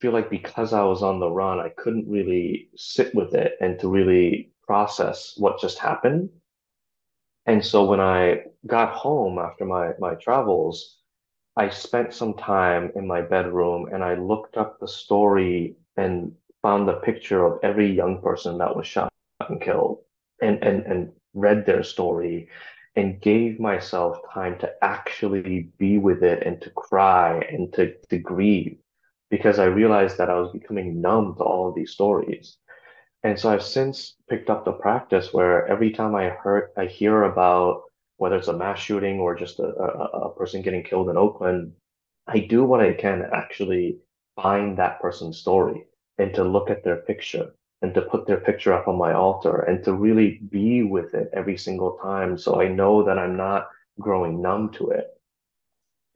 feel 0.00 0.12
like 0.12 0.30
because 0.30 0.72
I 0.72 0.84
was 0.84 1.02
on 1.02 1.20
the 1.20 1.30
run, 1.30 1.60
I 1.60 1.68
couldn't 1.68 2.08
really 2.08 2.70
sit 2.76 3.14
with 3.14 3.34
it 3.34 3.56
and 3.60 3.78
to 3.80 3.88
really 3.88 4.52
process 4.62 5.34
what 5.36 5.60
just 5.60 5.78
happened. 5.78 6.30
And 7.44 7.62
so 7.62 7.84
when 7.84 8.00
I 8.00 8.44
got 8.66 8.94
home 8.94 9.38
after 9.38 9.66
my 9.66 9.90
my 9.98 10.14
travels, 10.14 10.98
I 11.56 11.68
spent 11.68 12.14
some 12.14 12.34
time 12.34 12.90
in 12.96 13.06
my 13.06 13.20
bedroom 13.20 13.90
and 13.92 14.02
I 14.02 14.14
looked 14.14 14.56
up 14.56 14.80
the 14.80 14.88
story 14.88 15.76
and 15.96 16.32
found 16.64 16.88
the 16.88 16.94
picture 16.94 17.44
of 17.44 17.60
every 17.62 17.92
young 17.92 18.22
person 18.22 18.56
that 18.56 18.74
was 18.74 18.86
shot 18.86 19.12
and 19.50 19.60
killed 19.60 19.98
and, 20.40 20.64
and, 20.64 20.82
and 20.86 21.12
read 21.34 21.66
their 21.66 21.82
story 21.82 22.48
and 22.96 23.20
gave 23.20 23.60
myself 23.60 24.16
time 24.32 24.58
to 24.58 24.72
actually 24.82 25.68
be 25.78 25.98
with 25.98 26.22
it 26.22 26.42
and 26.46 26.62
to 26.62 26.70
cry 26.70 27.38
and 27.52 27.70
to, 27.74 27.92
to 28.08 28.16
grieve 28.16 28.78
because 29.30 29.58
I 29.58 29.66
realized 29.66 30.16
that 30.16 30.30
I 30.30 30.40
was 30.40 30.52
becoming 30.52 31.02
numb 31.02 31.34
to 31.36 31.42
all 31.44 31.68
of 31.68 31.74
these 31.74 31.90
stories. 31.90 32.56
And 33.24 33.38
so 33.38 33.50
I've 33.50 33.62
since 33.62 34.14
picked 34.30 34.48
up 34.48 34.64
the 34.64 34.72
practice 34.72 35.34
where 35.34 35.66
every 35.66 35.90
time 35.90 36.14
I 36.14 36.30
heard 36.30 36.70
I 36.78 36.86
hear 36.86 37.24
about 37.24 37.82
whether 38.16 38.36
it's 38.36 38.48
a 38.48 38.56
mass 38.56 38.78
shooting 38.78 39.18
or 39.20 39.34
just 39.34 39.58
a, 39.58 39.64
a, 39.66 40.28
a 40.28 40.34
person 40.34 40.62
getting 40.62 40.84
killed 40.84 41.10
in 41.10 41.18
Oakland, 41.18 41.72
I 42.26 42.38
do 42.38 42.64
what 42.64 42.80
I 42.80 42.94
can 42.94 43.18
to 43.18 43.28
actually 43.34 43.98
find 44.36 44.78
that 44.78 45.00
person's 45.02 45.38
story 45.38 45.84
and 46.18 46.34
to 46.34 46.44
look 46.44 46.70
at 46.70 46.84
their 46.84 46.96
picture 46.96 47.54
and 47.82 47.92
to 47.94 48.02
put 48.02 48.26
their 48.26 48.40
picture 48.40 48.72
up 48.72 48.88
on 48.88 48.96
my 48.96 49.12
altar 49.12 49.60
and 49.60 49.84
to 49.84 49.92
really 49.92 50.40
be 50.50 50.82
with 50.82 51.14
it 51.14 51.28
every 51.34 51.56
single 51.56 51.98
time 52.02 52.38
so 52.38 52.60
I 52.60 52.68
know 52.68 53.04
that 53.04 53.18
I'm 53.18 53.36
not 53.36 53.68
growing 54.00 54.40
numb 54.40 54.72
to 54.74 54.90
it. 54.90 55.08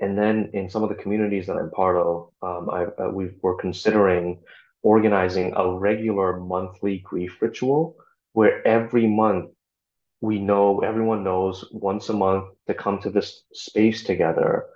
And 0.01 0.17
then 0.17 0.51
in 0.55 0.71
some 0.71 0.83
of 0.83 0.89
the 0.89 0.95
communities 0.95 1.47
that 1.47 1.57
I'm 1.57 1.71
part 1.71 1.97
of, 1.97 2.31
um, 2.41 2.71
I, 2.71 2.85
uh, 3.03 3.11
we 3.11 3.31
were 3.43 3.57
considering 3.57 4.41
organizing 4.83 5.53
a 5.57 5.71
regular 5.71 6.39
monthly 6.39 6.99
grief 6.99 7.37
ritual 7.43 7.97
where 8.33 8.67
every 8.67 9.07
month 9.07 9.51
we 10.21 10.39
know 10.39 10.81
everyone 10.81 11.25
knows 11.25 11.65
once 11.73 12.09
a 12.09 12.13
month 12.13 12.45
to 12.67 12.75
come 12.75 13.01
to 13.01 13.11
this 13.11 13.43
space 13.53 14.05
together 14.05 14.67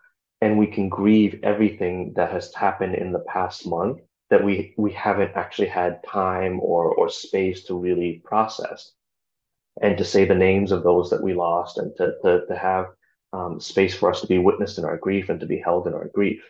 and 0.41 0.59
we 0.59 0.67
can 0.67 0.89
grieve 0.89 1.39
everything 1.43 2.13
that 2.17 2.33
has 2.33 2.53
happened 2.55 2.97
in 2.97 3.13
the 3.13 3.25
past 3.29 3.67
month 3.67 4.01
that 4.33 4.43
we 4.43 4.73
we 4.79 4.91
haven't 4.93 5.37
actually 5.37 5.69
had 5.69 6.03
time 6.05 6.59
or 6.61 6.95
or 6.95 7.11
space 7.11 7.65
to 7.65 7.79
really 7.79 8.23
process 8.25 8.93
and 9.83 9.99
to 9.99 10.07
say 10.07 10.25
the 10.25 10.35
names 10.35 10.73
of 10.73 10.83
those 10.83 11.11
that 11.11 11.23
we 11.23 11.35
lost 11.35 11.77
and 11.77 11.95
to, 11.99 12.15
to, 12.23 12.47
to 12.47 12.57
have 12.57 12.87
um, 13.35 13.61
space 13.61 13.95
for 13.95 14.11
us 14.11 14.23
to 14.23 14.27
be 14.27 14.39
witnessed 14.39 14.79
in 14.79 14.87
our 14.87 14.97
grief 14.97 15.29
and 15.29 15.39
to 15.41 15.45
be 15.45 15.59
held 15.59 15.87
in 15.87 15.93
our 15.93 16.09
grief. 16.15 16.43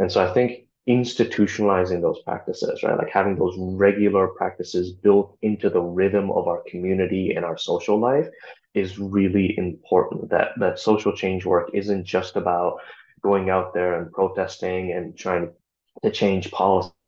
And 0.00 0.10
so 0.10 0.28
I 0.28 0.34
think 0.34 0.66
institutionalizing 0.88 2.00
those 2.02 2.20
practices, 2.24 2.82
right? 2.82 2.98
Like 2.98 3.10
having 3.10 3.36
those 3.36 3.54
regular 3.58 4.26
practices 4.26 4.92
built 4.92 5.38
into 5.42 5.70
the 5.70 5.82
rhythm 5.82 6.32
of 6.32 6.48
our 6.48 6.64
community 6.66 7.34
and 7.36 7.44
our 7.44 7.56
social 7.56 7.96
life 8.00 8.28
is 8.74 8.98
really 8.98 9.56
important. 9.56 10.30
That 10.30 10.48
that 10.58 10.80
social 10.80 11.14
change 11.14 11.46
work 11.46 11.70
isn't 11.74 12.04
just 12.04 12.34
about 12.34 12.78
going 13.22 13.50
out 13.50 13.72
there 13.72 14.00
and 14.02 14.10
protesting 14.10 14.92
and 14.92 15.16
trying 15.16 15.52
to 16.02 16.10
change 16.10 16.50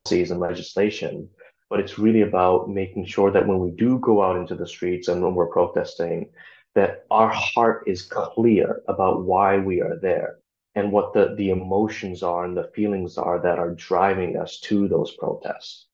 policies 0.05 0.31
and 0.31 0.41
legislation, 0.41 1.29
but 1.71 1.81
it's 1.81 1.99
really 1.99 2.23
about 2.23 2.69
making 2.69 3.07
sure 3.07 3.31
that 3.31 3.47
when 3.47 3.59
we 3.59 3.71
do 3.71 3.99
go 4.01 4.23
out 4.23 4.37
into 4.37 4.55
the 4.55 4.67
streets 4.67 5.09
and 5.09 5.23
when 5.23 5.35
we're 5.35 5.47
protesting, 5.47 6.29
that 6.75 7.05
our 7.11 7.29
heart 7.29 7.85
is 7.87 8.03
clear 8.03 8.83
about 8.89 9.25
why 9.25 9.59
we 9.59 9.81
are 9.81 9.99
there 10.01 10.39
and 10.75 10.91
what 10.91 11.13
the, 11.13 11.35
the 11.37 11.51
emotions 11.51 12.23
are 12.23 12.45
and 12.45 12.57
the 12.57 12.71
feelings 12.75 13.19
are 13.19 13.41
that 13.43 13.59
are 13.59 13.75
driving 13.75 14.37
us 14.37 14.59
to 14.61 14.89
those 14.89 15.15
protests. 15.17 15.87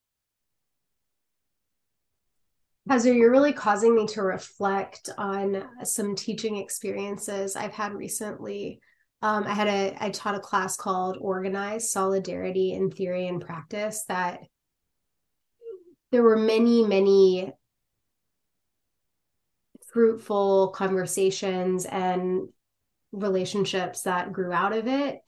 Kazu, 2.88 3.12
you're 3.12 3.30
really 3.30 3.52
causing 3.52 3.94
me 3.94 4.06
to 4.06 4.22
reflect 4.22 5.10
on 5.18 5.62
some 5.82 6.14
teaching 6.14 6.56
experiences 6.56 7.54
I've 7.54 7.74
had 7.74 7.92
recently. 7.92 8.80
Um, 9.20 9.44
I 9.44 9.54
had 9.54 9.66
a 9.66 9.96
I 10.00 10.10
taught 10.10 10.36
a 10.36 10.40
class 10.40 10.76
called 10.76 11.18
Organized 11.20 11.88
Solidarity 11.88 12.72
in 12.72 12.90
Theory 12.90 13.26
and 13.26 13.40
Practice 13.40 14.04
that 14.08 14.40
there 16.12 16.22
were 16.22 16.36
many, 16.36 16.84
many 16.86 17.52
fruitful 19.92 20.68
conversations 20.68 21.84
and 21.84 22.48
relationships 23.12 24.02
that 24.02 24.32
grew 24.32 24.52
out 24.52 24.72
of 24.72 24.86
it. 24.86 25.18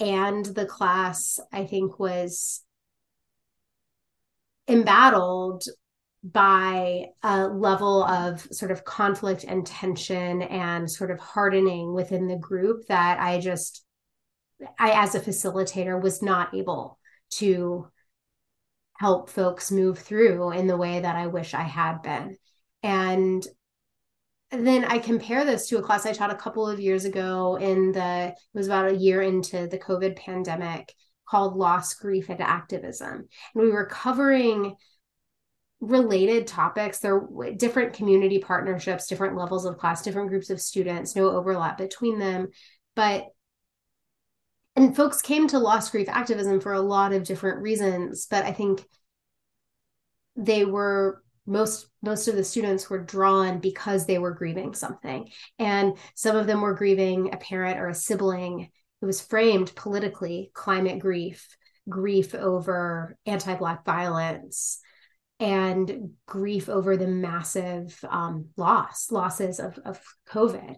And 0.00 0.44
the 0.44 0.66
class, 0.66 1.38
I 1.52 1.66
think, 1.66 1.98
was 1.98 2.64
embattled 4.66 5.64
by 6.24 7.08
a 7.22 7.46
level 7.46 8.02
of 8.04 8.40
sort 8.50 8.70
of 8.70 8.84
conflict 8.84 9.44
and 9.44 9.66
tension 9.66 10.40
and 10.42 10.90
sort 10.90 11.10
of 11.10 11.20
hardening 11.20 11.92
within 11.92 12.26
the 12.26 12.36
group 12.36 12.86
that 12.88 13.20
I 13.20 13.40
just, 13.40 13.84
I, 14.78 15.02
as 15.02 15.14
a 15.14 15.20
facilitator, 15.20 16.00
was 16.00 16.22
not 16.22 16.54
able 16.54 16.98
to 17.32 17.88
help 18.96 19.28
folks 19.28 19.70
move 19.70 19.98
through 19.98 20.52
in 20.52 20.66
the 20.66 20.78
way 20.78 21.00
that 21.00 21.16
I 21.16 21.26
wish 21.26 21.52
I 21.52 21.62
had 21.62 22.00
been. 22.00 22.36
And 22.82 23.46
then 24.50 24.84
I 24.84 24.98
compare 24.98 25.44
this 25.44 25.68
to 25.68 25.78
a 25.78 25.82
class 25.82 26.06
I 26.06 26.12
taught 26.12 26.32
a 26.32 26.36
couple 26.36 26.66
of 26.66 26.80
years 26.80 27.04
ago 27.04 27.56
in 27.56 27.92
the, 27.92 28.28
it 28.28 28.34
was 28.54 28.66
about 28.66 28.90
a 28.90 28.96
year 28.96 29.20
into 29.20 29.66
the 29.66 29.78
COVID 29.78 30.16
pandemic 30.16 30.94
called 31.28 31.56
Loss, 31.56 31.94
Grief, 31.94 32.28
and 32.30 32.40
Activism. 32.40 33.28
And 33.54 33.62
we 33.62 33.70
were 33.70 33.86
covering 33.86 34.76
related 35.86 36.46
topics. 36.46 36.98
There 36.98 37.18
were 37.18 37.52
different 37.52 37.92
community 37.92 38.38
partnerships, 38.38 39.06
different 39.06 39.36
levels 39.36 39.64
of 39.64 39.78
class, 39.78 40.02
different 40.02 40.28
groups 40.28 40.50
of 40.50 40.60
students, 40.60 41.14
no 41.14 41.30
overlap 41.30 41.78
between 41.78 42.18
them. 42.18 42.48
But 42.94 43.26
and 44.76 44.96
folks 44.96 45.22
came 45.22 45.46
to 45.48 45.58
loss 45.58 45.90
grief 45.90 46.08
activism 46.08 46.60
for 46.60 46.72
a 46.72 46.80
lot 46.80 47.12
of 47.12 47.24
different 47.24 47.62
reasons 47.62 48.26
but 48.30 48.44
i 48.44 48.52
think 48.52 48.84
they 50.36 50.64
were 50.64 51.22
most 51.46 51.86
most 52.02 52.26
of 52.26 52.36
the 52.36 52.44
students 52.44 52.88
were 52.88 52.98
drawn 52.98 53.58
because 53.58 54.06
they 54.06 54.18
were 54.18 54.32
grieving 54.32 54.74
something 54.74 55.28
and 55.58 55.96
some 56.14 56.36
of 56.36 56.46
them 56.46 56.60
were 56.60 56.74
grieving 56.74 57.32
a 57.32 57.36
parent 57.36 57.78
or 57.78 57.88
a 57.88 57.94
sibling 57.94 58.70
it 59.02 59.06
was 59.06 59.20
framed 59.20 59.74
politically 59.74 60.50
climate 60.54 60.98
grief 60.98 61.56
grief 61.88 62.34
over 62.34 63.16
anti-black 63.26 63.84
violence 63.84 64.80
and 65.44 66.10
grief 66.26 66.68
over 66.68 66.96
the 66.96 67.06
massive 67.06 67.98
um, 68.08 68.46
loss 68.56 69.10
losses 69.10 69.60
of, 69.60 69.78
of 69.84 70.00
covid 70.28 70.76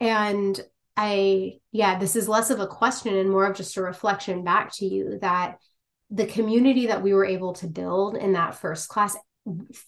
and 0.00 0.60
I, 0.96 1.58
yeah, 1.72 1.98
this 1.98 2.14
is 2.14 2.28
less 2.28 2.50
of 2.50 2.60
a 2.60 2.66
question 2.66 3.16
and 3.16 3.30
more 3.30 3.46
of 3.46 3.56
just 3.56 3.76
a 3.76 3.82
reflection 3.82 4.44
back 4.44 4.72
to 4.74 4.86
you 4.86 5.18
that 5.20 5.58
the 6.10 6.26
community 6.26 6.86
that 6.86 7.02
we 7.02 7.12
were 7.12 7.24
able 7.24 7.54
to 7.54 7.66
build 7.66 8.16
in 8.16 8.34
that 8.34 8.54
first 8.54 8.88
class 8.88 9.16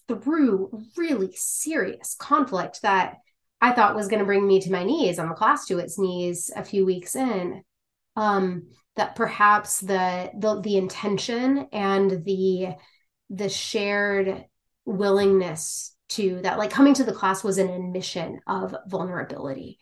through 0.07 0.83
really 0.97 1.31
serious 1.35 2.15
conflict 2.19 2.81
that 2.81 3.17
I 3.61 3.71
thought 3.71 3.95
was 3.95 4.07
going 4.07 4.19
to 4.19 4.25
bring 4.25 4.45
me 4.45 4.59
to 4.61 4.71
my 4.71 4.83
knees 4.83 5.17
on 5.17 5.29
the 5.29 5.35
class 5.35 5.65
to 5.67 5.79
its 5.79 5.97
knees 5.97 6.51
a 6.55 6.63
few 6.63 6.85
weeks 6.85 7.15
in. 7.15 7.63
Um, 8.15 8.69
that 8.95 9.15
perhaps 9.15 9.79
the, 9.79 10.31
the 10.39 10.59
the 10.59 10.77
intention 10.77 11.67
and 11.71 12.25
the 12.25 12.69
the 13.29 13.49
shared 13.49 14.45
willingness 14.85 15.95
to 16.09 16.39
that 16.41 16.57
like 16.57 16.69
coming 16.69 16.93
to 16.93 17.03
the 17.03 17.11
class 17.11 17.43
was 17.43 17.57
an 17.57 17.69
admission 17.69 18.39
of 18.47 18.73
vulnerability 18.87 19.79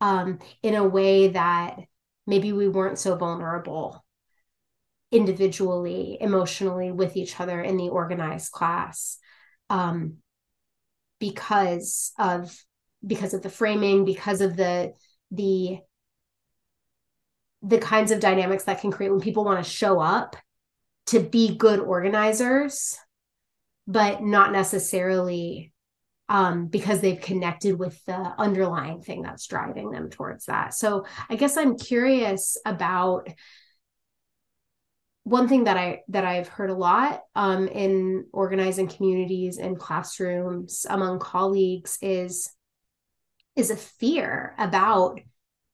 um, 0.00 0.38
in 0.62 0.74
a 0.74 0.86
way 0.86 1.28
that 1.28 1.78
maybe 2.26 2.52
we 2.52 2.68
weren't 2.68 2.98
so 2.98 3.16
vulnerable 3.16 4.04
individually, 5.10 6.18
emotionally 6.20 6.92
with 6.92 7.16
each 7.16 7.40
other 7.40 7.60
in 7.60 7.76
the 7.76 7.88
organized 7.88 8.52
class 8.52 9.18
um, 9.70 10.18
because 11.18 12.12
of 12.18 12.56
because 13.06 13.32
of 13.32 13.42
the 13.42 13.50
framing, 13.50 14.04
because 14.04 14.40
of 14.40 14.56
the 14.56 14.92
the 15.30 15.78
the 17.62 17.78
kinds 17.78 18.10
of 18.10 18.20
dynamics 18.20 18.64
that 18.64 18.80
can 18.80 18.90
create 18.90 19.10
when 19.10 19.20
people 19.20 19.44
want 19.44 19.62
to 19.62 19.68
show 19.68 20.00
up 20.00 20.36
to 21.08 21.20
be 21.20 21.56
good 21.56 21.80
organizers, 21.80 22.98
but 23.86 24.22
not 24.22 24.52
necessarily 24.52 25.72
um, 26.28 26.66
because 26.66 27.00
they've 27.00 27.20
connected 27.20 27.78
with 27.78 28.04
the 28.04 28.34
underlying 28.38 29.00
thing 29.00 29.22
that's 29.22 29.46
driving 29.46 29.90
them 29.90 30.10
towards 30.10 30.46
that. 30.46 30.74
So 30.74 31.06
I 31.30 31.36
guess 31.36 31.56
I'm 31.56 31.78
curious 31.78 32.58
about 32.66 33.28
one 35.24 35.48
thing 35.48 35.64
that 35.64 35.76
I 35.76 36.02
that 36.08 36.24
I've 36.24 36.48
heard 36.48 36.70
a 36.70 36.74
lot 36.74 37.22
um, 37.34 37.68
in 37.68 38.26
organizing 38.32 38.88
communities 38.88 39.58
and 39.58 39.78
classrooms 39.78 40.86
among 40.88 41.18
colleagues 41.18 41.98
is 42.00 42.50
is 43.56 43.70
a 43.70 43.76
fear 43.76 44.54
about 44.58 45.20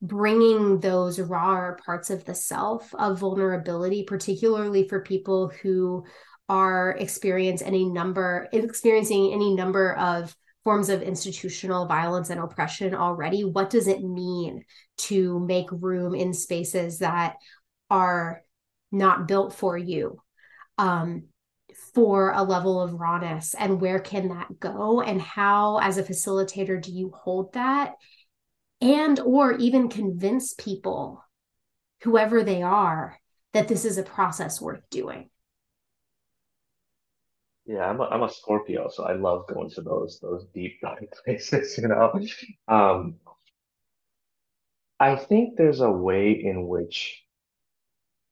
bringing 0.03 0.81
those 0.81 1.19
raw 1.19 1.73
parts 1.85 2.11
of 2.11 2.25
the 2.25 2.35
self 2.35 2.95
of 2.95 3.19
vulnerability 3.19 4.05
particularly 4.05 4.87
for 4.89 5.01
people 5.01 5.51
who 5.63 6.05
are 6.49 6.97
experience 6.99 7.63
any 7.63 7.85
number 7.87 8.49
experiencing 8.53 9.33
any 9.33 9.55
number 9.55 9.95
of 9.95 10.35
forms 10.63 10.89
of 10.89 11.03
institutional 11.03 11.87
violence 11.87 12.31
and 12.31 12.41
oppression 12.41 12.95
already 12.95 13.45
what 13.45 13.71
does 13.71 13.87
it 13.87 14.03
mean 14.03 14.63
to 14.97 15.41
make 15.41 15.67
room 15.71 16.15
in 16.15 16.35
spaces 16.35 16.99
that 16.99 17.37
are 17.91 18.43
not 18.93 19.29
built 19.29 19.55
for 19.55 19.77
you 19.77 20.21
um, 20.79 21.25
for 21.95 22.33
a 22.33 22.43
level 22.43 22.81
of 22.81 22.95
rawness 22.95 23.55
and 23.55 23.81
where 23.81 23.99
can 23.99 24.29
that 24.29 24.59
go? 24.61 25.01
And 25.01 25.21
how 25.21 25.79
as 25.79 25.99
a 25.99 26.03
facilitator 26.03 26.81
do 26.81 26.93
you 26.93 27.13
hold 27.15 27.53
that 27.55 27.95
and 28.81 29.21
or 29.21 29.53
even 29.53 29.89
convince 29.89 30.55
people 30.55 31.25
whoever 32.03 32.43
they 32.45 32.63
are 32.63 33.19
that 33.53 33.69
this 33.69 33.85
is 33.85 33.99
a 33.99 34.03
process 34.03 34.61
worth 34.61 34.83
doing 34.91 35.31
yeah, 37.67 37.89
I'm 37.89 38.01
a, 38.01 38.05
I'm 38.05 38.23
a 38.23 38.31
Scorpio, 38.31 38.89
so 38.91 39.05
I 39.05 39.15
love 39.15 39.47
going 39.47 39.71
to 39.71 39.81
those 39.81 40.19
those 40.21 40.45
deep 40.53 40.81
dark 40.83 41.03
places, 41.25 41.79
you 41.79 41.89
know. 41.89 42.21
Um, 42.69 43.17
I 45.01 45.17
think 45.17 45.57
there's 45.57 45.81
a 45.81 45.91
way 45.91 46.33
in 46.33 46.69
which 46.69 47.25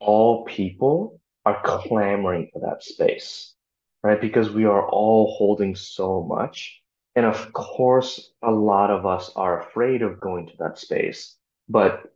all 0.00 0.44
people 0.44 1.20
are 1.44 1.60
clamoring 1.64 2.50
for 2.52 2.60
that 2.60 2.84
space, 2.84 3.54
right? 4.02 4.20
Because 4.20 4.50
we 4.50 4.64
are 4.64 4.88
all 4.88 5.34
holding 5.36 5.74
so 5.76 6.22
much. 6.22 6.81
And 7.14 7.26
of 7.26 7.52
course, 7.52 8.32
a 8.42 8.50
lot 8.50 8.90
of 8.90 9.04
us 9.04 9.30
are 9.36 9.60
afraid 9.60 10.02
of 10.02 10.20
going 10.20 10.46
to 10.46 10.56
that 10.58 10.78
space, 10.78 11.36
but 11.68 12.12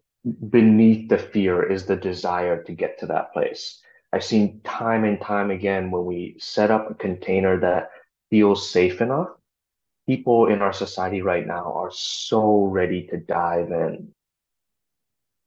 beneath 0.49 1.09
the 1.09 1.19
fear 1.19 1.71
is 1.71 1.87
the 1.87 1.97
desire 1.97 2.63
to 2.63 2.73
get 2.73 2.99
to 3.01 3.07
that 3.07 3.33
place. 3.33 3.81
I've 4.13 4.25
seen 4.25 4.61
time 4.65 5.05
and 5.05 5.21
time 5.21 5.51
again 5.51 5.91
when 5.91 6.05
we 6.07 6.37
set 6.39 6.71
up 6.71 6.91
a 6.91 6.95
container 6.95 7.61
that 7.61 7.91
feels 8.31 8.69
safe 8.69 9.01
enough, 9.01 9.29
people 10.07 10.47
in 10.47 10.63
our 10.63 10.73
society 10.73 11.21
right 11.21 11.47
now 11.47 11.73
are 11.73 11.91
so 11.91 12.65
ready 12.65 13.07
to 13.09 13.19
dive 13.19 13.71
in. 13.71 14.09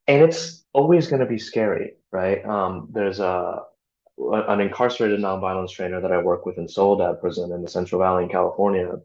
And 0.08 0.24
it's 0.24 0.64
always 0.74 1.08
going 1.08 1.22
to 1.22 1.26
be 1.26 1.38
scary, 1.39 1.93
right? 2.12 2.45
Um, 2.45 2.89
there's 2.91 3.20
a 3.20 3.64
an 4.20 4.60
incarcerated 4.60 5.22
nonviolence 5.22 5.72
trainer 5.72 6.02
that 6.02 6.12
I 6.12 6.22
work 6.22 6.45
with 6.45 6.58
in 6.58 6.68
Soledad 6.68 7.22
Prison 7.22 7.54
in 7.54 7.62
the 7.62 7.70
Central 7.70 8.02
Valley 8.02 8.24
in 8.24 8.30
California. 8.30 9.00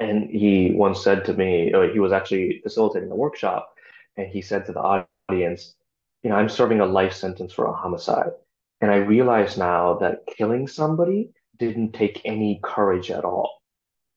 And 0.00 0.30
he 0.30 0.72
once 0.74 1.02
said 1.02 1.24
to 1.26 1.34
me, 1.34 1.72
he 1.92 2.00
was 2.00 2.12
actually 2.12 2.60
facilitating 2.62 3.10
a 3.10 3.16
workshop, 3.16 3.74
and 4.16 4.26
he 4.26 4.42
said 4.42 4.66
to 4.66 4.72
the 4.72 5.04
audience, 5.30 5.74
you 6.22 6.30
know, 6.30 6.36
I'm 6.36 6.48
serving 6.48 6.80
a 6.80 6.86
life 6.86 7.12
sentence 7.12 7.52
for 7.52 7.66
a 7.66 7.72
homicide. 7.72 8.32
And 8.80 8.90
I 8.90 8.96
realize 8.96 9.56
now 9.56 9.94
that 9.98 10.26
killing 10.26 10.66
somebody 10.66 11.30
didn't 11.58 11.92
take 11.92 12.20
any 12.24 12.60
courage 12.62 13.10
at 13.10 13.24
all. 13.24 13.62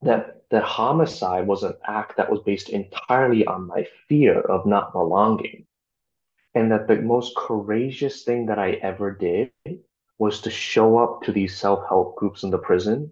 That 0.02 0.42
that 0.50 0.62
homicide 0.62 1.46
was 1.46 1.62
an 1.62 1.74
act 1.86 2.16
that 2.16 2.30
was 2.30 2.40
based 2.40 2.68
entirely 2.68 3.44
on 3.46 3.66
my 3.66 3.86
fear 4.08 4.40
of 4.40 4.66
not 4.66 4.92
belonging. 4.92 5.66
And 6.54 6.70
that 6.70 6.86
the 6.86 6.96
most 6.96 7.34
courageous 7.36 8.22
thing 8.22 8.46
that 8.46 8.58
I 8.58 8.72
ever 8.72 9.10
did 9.10 9.50
was 10.18 10.40
to 10.42 10.50
show 10.50 10.98
up 10.98 11.22
to 11.22 11.32
these 11.32 11.56
self-help 11.56 12.16
groups 12.16 12.42
in 12.42 12.50
the 12.50 12.58
prison 12.58 13.10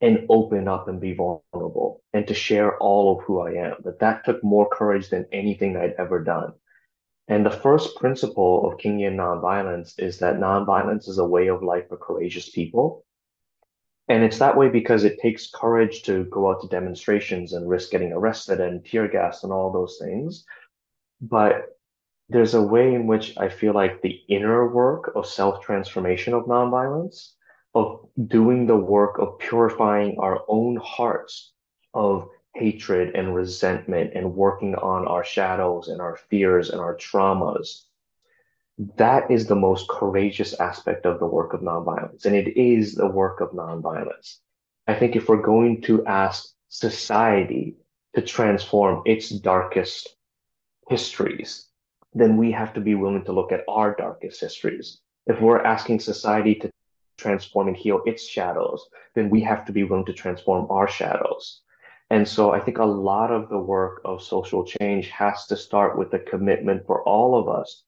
and 0.00 0.26
open 0.28 0.66
up 0.66 0.88
and 0.88 1.00
be 1.00 1.12
vulnerable 1.12 2.02
and 2.12 2.26
to 2.26 2.34
share 2.34 2.78
all 2.78 3.18
of 3.18 3.24
who 3.24 3.40
I 3.40 3.52
am. 3.52 3.76
That 3.84 4.00
that 4.00 4.24
took 4.24 4.42
more 4.42 4.68
courage 4.68 5.10
than 5.10 5.26
anything 5.32 5.76
I'd 5.76 5.94
ever 5.98 6.22
done. 6.22 6.54
And 7.28 7.46
the 7.46 7.50
first 7.50 7.96
principle 7.96 8.66
of 8.66 8.78
Kingian 8.78 9.14
nonviolence 9.14 9.94
is 9.98 10.18
that 10.18 10.40
nonviolence 10.40 11.08
is 11.08 11.18
a 11.18 11.24
way 11.24 11.46
of 11.48 11.62
life 11.62 11.88
for 11.88 11.96
courageous 11.96 12.48
people. 12.48 13.04
And 14.08 14.24
it's 14.24 14.38
that 14.38 14.56
way 14.56 14.68
because 14.68 15.04
it 15.04 15.20
takes 15.20 15.48
courage 15.48 16.02
to 16.02 16.24
go 16.24 16.50
out 16.50 16.62
to 16.62 16.68
demonstrations 16.68 17.52
and 17.52 17.68
risk 17.68 17.92
getting 17.92 18.12
arrested 18.12 18.60
and 18.60 18.84
tear 18.84 19.06
gas 19.06 19.44
and 19.44 19.52
all 19.52 19.70
those 19.70 19.98
things. 20.00 20.44
But 21.20 21.78
there's 22.28 22.54
a 22.54 22.62
way 22.62 22.94
in 22.94 23.06
which 23.06 23.36
I 23.38 23.48
feel 23.48 23.74
like 23.74 24.02
the 24.02 24.20
inner 24.28 24.68
work 24.72 25.12
of 25.14 25.26
self 25.26 25.62
transformation 25.62 26.34
of 26.34 26.46
nonviolence, 26.46 27.34
of 27.74 28.08
doing 28.26 28.66
the 28.66 28.76
work 28.76 29.18
of 29.18 29.38
purifying 29.38 30.16
our 30.18 30.42
own 30.48 30.76
hearts 30.76 31.52
of 31.94 32.28
hatred 32.54 33.14
and 33.14 33.34
resentment 33.34 34.12
and 34.14 34.34
working 34.34 34.74
on 34.74 35.06
our 35.06 35.24
shadows 35.24 35.88
and 35.88 36.00
our 36.00 36.16
fears 36.16 36.70
and 36.70 36.80
our 36.80 36.96
traumas. 36.96 37.84
That 38.96 39.30
is 39.30 39.46
the 39.46 39.54
most 39.54 39.88
courageous 39.88 40.58
aspect 40.58 41.06
of 41.06 41.20
the 41.20 41.26
work 41.26 41.52
of 41.52 41.60
nonviolence. 41.60 42.24
And 42.24 42.34
it 42.34 42.58
is 42.58 42.94
the 42.94 43.06
work 43.06 43.40
of 43.40 43.50
nonviolence. 43.50 44.38
I 44.86 44.94
think 44.94 45.14
if 45.14 45.28
we're 45.28 45.42
going 45.42 45.82
to 45.82 46.04
ask 46.06 46.48
society 46.68 47.76
to 48.14 48.22
transform 48.22 49.02
its 49.04 49.28
darkest 49.28 50.16
histories, 50.88 51.68
then 52.14 52.36
we 52.36 52.50
have 52.50 52.74
to 52.74 52.80
be 52.80 52.96
willing 52.96 53.24
to 53.24 53.32
look 53.32 53.52
at 53.52 53.64
our 53.68 53.94
darkest 53.94 54.40
histories. 54.40 54.98
If 55.26 55.40
we're 55.40 55.62
asking 55.62 56.00
society 56.00 56.56
to 56.56 56.72
transform 57.20 57.68
and 57.68 57.76
heal 57.76 58.02
its 58.06 58.26
shadows, 58.26 58.88
then 59.14 59.30
we 59.30 59.40
have 59.42 59.64
to 59.66 59.72
be 59.72 59.84
willing 59.84 60.06
to 60.06 60.12
transform 60.12 60.66
our 60.70 60.88
shadows. 60.88 61.60
And 62.10 62.26
so 62.26 62.50
I 62.50 62.60
think 62.60 62.78
a 62.78 62.84
lot 62.84 63.30
of 63.30 63.48
the 63.48 63.58
work 63.58 64.00
of 64.04 64.22
social 64.22 64.64
change 64.64 65.08
has 65.10 65.46
to 65.46 65.56
start 65.56 65.96
with 65.96 66.12
a 66.14 66.18
commitment 66.18 66.86
for 66.86 67.02
all 67.04 67.38
of 67.38 67.48
us 67.48 67.84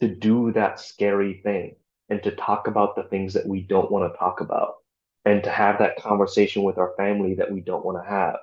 to 0.00 0.08
do 0.08 0.52
that 0.52 0.78
scary 0.78 1.40
thing 1.42 1.74
and 2.08 2.22
to 2.22 2.30
talk 2.30 2.68
about 2.68 2.94
the 2.94 3.02
things 3.04 3.34
that 3.34 3.46
we 3.46 3.62
don't 3.62 3.90
want 3.90 4.12
to 4.12 4.18
talk 4.18 4.40
about 4.40 4.74
and 5.24 5.42
to 5.42 5.50
have 5.50 5.78
that 5.78 5.96
conversation 5.98 6.62
with 6.62 6.78
our 6.78 6.94
family 6.96 7.34
that 7.34 7.50
we 7.50 7.60
don't 7.60 7.84
want 7.84 8.02
to 8.02 8.08
have 8.08 8.36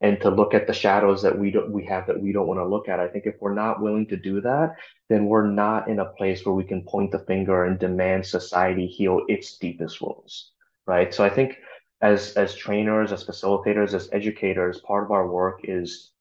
and 0.00 0.20
to 0.20 0.30
look 0.30 0.54
at 0.54 0.66
the 0.66 0.72
shadows 0.72 1.22
that 1.22 1.38
we 1.38 1.50
don't 1.50 1.72
we 1.72 1.84
have 1.84 2.06
that 2.06 2.20
we 2.20 2.32
don't 2.32 2.46
want 2.46 2.58
to 2.60 2.66
look 2.66 2.88
at. 2.88 3.00
I 3.00 3.08
think 3.08 3.26
if 3.26 3.36
we're 3.40 3.54
not 3.54 3.82
willing 3.82 4.06
to 4.08 4.16
do 4.16 4.40
that, 4.40 4.76
then 5.08 5.26
we're 5.26 5.46
not 5.46 5.88
in 5.88 5.98
a 6.00 6.06
place 6.06 6.44
where 6.44 6.54
we 6.54 6.64
can 6.64 6.82
point 6.82 7.12
the 7.12 7.18
finger 7.20 7.64
and 7.64 7.78
demand 7.78 8.24
society 8.26 8.86
heal 8.86 9.22
its 9.28 9.58
deepest 9.58 10.00
wounds, 10.00 10.52
right? 10.86 11.12
So 11.12 11.24
I 11.24 11.30
think 11.30 11.56
as 12.00 12.32
as 12.32 12.54
trainers, 12.54 13.12
as 13.12 13.24
facilitators, 13.24 13.94
as 13.94 14.08
educators, 14.12 14.80
part 14.80 15.04
of 15.04 15.10
our 15.10 15.28
work 15.28 15.60
is 15.64 16.12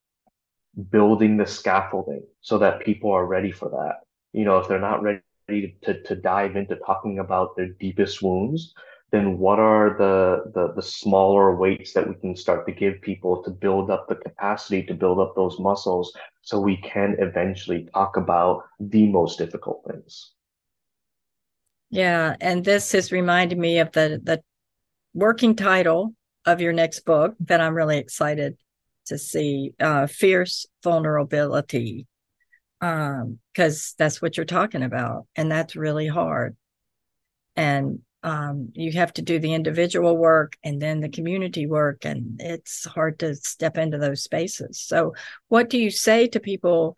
building 0.91 1.37
the 1.37 1.45
scaffolding 1.45 2.23
so 2.41 2.57
that 2.59 2.81
people 2.81 3.11
are 3.11 3.25
ready 3.25 3.51
for 3.51 3.69
that. 3.69 4.01
You 4.33 4.45
know, 4.45 4.57
if 4.59 4.67
they're 4.67 4.79
not 4.79 5.03
ready 5.03 5.77
to 5.83 6.03
to 6.03 6.15
dive 6.15 6.55
into 6.57 6.75
talking 6.75 7.19
about 7.19 7.55
their 7.55 7.69
deepest 7.69 8.21
wounds, 8.21 8.73
then 9.11 9.37
what 9.39 9.59
are 9.59 9.95
the, 9.97 10.51
the 10.53 10.73
the 10.73 10.81
smaller 10.81 11.55
weights 11.55 11.93
that 11.93 12.07
we 12.07 12.15
can 12.15 12.35
start 12.35 12.65
to 12.67 12.71
give 12.71 13.01
people 13.01 13.43
to 13.43 13.49
build 13.49 13.89
up 13.89 14.07
the 14.07 14.15
capacity 14.15 14.83
to 14.83 14.93
build 14.93 15.19
up 15.19 15.35
those 15.35 15.59
muscles 15.59 16.13
so 16.41 16.59
we 16.59 16.77
can 16.77 17.15
eventually 17.19 17.87
talk 17.93 18.17
about 18.17 18.63
the 18.79 19.07
most 19.07 19.37
difficult 19.37 19.83
things. 19.89 20.31
Yeah, 21.89 22.35
and 22.39 22.63
this 22.63 22.91
has 22.91 23.11
reminded 23.11 23.57
me 23.57 23.79
of 23.79 23.91
the 23.91 24.21
the 24.23 24.41
working 25.13 25.55
title 25.55 26.13
of 26.45 26.61
your 26.61 26.73
next 26.73 27.01
book 27.01 27.35
that 27.41 27.61
I'm 27.61 27.73
really 27.73 27.97
excited 27.97 28.57
to 29.07 29.17
see 29.17 29.73
uh, 29.79 30.07
Fierce 30.07 30.65
Vulnerability. 30.83 32.05
Because 32.79 33.27
um, 33.27 33.95
that's 33.97 34.21
what 34.21 34.37
you're 34.37 34.45
talking 34.45 34.83
about. 34.83 35.27
And 35.35 35.51
that's 35.51 35.75
really 35.75 36.07
hard. 36.07 36.55
And 37.57 37.99
um, 38.23 38.69
you 38.73 38.91
have 38.93 39.13
to 39.13 39.21
do 39.21 39.39
the 39.39 39.53
individual 39.53 40.17
work 40.17 40.57
and 40.63 40.81
then 40.81 40.99
the 40.99 41.09
community 41.09 41.65
work. 41.65 42.05
And 42.05 42.39
it's 42.39 42.85
hard 42.85 43.19
to 43.19 43.35
step 43.35 43.77
into 43.77 43.97
those 43.97 44.23
spaces. 44.23 44.81
So, 44.81 45.13
what 45.47 45.69
do 45.69 45.77
you 45.77 45.89
say 45.89 46.27
to 46.27 46.39
people 46.39 46.95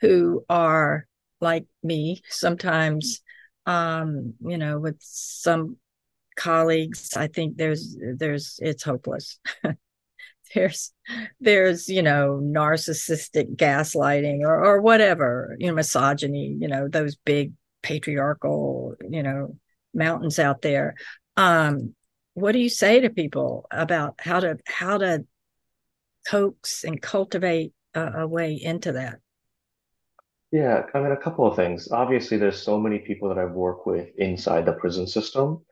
who 0.00 0.44
are 0.48 1.06
like 1.40 1.66
me 1.82 2.22
sometimes? 2.28 3.22
Um, 3.66 4.34
you 4.40 4.56
know, 4.58 4.78
with 4.78 4.96
some 5.00 5.76
colleagues 6.36 7.16
i 7.16 7.26
think 7.26 7.56
there's 7.56 7.96
there's 8.18 8.60
it's 8.62 8.82
hopeless 8.84 9.40
there's 10.54 10.92
there's 11.40 11.88
you 11.88 12.02
know 12.02 12.40
narcissistic 12.42 13.56
gaslighting 13.56 14.40
or 14.40 14.64
or 14.64 14.80
whatever 14.80 15.56
you 15.58 15.66
know 15.66 15.74
misogyny 15.74 16.56
you 16.60 16.68
know 16.68 16.88
those 16.88 17.16
big 17.16 17.52
patriarchal 17.82 18.94
you 19.08 19.22
know 19.22 19.56
mountains 19.96 20.38
out 20.38 20.62
there 20.62 20.94
um 21.36 21.94
what 22.34 22.52
do 22.52 22.58
you 22.58 22.68
say 22.68 23.00
to 23.00 23.10
people 23.10 23.66
about 23.70 24.14
how 24.18 24.40
to 24.40 24.58
how 24.66 24.98
to 24.98 25.24
coax 26.28 26.84
and 26.84 27.00
cultivate 27.00 27.72
a, 27.94 28.20
a 28.20 28.26
way 28.26 28.54
into 28.54 28.92
that 28.92 29.18
Yeah, 30.52 30.86
I 30.94 31.00
mean, 31.00 31.12
a 31.12 31.16
couple 31.16 31.46
of 31.46 31.56
things. 31.56 31.90
Obviously, 31.90 32.36
there's 32.36 32.62
so 32.62 32.78
many 32.78 32.98
people 33.00 33.28
that 33.28 33.38
I've 33.38 33.52
worked 33.52 33.86
with 33.86 34.08
inside 34.18 34.64
the 34.64 34.72
prison 34.72 35.06
system 35.06 35.64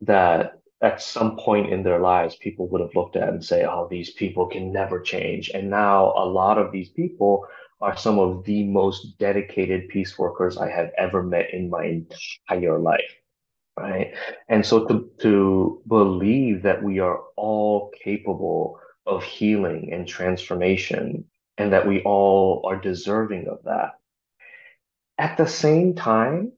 that 0.00 0.58
at 0.80 1.00
some 1.00 1.36
point 1.36 1.72
in 1.72 1.82
their 1.82 2.00
lives, 2.00 2.36
people 2.36 2.68
would 2.68 2.80
have 2.80 2.94
looked 2.96 3.16
at 3.16 3.28
and 3.28 3.44
say, 3.44 3.64
oh, 3.64 3.86
these 3.90 4.10
people 4.10 4.46
can 4.46 4.72
never 4.72 5.00
change. 5.00 5.50
And 5.50 5.70
now 5.70 6.12
a 6.16 6.26
lot 6.26 6.58
of 6.58 6.72
these 6.72 6.88
people 6.88 7.46
are 7.80 7.96
some 7.96 8.18
of 8.18 8.44
the 8.44 8.64
most 8.64 9.18
dedicated 9.18 9.88
peace 9.88 10.18
workers 10.18 10.56
I 10.56 10.70
have 10.70 10.90
ever 10.98 11.22
met 11.22 11.52
in 11.52 11.70
my 11.70 11.84
entire 11.84 12.78
life. 12.78 13.14
Right. 13.78 14.14
And 14.48 14.66
so 14.66 14.86
to, 14.86 15.10
to 15.20 15.82
believe 15.86 16.62
that 16.62 16.82
we 16.82 16.98
are 16.98 17.20
all 17.36 17.90
capable 18.04 18.78
of 19.06 19.24
healing 19.24 19.90
and 19.92 20.06
transformation 20.06 21.24
and 21.56 21.72
that 21.72 21.86
we 21.86 22.02
all 22.02 22.62
are 22.66 22.76
deserving 22.76 23.48
of 23.48 23.64
that. 23.64 23.92
At 25.18 25.36
the 25.36 25.46
same 25.46 25.94
time, 25.94 26.52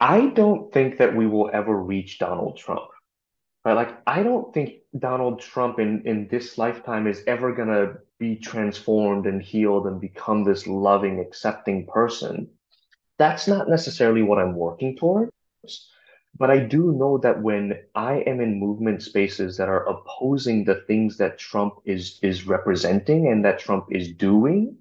I 0.00 0.26
don't 0.26 0.72
think 0.72 0.98
that 0.98 1.14
we 1.14 1.26
will 1.26 1.50
ever 1.52 1.74
reach 1.74 2.18
Donald 2.18 2.58
Trump. 2.58 2.88
Right? 3.64 3.74
Like, 3.74 3.96
I 4.06 4.22
don't 4.22 4.52
think 4.52 4.74
Donald 4.98 5.40
Trump 5.40 5.78
in, 5.78 6.02
in 6.04 6.28
this 6.28 6.58
lifetime 6.58 7.06
is 7.06 7.22
ever 7.26 7.52
gonna 7.52 7.94
be 8.18 8.36
transformed 8.36 9.26
and 9.26 9.42
healed 9.42 9.86
and 9.86 10.00
become 10.00 10.44
this 10.44 10.66
loving, 10.66 11.20
accepting 11.20 11.86
person. 11.86 12.48
That's 13.18 13.48
not 13.48 13.68
necessarily 13.68 14.22
what 14.22 14.38
I'm 14.38 14.54
working 14.54 14.96
towards. 15.66 15.88
But 16.38 16.50
I 16.50 16.58
do 16.58 16.92
know 16.92 17.18
that 17.18 17.42
when 17.42 17.78
I 17.94 18.18
am 18.26 18.40
in 18.40 18.60
movement 18.60 19.02
spaces 19.02 19.56
that 19.56 19.68
are 19.68 19.88
opposing 19.88 20.64
the 20.64 20.82
things 20.86 21.16
that 21.16 21.38
Trump 21.38 21.74
is 21.84 22.18
is 22.22 22.46
representing 22.46 23.28
and 23.28 23.44
that 23.44 23.58
Trump 23.58 23.86
is 23.90 24.12
doing, 24.12 24.76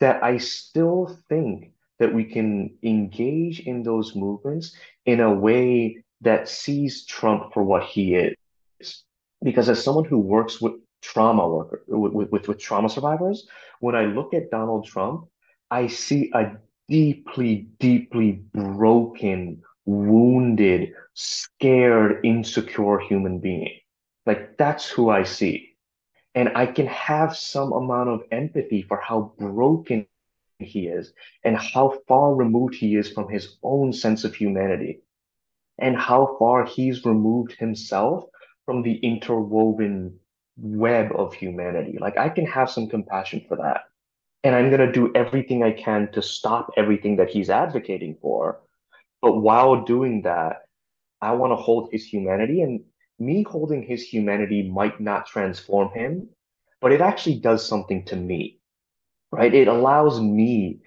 that 0.00 0.22
I 0.22 0.38
still 0.38 1.18
think 1.28 1.72
that 1.98 2.14
we 2.14 2.24
can 2.24 2.70
engage 2.82 3.60
in 3.60 3.82
those 3.82 4.14
movements 4.14 4.74
in 5.04 5.20
a 5.20 5.34
way 5.34 6.02
that 6.22 6.48
sees 6.48 7.04
Trump 7.04 7.52
for 7.52 7.62
what 7.62 7.82
he 7.82 8.14
is. 8.14 9.04
Because 9.42 9.68
as 9.68 9.82
someone 9.82 10.04
who 10.04 10.18
works 10.18 10.60
with 10.60 10.74
trauma 11.02 11.46
worker 11.46 11.82
with, 11.86 12.30
with, 12.30 12.48
with 12.48 12.58
trauma 12.58 12.88
survivors, 12.88 13.46
when 13.80 13.94
I 13.94 14.06
look 14.06 14.32
at 14.32 14.50
Donald 14.50 14.86
Trump, 14.86 15.28
I 15.70 15.86
see 15.88 16.30
a 16.34 16.56
deeply, 16.88 17.68
deeply 17.78 18.42
broken, 18.54 19.62
wounded, 19.88 20.92
scared, 21.14 22.20
insecure 22.22 22.98
human 22.98 23.38
being. 23.38 23.70
Like 24.26 24.58
that's 24.58 24.86
who 24.86 25.08
I 25.08 25.22
see. 25.22 25.76
And 26.34 26.50
I 26.54 26.66
can 26.66 26.86
have 26.86 27.34
some 27.34 27.72
amount 27.72 28.10
of 28.10 28.22
empathy 28.30 28.82
for 28.82 29.00
how 29.00 29.32
broken 29.38 30.06
he 30.58 30.88
is 30.88 31.12
and 31.42 31.56
how 31.56 32.00
far 32.06 32.34
removed 32.34 32.74
he 32.74 32.96
is 32.96 33.10
from 33.10 33.30
his 33.30 33.56
own 33.62 33.92
sense 33.94 34.24
of 34.24 34.34
humanity 34.34 35.00
and 35.78 35.96
how 35.96 36.36
far 36.38 36.66
he's 36.66 37.06
removed 37.06 37.52
himself 37.52 38.24
from 38.66 38.82
the 38.82 38.96
interwoven 38.96 40.18
web 40.58 41.12
of 41.16 41.32
humanity. 41.32 41.96
Like 41.98 42.18
I 42.18 42.28
can 42.28 42.44
have 42.44 42.70
some 42.70 42.88
compassion 42.88 43.42
for 43.48 43.56
that. 43.56 43.84
And 44.44 44.54
I'm 44.54 44.68
going 44.68 44.86
to 44.86 44.92
do 44.92 45.10
everything 45.14 45.62
I 45.62 45.72
can 45.72 46.12
to 46.12 46.20
stop 46.20 46.70
everything 46.76 47.16
that 47.16 47.30
he's 47.30 47.48
advocating 47.48 48.18
for. 48.20 48.60
But 49.20 49.40
while 49.40 49.84
doing 49.84 50.22
that, 50.22 50.62
I 51.20 51.32
want 51.32 51.50
to 51.52 51.56
hold 51.56 51.90
his 51.90 52.04
humanity. 52.04 52.62
And 52.62 52.84
me 53.18 53.42
holding 53.42 53.82
his 53.82 54.02
humanity 54.02 54.68
might 54.68 55.00
not 55.00 55.26
transform 55.26 55.90
him, 55.92 56.28
but 56.80 56.92
it 56.92 57.00
actually 57.00 57.40
does 57.40 57.66
something 57.66 58.04
to 58.06 58.16
me, 58.16 58.60
right? 59.32 59.52
It 59.52 59.68
allows 59.68 60.20
me 60.20 60.80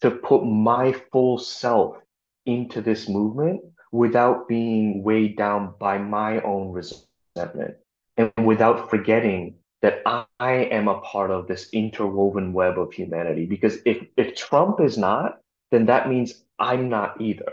to 0.00 0.10
put 0.10 0.44
my 0.44 0.92
full 1.12 1.38
self 1.38 1.96
into 2.44 2.80
this 2.80 3.08
movement 3.08 3.62
without 3.92 4.48
being 4.48 5.02
weighed 5.02 5.36
down 5.36 5.74
by 5.78 5.98
my 5.98 6.40
own 6.40 6.72
resentment 6.72 7.76
and 8.16 8.32
without 8.44 8.90
forgetting 8.90 9.54
that 9.82 10.02
I 10.06 10.54
am 10.70 10.88
a 10.88 11.00
part 11.00 11.30
of 11.30 11.46
this 11.46 11.68
interwoven 11.72 12.52
web 12.52 12.78
of 12.78 12.92
humanity. 12.92 13.46
Because 13.46 13.78
if, 13.84 14.04
if 14.16 14.34
Trump 14.34 14.80
is 14.80 14.98
not, 14.98 15.38
then 15.70 15.86
that 15.86 16.08
means 16.08 16.42
I'm 16.58 16.88
not 16.88 17.20
either. 17.20 17.52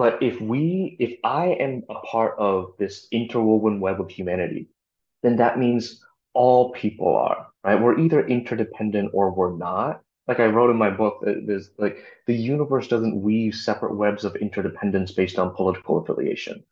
But 0.00 0.22
if 0.22 0.40
we, 0.40 0.96
if 0.98 1.18
I 1.24 1.48
am 1.48 1.82
a 1.90 2.00
part 2.00 2.34
of 2.38 2.72
this 2.78 3.06
interwoven 3.12 3.80
web 3.80 4.00
of 4.00 4.10
humanity, 4.10 4.70
then 5.22 5.36
that 5.36 5.58
means 5.58 6.02
all 6.32 6.72
people 6.72 7.14
are, 7.14 7.48
right? 7.62 7.78
We're 7.78 7.98
either 7.98 8.26
interdependent 8.26 9.10
or 9.12 9.30
we're 9.30 9.58
not. 9.58 10.00
Like 10.26 10.40
I 10.40 10.46
wrote 10.46 10.70
in 10.70 10.78
my 10.78 10.88
book, 10.88 11.22
there's 11.22 11.68
like 11.76 11.98
the 12.26 12.34
universe 12.34 12.88
doesn't 12.88 13.20
weave 13.20 13.54
separate 13.54 13.94
webs 13.94 14.24
of 14.24 14.36
interdependence 14.36 15.12
based 15.12 15.38
on 15.38 15.54
political 15.54 15.98
affiliation, 15.98 16.64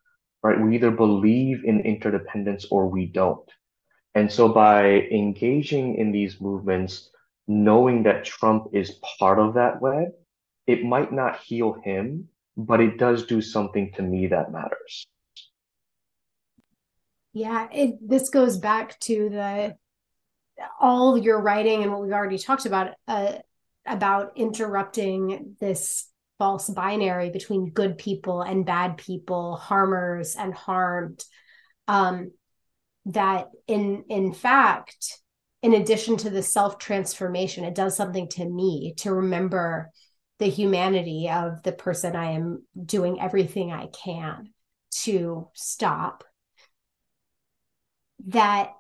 right? 0.43 0.59
We 0.59 0.77
either 0.77 0.91
believe 0.91 1.67
in 1.67 1.81
interdependence 1.81 2.65
or 2.71 2.89
we 2.89 3.05
don't. 3.05 3.51
And 4.15 4.33
so 4.33 4.49
by 4.49 5.03
engaging 5.13 5.97
in 5.97 6.13
these 6.13 6.41
movements, 6.41 7.11
knowing 7.47 8.05
that 8.05 8.25
Trump 8.25 8.69
is 8.73 8.99
part 9.19 9.39
of 9.39 9.53
that 9.53 9.83
web, 9.83 10.13
it 10.67 10.83
might 10.83 11.13
not 11.13 11.41
heal 11.41 11.75
him, 11.85 12.31
but 12.59 12.81
it 12.81 12.99
does 12.99 13.25
do 13.25 13.41
something 13.41 13.93
to 13.93 14.03
me 14.03 14.27
that 14.27 14.53
matters. 14.53 15.07
Yeah, 17.33 17.69
it 17.73 17.97
this 18.07 18.31
goes 18.31 18.59
back 18.59 18.99
to 19.01 19.29
the 19.31 19.77
all 20.81 21.17
your 21.17 21.41
writing 21.41 21.85
and 21.85 21.93
what 21.93 22.03
we've 22.03 22.13
already 22.13 22.37
talked 22.37 22.67
about 22.67 22.95
uh, 23.07 23.35
about 23.87 24.33
interrupting 24.37 25.55
this 25.61 26.11
false 26.39 26.69
binary 26.69 27.31
between 27.31 27.71
good 27.71 27.97
people 27.97 28.43
and 28.43 28.67
bad 28.67 28.97
people, 28.97 29.57
harmers 29.57 30.35
and 30.35 30.53
harmed. 30.53 31.25
Um, 31.87 32.33
that 33.07 33.47
in 33.69 34.05
in 34.09 34.33
fact, 34.33 35.21
in 35.63 35.75
addition 35.75 36.17
to 36.19 36.31
the 36.31 36.43
self 36.43 36.79
transformation, 36.79 37.65
it 37.65 37.77
does 37.77 37.97
something 37.97 38.29
to 38.31 38.45
me 38.45 38.95
to 38.99 39.15
remember 39.15 39.93
the 40.39 40.49
humanity 40.49 41.29
of 41.29 41.63
the 41.63 41.73
person 41.73 42.15
I 42.15 42.33
am 42.33 42.65
doing 42.83 43.21
everything 43.21 43.73
I 43.73 43.87
can 43.89 44.53
to 45.03 45.49
stop. 45.55 46.25
That 48.29 48.73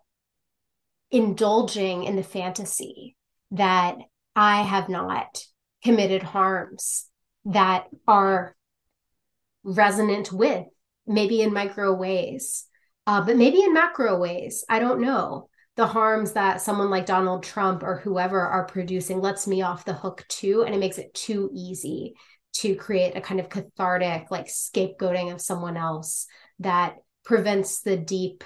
indulging 1.11 2.05
in 2.05 2.17
the 2.17 2.23
fantasy 2.23 3.17
that 3.53 3.97
I 4.37 4.63
have 4.63 4.89
not 4.89 5.43
committed 5.83 6.23
harms 6.23 7.07
that 7.47 7.87
are 8.07 8.55
resonant 9.65 10.33
with, 10.33 10.67
maybe 11.07 11.41
in 11.41 11.53
micro 11.53 11.95
ways, 11.95 12.67
uh, 13.07 13.23
but 13.23 13.37
maybe 13.37 13.63
in 13.63 13.73
macro 13.73 14.19
ways. 14.19 14.65
I 14.69 14.79
don't 14.79 15.01
know 15.01 15.48
the 15.79 15.87
harms 15.87 16.33
that 16.33 16.61
someone 16.61 16.91
like 16.91 17.07
Donald 17.07 17.45
Trump 17.45 17.85
or 17.85 17.99
whoever 17.99 18.41
are 18.41 18.67
producing 18.67 19.21
lets 19.21 19.47
me 19.47 19.63
off 19.63 19.85
the 19.85 19.93
hook 19.93 20.25
too. 20.29 20.65
And 20.65 20.75
it 20.75 20.79
makes 20.79 20.99
it 20.99 21.15
too 21.15 21.51
easy 21.55 22.17
to 22.55 22.75
create 22.75 23.17
a 23.17 23.21
kind 23.21 23.39
of 23.39 23.49
cathartic, 23.49 24.29
like 24.29 24.49
scapegoating 24.49 25.33
of 25.33 25.41
someone 25.41 25.77
else 25.77 26.27
that 26.59 26.97
prevents 27.25 27.83
the 27.83 27.97
deep 27.97 28.43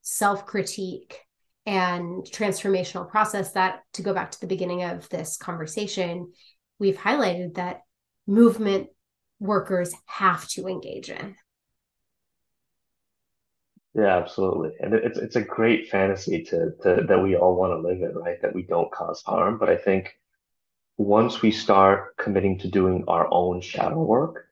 self 0.00 0.46
critique 0.46 1.20
and 1.66 2.24
transformational 2.24 3.06
process 3.06 3.52
that, 3.52 3.80
to 3.92 4.02
go 4.02 4.14
back 4.14 4.30
to 4.30 4.40
the 4.40 4.46
beginning 4.46 4.82
of 4.82 5.06
this 5.10 5.36
conversation, 5.36 6.32
we've 6.78 6.96
highlighted 6.96 7.56
that 7.56 7.82
movement 8.26 8.88
workers 9.38 9.92
have 10.06 10.48
to 10.48 10.68
engage 10.68 11.10
in. 11.10 11.36
Yeah, 13.94 14.16
absolutely. 14.16 14.72
And 14.80 14.94
it's 14.94 15.18
it's 15.18 15.36
a 15.36 15.42
great 15.42 15.88
fantasy 15.90 16.42
to, 16.44 16.72
to 16.82 17.04
that 17.08 17.22
we 17.22 17.36
all 17.36 17.56
want 17.56 17.72
to 17.72 17.86
live 17.88 18.00
in, 18.02 18.16
right? 18.16 18.40
That 18.40 18.54
we 18.54 18.62
don't 18.62 18.90
cause 18.90 19.22
harm. 19.22 19.58
But 19.58 19.68
I 19.68 19.76
think 19.76 20.14
once 20.98 21.42
we 21.42 21.50
start 21.52 22.16
committing 22.18 22.58
to 22.60 22.68
doing 22.68 23.04
our 23.08 23.28
own 23.32 23.60
shadow 23.62 24.02
work, 24.02 24.46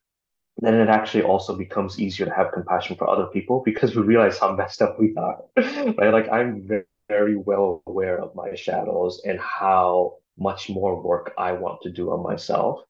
then 0.58 0.74
it 0.74 0.88
actually 0.88 1.24
also 1.24 1.56
becomes 1.56 2.00
easier 2.00 2.26
to 2.26 2.34
have 2.34 2.52
compassion 2.52 2.96
for 2.96 3.08
other 3.10 3.26
people 3.26 3.62
because 3.64 3.96
we 3.96 4.02
realize 4.02 4.38
how 4.38 4.54
messed 4.56 4.82
up 4.82 5.00
we 5.00 5.14
are, 5.16 5.42
right? 5.56 6.12
Like 6.12 6.30
I'm 6.30 6.62
very, 6.66 6.84
very 7.08 7.36
well 7.36 7.82
aware 7.86 8.20
of 8.20 8.34
my 8.36 8.54
shadows 8.56 9.22
and 9.26 9.40
how 9.40 10.16
much 10.38 10.70
more 10.70 11.00
work 11.02 11.34
I 11.38 11.52
want 11.52 11.82
to 11.82 11.90
do 11.92 12.12
on 12.12 12.22
myself. 12.22 12.80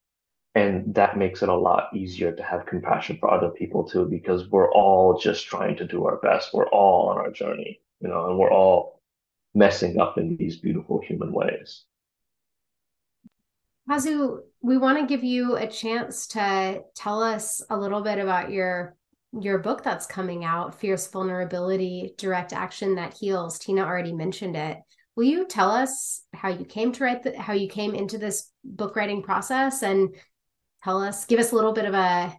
And 0.55 0.95
that 0.97 1.17
makes 1.17 1.43
it 1.43 1.49
a 1.49 1.55
lot 1.55 1.95
easier 1.95 2.33
to 2.33 2.43
have 2.43 2.67
compassion 2.67 3.19
for 3.21 3.31
other 3.31 3.51
people 3.51 3.85
too, 3.85 4.07
because 4.07 4.49
we're 4.49 4.73
all 4.73 5.19
just 5.19 5.47
trying 5.47 5.77
to 5.77 5.87
do 5.87 6.07
our 6.07 6.17
best. 6.17 6.53
We're 6.53 6.69
all 6.69 7.09
on 7.09 7.19
our 7.19 7.31
journey, 7.31 7.81
you 8.01 8.09
know, 8.09 8.29
and 8.29 8.39
we're 8.39 8.53
all 8.53 9.01
messing 9.55 10.01
up 10.01 10.19
in 10.19 10.37
these 10.37 10.57
beautiful 10.57 11.01
human 11.01 11.33
ways. 11.33 11.85
Kazu, 13.89 14.41
we 14.61 14.77
want 14.77 14.99
to 14.99 15.07
give 15.07 15.25
you 15.25 15.57
a 15.57 15.67
chance 15.67 16.27
to 16.29 16.83
tell 16.95 17.23
us 17.23 17.63
a 17.71 17.77
little 17.77 18.03
bit 18.03 18.19
about 18.19 18.51
your 18.51 18.97
your 19.41 19.59
book 19.59 19.85
that's 19.85 20.07
coming 20.07 20.45
out, 20.45 20.81
Fierce 20.81 21.07
Vulnerability, 21.07 22.15
Direct 22.19 22.53
Action 22.53 22.97
That 22.97 23.17
Heals. 23.17 23.61
Tina 23.61 23.83
already 23.83 24.13
mentioned 24.13 24.57
it. 24.57 24.79
Will 25.15 25.25
you 25.25 25.47
tell 25.47 25.71
us 25.71 26.23
how 26.35 26.49
you 26.49 26.65
came 26.65 26.91
to 26.93 27.05
write 27.05 27.23
the, 27.23 27.41
how 27.41 27.53
you 27.53 27.69
came 27.69 27.95
into 27.95 28.19
this 28.19 28.51
book 28.65 28.97
writing 28.97 29.23
process 29.23 29.83
and 29.83 30.17
tell 30.83 31.03
us, 31.03 31.25
give 31.25 31.41
us 31.41 31.53
a 31.53 31.55
little 31.55 31.73
bit 31.73 31.85
of 31.85 31.95
a, 31.95 32.37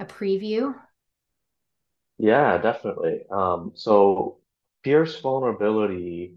a 0.00 0.04
preview? 0.04 0.74
Yeah, 2.18 2.58
definitely. 2.58 3.22
Um, 3.30 3.72
so 3.74 4.38
fierce 4.84 5.20
vulnerability 5.20 6.36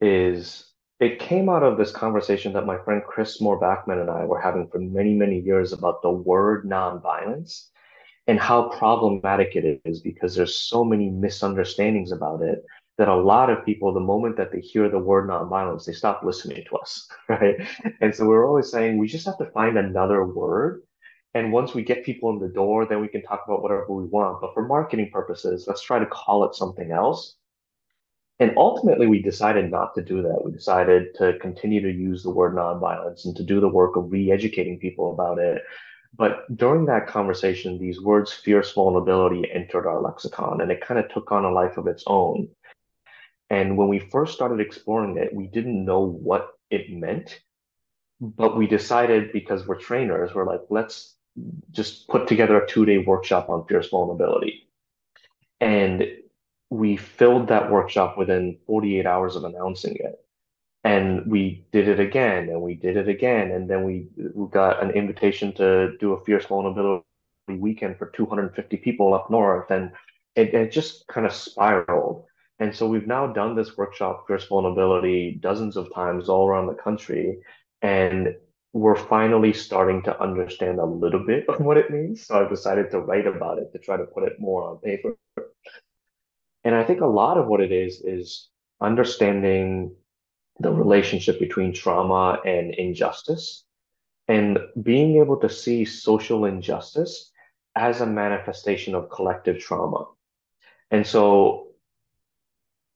is 0.00 0.72
it 1.00 1.18
came 1.18 1.48
out 1.48 1.62
of 1.62 1.76
this 1.76 1.90
conversation 1.90 2.52
that 2.52 2.66
my 2.66 2.78
friend 2.78 3.02
Chris 3.06 3.40
Moore-Backman 3.40 4.00
and 4.00 4.10
I 4.10 4.24
were 4.24 4.40
having 4.40 4.68
for 4.68 4.78
many, 4.78 5.14
many 5.14 5.40
years 5.40 5.72
about 5.72 6.02
the 6.02 6.10
word 6.10 6.64
nonviolence 6.64 7.68
and 8.26 8.38
how 8.38 8.68
problematic 8.70 9.56
it 9.56 9.80
is 9.84 10.00
because 10.00 10.34
there's 10.34 10.56
so 10.56 10.84
many 10.84 11.10
misunderstandings 11.10 12.12
about 12.12 12.42
it 12.42 12.64
that 12.96 13.08
a 13.08 13.14
lot 13.14 13.50
of 13.50 13.64
people, 13.64 13.92
the 13.92 14.00
moment 14.00 14.36
that 14.36 14.52
they 14.52 14.60
hear 14.60 14.88
the 14.88 14.98
word 14.98 15.28
nonviolence, 15.28 15.84
they 15.84 15.92
stop 15.92 16.22
listening 16.22 16.64
to 16.68 16.76
us, 16.76 17.08
right? 17.28 17.56
And 18.00 18.14
so 18.14 18.24
we're 18.26 18.46
always 18.46 18.70
saying 18.70 18.98
we 18.98 19.08
just 19.08 19.26
have 19.26 19.38
to 19.38 19.50
find 19.50 19.76
another 19.76 20.24
word 20.24 20.82
and 21.34 21.52
once 21.52 21.74
we 21.74 21.82
get 21.82 22.04
people 22.04 22.30
in 22.30 22.38
the 22.38 22.48
door, 22.48 22.86
then 22.86 23.00
we 23.00 23.08
can 23.08 23.22
talk 23.22 23.42
about 23.44 23.62
whatever 23.62 23.86
we 23.88 24.04
want. 24.04 24.40
But 24.40 24.54
for 24.54 24.66
marketing 24.66 25.10
purposes, 25.12 25.66
let's 25.66 25.82
try 25.82 25.98
to 25.98 26.06
call 26.06 26.44
it 26.44 26.54
something 26.54 26.92
else. 26.92 27.34
And 28.38 28.52
ultimately, 28.56 29.06
we 29.06 29.20
decided 29.20 29.70
not 29.70 29.94
to 29.94 30.02
do 30.02 30.22
that. 30.22 30.44
We 30.44 30.52
decided 30.52 31.14
to 31.16 31.38
continue 31.38 31.80
to 31.82 31.90
use 31.90 32.22
the 32.22 32.30
word 32.30 32.54
nonviolence 32.54 33.24
and 33.24 33.36
to 33.36 33.42
do 33.42 33.60
the 33.60 33.68
work 33.68 33.96
of 33.96 34.10
re 34.10 34.30
educating 34.30 34.78
people 34.78 35.12
about 35.12 35.38
it. 35.38 35.62
But 36.16 36.56
during 36.56 36.86
that 36.86 37.08
conversation, 37.08 37.78
these 37.78 38.00
words, 38.00 38.32
fierce 38.32 38.72
vulnerability, 38.72 39.50
entered 39.52 39.86
our 39.86 40.00
lexicon 40.00 40.60
and 40.60 40.70
it 40.70 40.80
kind 40.80 41.00
of 41.00 41.08
took 41.12 41.32
on 41.32 41.44
a 41.44 41.50
life 41.50 41.76
of 41.76 41.88
its 41.88 42.04
own. 42.06 42.48
And 43.50 43.76
when 43.76 43.88
we 43.88 43.98
first 43.98 44.34
started 44.34 44.60
exploring 44.60 45.16
it, 45.16 45.34
we 45.34 45.48
didn't 45.48 45.84
know 45.84 46.00
what 46.00 46.50
it 46.70 46.90
meant. 46.90 47.40
But 48.20 48.56
we 48.56 48.68
decided 48.68 49.32
because 49.32 49.66
we're 49.66 49.78
trainers, 49.78 50.34
we're 50.34 50.46
like, 50.46 50.62
let's 50.70 51.13
just 51.70 52.08
put 52.08 52.28
together 52.28 52.60
a 52.60 52.68
two 52.68 52.84
day 52.84 52.98
workshop 52.98 53.48
on 53.48 53.66
fierce 53.66 53.88
vulnerability. 53.88 54.68
And 55.60 56.04
we 56.70 56.96
filled 56.96 57.48
that 57.48 57.70
workshop 57.70 58.18
within 58.18 58.58
48 58.66 59.06
hours 59.06 59.36
of 59.36 59.44
announcing 59.44 59.96
it. 59.96 60.20
And 60.82 61.30
we 61.30 61.64
did 61.72 61.88
it 61.88 61.98
again 61.98 62.48
and 62.48 62.60
we 62.60 62.74
did 62.74 62.96
it 62.96 63.08
again. 63.08 63.52
And 63.52 63.70
then 63.70 63.84
we, 63.84 64.06
we 64.34 64.48
got 64.50 64.82
an 64.82 64.90
invitation 64.90 65.52
to 65.54 65.96
do 65.98 66.12
a 66.12 66.24
fierce 66.24 66.44
vulnerability 66.46 67.04
weekend 67.48 67.98
for 67.98 68.06
250 68.10 68.76
people 68.78 69.14
up 69.14 69.30
north. 69.30 69.70
And 69.70 69.92
it, 70.36 70.52
it 70.52 70.72
just 70.72 71.06
kind 71.06 71.26
of 71.26 71.32
spiraled. 71.32 72.24
And 72.58 72.74
so 72.74 72.86
we've 72.86 73.06
now 73.06 73.26
done 73.26 73.56
this 73.56 73.76
workshop, 73.76 74.26
Fierce 74.26 74.46
Vulnerability, 74.46 75.38
dozens 75.40 75.76
of 75.76 75.92
times 75.92 76.28
all 76.28 76.46
around 76.46 76.66
the 76.66 76.74
country. 76.74 77.40
And 77.82 78.36
we're 78.74 78.96
finally 78.96 79.52
starting 79.52 80.02
to 80.02 80.20
understand 80.20 80.80
a 80.80 80.84
little 80.84 81.24
bit 81.24 81.48
of 81.48 81.60
what 81.60 81.76
it 81.76 81.92
means. 81.92 82.26
So 82.26 82.42
I've 82.42 82.50
decided 82.50 82.90
to 82.90 82.98
write 82.98 83.26
about 83.26 83.58
it 83.58 83.72
to 83.72 83.78
try 83.78 83.96
to 83.96 84.04
put 84.04 84.24
it 84.24 84.40
more 84.40 84.68
on 84.68 84.78
paper. 84.78 85.16
And 86.64 86.74
I 86.74 86.82
think 86.82 87.00
a 87.00 87.06
lot 87.06 87.38
of 87.38 87.46
what 87.46 87.60
it 87.60 87.70
is 87.70 88.02
is 88.04 88.48
understanding 88.80 89.94
the 90.58 90.72
relationship 90.72 91.38
between 91.38 91.72
trauma 91.72 92.40
and 92.44 92.74
injustice 92.74 93.64
and 94.26 94.58
being 94.82 95.18
able 95.18 95.36
to 95.36 95.48
see 95.48 95.84
social 95.84 96.44
injustice 96.44 97.30
as 97.76 98.00
a 98.00 98.06
manifestation 98.06 98.96
of 98.96 99.08
collective 99.08 99.60
trauma. 99.60 100.06
And 100.90 101.06
so 101.06 101.68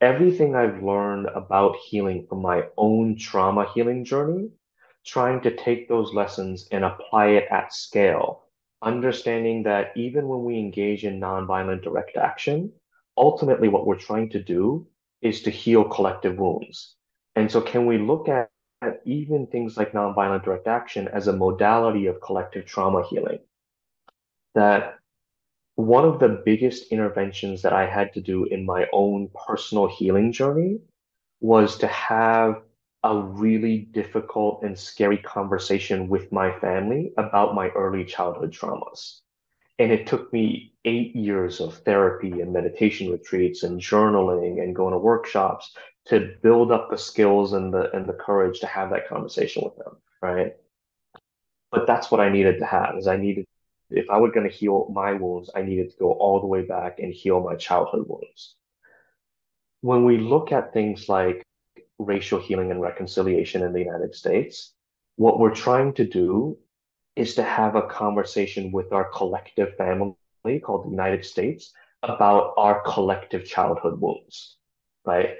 everything 0.00 0.56
I've 0.56 0.82
learned 0.82 1.26
about 1.26 1.76
healing 1.76 2.26
from 2.28 2.42
my 2.42 2.64
own 2.76 3.16
trauma 3.16 3.70
healing 3.72 4.04
journey, 4.04 4.50
trying 5.04 5.40
to 5.42 5.56
take 5.56 5.88
those 5.88 6.14
lessons 6.14 6.68
and 6.70 6.84
apply 6.84 7.28
it 7.28 7.46
at 7.50 7.72
scale, 7.72 8.44
understanding 8.82 9.62
that 9.64 9.92
even 9.96 10.28
when 10.28 10.44
we 10.44 10.58
engage 10.58 11.04
in 11.04 11.20
nonviolent 11.20 11.82
direct 11.82 12.16
action, 12.16 12.72
ultimately 13.16 13.68
what 13.68 13.86
we're 13.86 13.96
trying 13.96 14.28
to 14.30 14.42
do 14.42 14.86
is 15.22 15.42
to 15.42 15.50
heal 15.50 15.84
collective 15.84 16.38
wounds. 16.38 16.94
And 17.36 17.50
so, 17.50 17.60
can 17.60 17.86
we 17.86 17.98
look 17.98 18.28
at, 18.28 18.50
at 18.82 19.00
even 19.04 19.46
things 19.46 19.76
like 19.76 19.92
nonviolent 19.92 20.44
direct 20.44 20.66
action 20.66 21.08
as 21.08 21.26
a 21.28 21.32
modality 21.32 22.06
of 22.06 22.20
collective 22.20 22.66
trauma 22.66 23.04
healing? 23.08 23.40
That 24.54 24.98
one 25.74 26.04
of 26.04 26.18
the 26.18 26.42
biggest 26.44 26.90
interventions 26.90 27.62
that 27.62 27.72
I 27.72 27.88
had 27.88 28.12
to 28.14 28.20
do 28.20 28.44
in 28.44 28.66
my 28.66 28.88
own 28.92 29.30
personal 29.46 29.86
healing 29.86 30.32
journey 30.32 30.80
was 31.40 31.78
to 31.78 31.86
have 31.86 32.62
a 33.04 33.16
really 33.16 33.78
difficult 33.78 34.62
and 34.62 34.78
scary 34.78 35.18
conversation 35.18 36.08
with 36.08 36.32
my 36.32 36.58
family 36.58 37.12
about 37.16 37.54
my 37.54 37.68
early 37.70 38.04
childhood 38.04 38.52
traumas. 38.52 39.20
And 39.78 39.92
it 39.92 40.08
took 40.08 40.32
me 40.32 40.74
eight 40.84 41.14
years 41.14 41.60
of 41.60 41.78
therapy 41.78 42.40
and 42.40 42.52
meditation 42.52 43.12
retreats 43.12 43.62
and 43.62 43.80
journaling 43.80 44.60
and 44.60 44.74
going 44.74 44.92
to 44.92 44.98
workshops 44.98 45.76
to 46.06 46.34
build 46.42 46.72
up 46.72 46.90
the 46.90 46.98
skills 46.98 47.52
and 47.52 47.72
the 47.72 47.94
and 47.94 48.06
the 48.06 48.14
courage 48.14 48.60
to 48.60 48.66
have 48.66 48.90
that 48.90 49.08
conversation 49.08 49.62
with 49.64 49.76
them, 49.76 49.96
right? 50.20 50.56
But 51.70 51.86
that's 51.86 52.10
what 52.10 52.20
I 52.20 52.30
needed 52.30 52.58
to 52.58 52.66
have 52.66 52.96
is 52.98 53.06
I 53.06 53.16
needed 53.16 53.44
if 53.90 54.10
I 54.10 54.18
were 54.18 54.30
going 54.32 54.48
to 54.48 54.54
heal 54.54 54.88
my 54.92 55.12
wounds, 55.12 55.50
I 55.54 55.62
needed 55.62 55.90
to 55.90 55.96
go 55.98 56.12
all 56.12 56.40
the 56.40 56.46
way 56.46 56.62
back 56.62 56.98
and 56.98 57.12
heal 57.12 57.40
my 57.40 57.54
childhood 57.54 58.06
wounds. 58.08 58.54
When 59.80 60.04
we 60.04 60.18
look 60.18 60.50
at 60.50 60.72
things 60.72 61.08
like 61.08 61.44
racial 61.98 62.40
healing 62.40 62.70
and 62.70 62.80
reconciliation 62.80 63.62
in 63.62 63.72
the 63.72 63.80
United 63.80 64.14
States, 64.14 64.72
what 65.16 65.38
we're 65.38 65.54
trying 65.54 65.92
to 65.94 66.06
do 66.06 66.56
is 67.16 67.34
to 67.34 67.42
have 67.42 67.74
a 67.74 67.82
conversation 67.82 68.70
with 68.70 68.92
our 68.92 69.10
collective 69.10 69.74
family 69.76 70.14
called 70.62 70.86
the 70.86 70.90
United 70.90 71.24
States 71.24 71.72
about 72.02 72.54
our 72.56 72.80
collective 72.82 73.44
childhood 73.44 74.00
wounds, 74.00 74.56
right? 75.04 75.30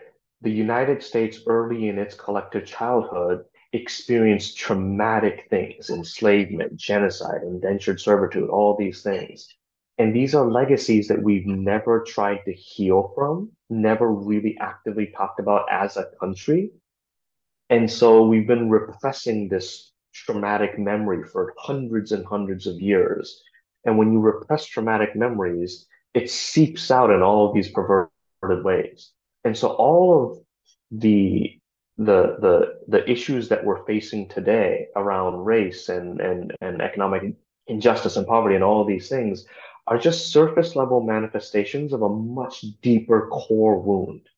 The 0.43 0.51
United 0.51 1.03
States, 1.03 1.41
early 1.47 1.89
in 1.89 1.99
its 1.99 2.15
collective 2.15 2.67
childhood, 2.67 3.45
experienced 3.73 4.57
traumatic 4.57 5.47
things 5.51 5.91
enslavement, 5.91 6.77
genocide, 6.77 7.43
indentured 7.43 8.01
servitude, 8.01 8.49
all 8.49 8.77
these 8.77 9.03
things. 9.03 9.55
And 9.99 10.15
these 10.15 10.35
are 10.35 10.49
legacies 10.49 11.09
that 11.09 11.23
we've 11.23 11.47
never 11.47 12.05
tried 12.05 12.45
to 12.45 12.53
heal 12.53 13.13
from, 13.17 13.51
never 13.69 14.11
really 14.13 14.57
actively 14.61 15.09
talked 15.09 15.41
about 15.41 15.67
as 15.71 15.97
a 15.97 16.11
country. 16.21 16.71
And 17.69 17.91
so 17.91 18.25
we've 18.25 18.47
been 18.47 18.71
repressing 18.71 19.49
this 19.49 19.93
traumatic 20.15 20.79
memory 20.79 21.25
for 21.25 21.53
hundreds 21.59 22.13
and 22.13 22.25
hundreds 22.25 22.67
of 22.67 22.81
years. 22.81 23.43
And 23.85 23.99
when 23.99 24.13
you 24.13 24.21
repress 24.21 24.67
traumatic 24.67 25.17
memories, 25.17 25.87
it 26.15 26.31
seeps 26.31 26.91
out 26.91 27.11
in 27.11 27.23
all 27.23 27.49
of 27.49 27.55
these 27.55 27.71
perverted 27.71 28.11
ways. 28.65 29.11
And 29.45 29.57
so 29.57 29.69
all 29.69 30.25
of 30.25 30.39
the 30.91 31.59
the 31.99 32.37
the 32.41 32.79
the 32.87 33.11
issues 33.11 33.49
that 33.49 33.65
we're 33.65 33.85
facing 33.85 34.29
today 34.29 34.87
around 34.95 35.45
race 35.45 35.89
and 35.89 36.21
and 36.21 36.57
and 36.61 36.81
economic 36.81 37.35
injustice 37.67 38.17
and 38.17 38.27
poverty 38.27 38.55
and 38.55 38.65
all 38.65 38.81
of 38.81 38.87
these 38.87 39.09
things 39.09 39.45
are 39.89 39.99
just 39.99 40.31
surface 40.31 40.77
level 40.77 41.01
manifestations 41.01 41.95
of 41.95 42.03
a 42.03 42.09
much 42.09 42.65
deeper 42.83 43.29
core 43.29 43.81
wound. 43.81 44.29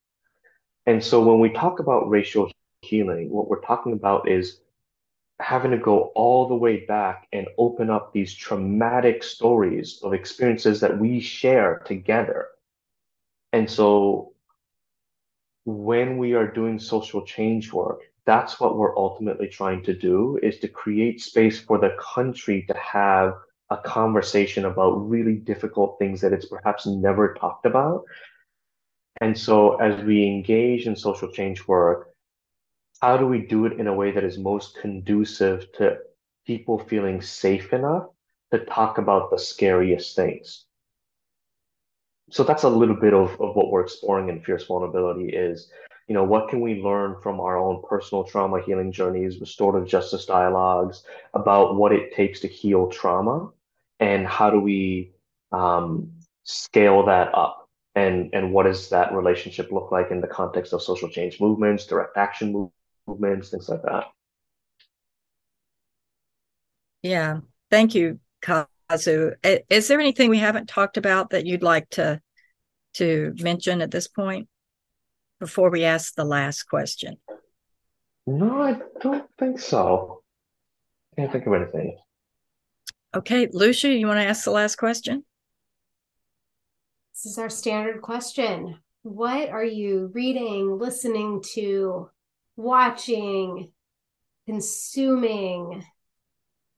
And 0.87 1.03
so 1.03 1.23
when 1.23 1.41
we 1.41 1.51
talk 1.51 1.81
about 1.81 2.09
racial 2.09 2.53
healing, 2.83 3.31
what 3.31 3.49
we're 3.49 3.61
talking 3.61 3.93
about 3.93 4.29
is 4.29 4.61
having 5.41 5.73
to 5.73 5.77
go 5.77 6.13
all 6.15 6.47
the 6.47 6.55
way 6.55 6.87
back 6.87 7.27
and 7.33 7.49
open 7.59 7.91
up 7.91 8.13
these 8.13 8.33
traumatic 8.33 9.25
stories 9.25 9.99
of 10.05 10.13
experiences 10.13 10.81
that 10.81 10.99
we 10.99 11.19
share 11.19 11.83
together. 11.85 12.47
And 13.53 13.69
so 13.69 14.35
when 15.65 16.17
we 16.17 16.35
are 16.35 16.47
doing 16.47 16.79
social 16.79 17.25
change 17.27 17.73
work, 17.73 18.03
that's 18.25 18.61
what 18.61 18.79
we're 18.79 18.97
ultimately 18.97 19.49
trying 19.49 19.83
to 19.83 19.95
do 19.95 20.39
is 20.43 20.61
to 20.61 20.69
create 20.69 21.21
space 21.21 21.59
for 21.59 21.79
the 21.79 21.97
country 21.99 22.65
to 22.69 22.75
have 22.75 23.35
a 23.71 23.77
conversation 23.77 24.65
about 24.65 25.09
really 25.09 25.35
difficult 25.35 25.99
things 25.99 26.21
that 26.21 26.33
it's 26.33 26.47
perhaps 26.47 26.87
never 26.87 27.35
talked 27.35 27.67
about. 27.67 28.05
And 29.21 29.37
so 29.37 29.77
as 29.77 30.03
we 30.05 30.27
engage 30.27 30.87
in 30.87 30.97
social 30.97 31.31
change 31.31 31.67
work, 31.69 32.09
how 33.01 33.17
do 33.17 33.27
we 33.27 33.47
do 33.47 33.67
it 33.67 33.79
in 33.79 33.87
a 33.87 33.95
way 33.95 34.11
that 34.11 34.25
is 34.25 34.39
most 34.39 34.79
conducive 34.81 35.71
to 35.75 35.99
people 36.47 36.79
feeling 36.79 37.21
safe 37.21 37.73
enough 37.73 38.09
to 38.53 38.65
talk 38.65 38.99
about 38.99 39.31
the 39.31 39.39
scariest 39.39 40.17
things? 40.17 40.65
so 42.31 42.45
that's 42.45 42.63
a 42.63 42.69
little 42.69 42.95
bit 42.95 43.13
of, 43.13 43.33
of 43.41 43.57
what 43.57 43.71
we're 43.71 43.83
exploring 43.83 44.29
in 44.29 44.41
fierce 44.41 44.65
vulnerability 44.65 45.29
is 45.29 45.71
you 46.09 46.15
know 46.15 46.25
what 46.25 46.49
can 46.49 46.61
we 46.61 46.83
learn 46.83 47.17
from 47.23 47.41
our 47.41 47.59
own 47.59 47.83
personal 47.89 48.25
trauma 48.25 48.63
healing 48.63 48.91
journeys 48.91 49.41
restorative 49.41 49.89
justice 49.89 50.25
dialogues 50.25 51.03
about 51.35 51.77
what 51.77 51.93
it 51.93 52.15
takes 52.15 52.41
to 52.41 52.49
heal 52.49 52.89
trauma 52.89 53.51
and 54.01 54.27
how 54.27 54.51
do 54.51 54.59
we 54.59 55.13
um, 55.53 56.11
scale 56.45 57.05
that 57.07 57.35
up 57.35 57.69
and 57.95 58.31
and 58.33 58.53
what 58.53 58.65
does 58.65 58.89
that 58.89 59.13
relationship 59.13 59.71
look 59.71 59.93
like 59.93 60.11
in 60.11 60.21
the 60.21 60.27
context 60.27 60.73
of 60.73 60.83
social 60.83 61.09
change 61.09 61.41
movements 61.41 61.87
direct 61.87 62.17
action 62.17 62.71
movements 63.07 63.51
things 63.51 63.69
like 63.69 63.83
that 63.83 64.05
yeah 67.03 67.39
thank 67.71 67.95
you 67.95 68.19
Kazu. 68.43 69.33
Is 69.43 69.89
there 69.89 70.01
anything 70.01 70.31
we 70.31 70.39
haven't 70.39 70.69
talked 70.69 70.97
about 70.97 71.31
that 71.31 71.47
you'd 71.47 71.63
like 71.63 71.89
to 71.91 72.21
to 72.95 73.33
mention 73.41 73.81
at 73.83 73.91
this 73.91 74.09
point 74.09 74.49
before 75.39 75.71
we 75.71 75.85
ask 75.85 76.15
the 76.15 76.25
last 76.25 76.65
question? 76.65 77.17
No, 78.27 78.63
I 78.63 78.81
don't 79.01 79.29
think 79.39 79.61
so. 79.61 80.23
I 81.13 81.23
can't 81.23 81.33
think 81.33 81.47
of 81.47 81.55
anything. 81.55 81.97
Okay, 83.13 83.49
Lucia, 83.53 83.89
you 83.89 84.07
want 84.07 84.21
to 84.21 84.25
ask 84.25 84.45
the 84.45 84.53
last 84.53 84.77
question? 84.77 85.25
This 87.13 87.33
is 87.33 87.39
our 87.39 87.51
standard 87.51 88.03
question. 88.03 88.79
What 89.03 89.49
are 89.49 89.65
you 89.65 90.13
reading, 90.15 90.79
listening 90.79 91.43
to, 91.55 92.09
watching, 92.57 93.73
consuming, 94.47 95.85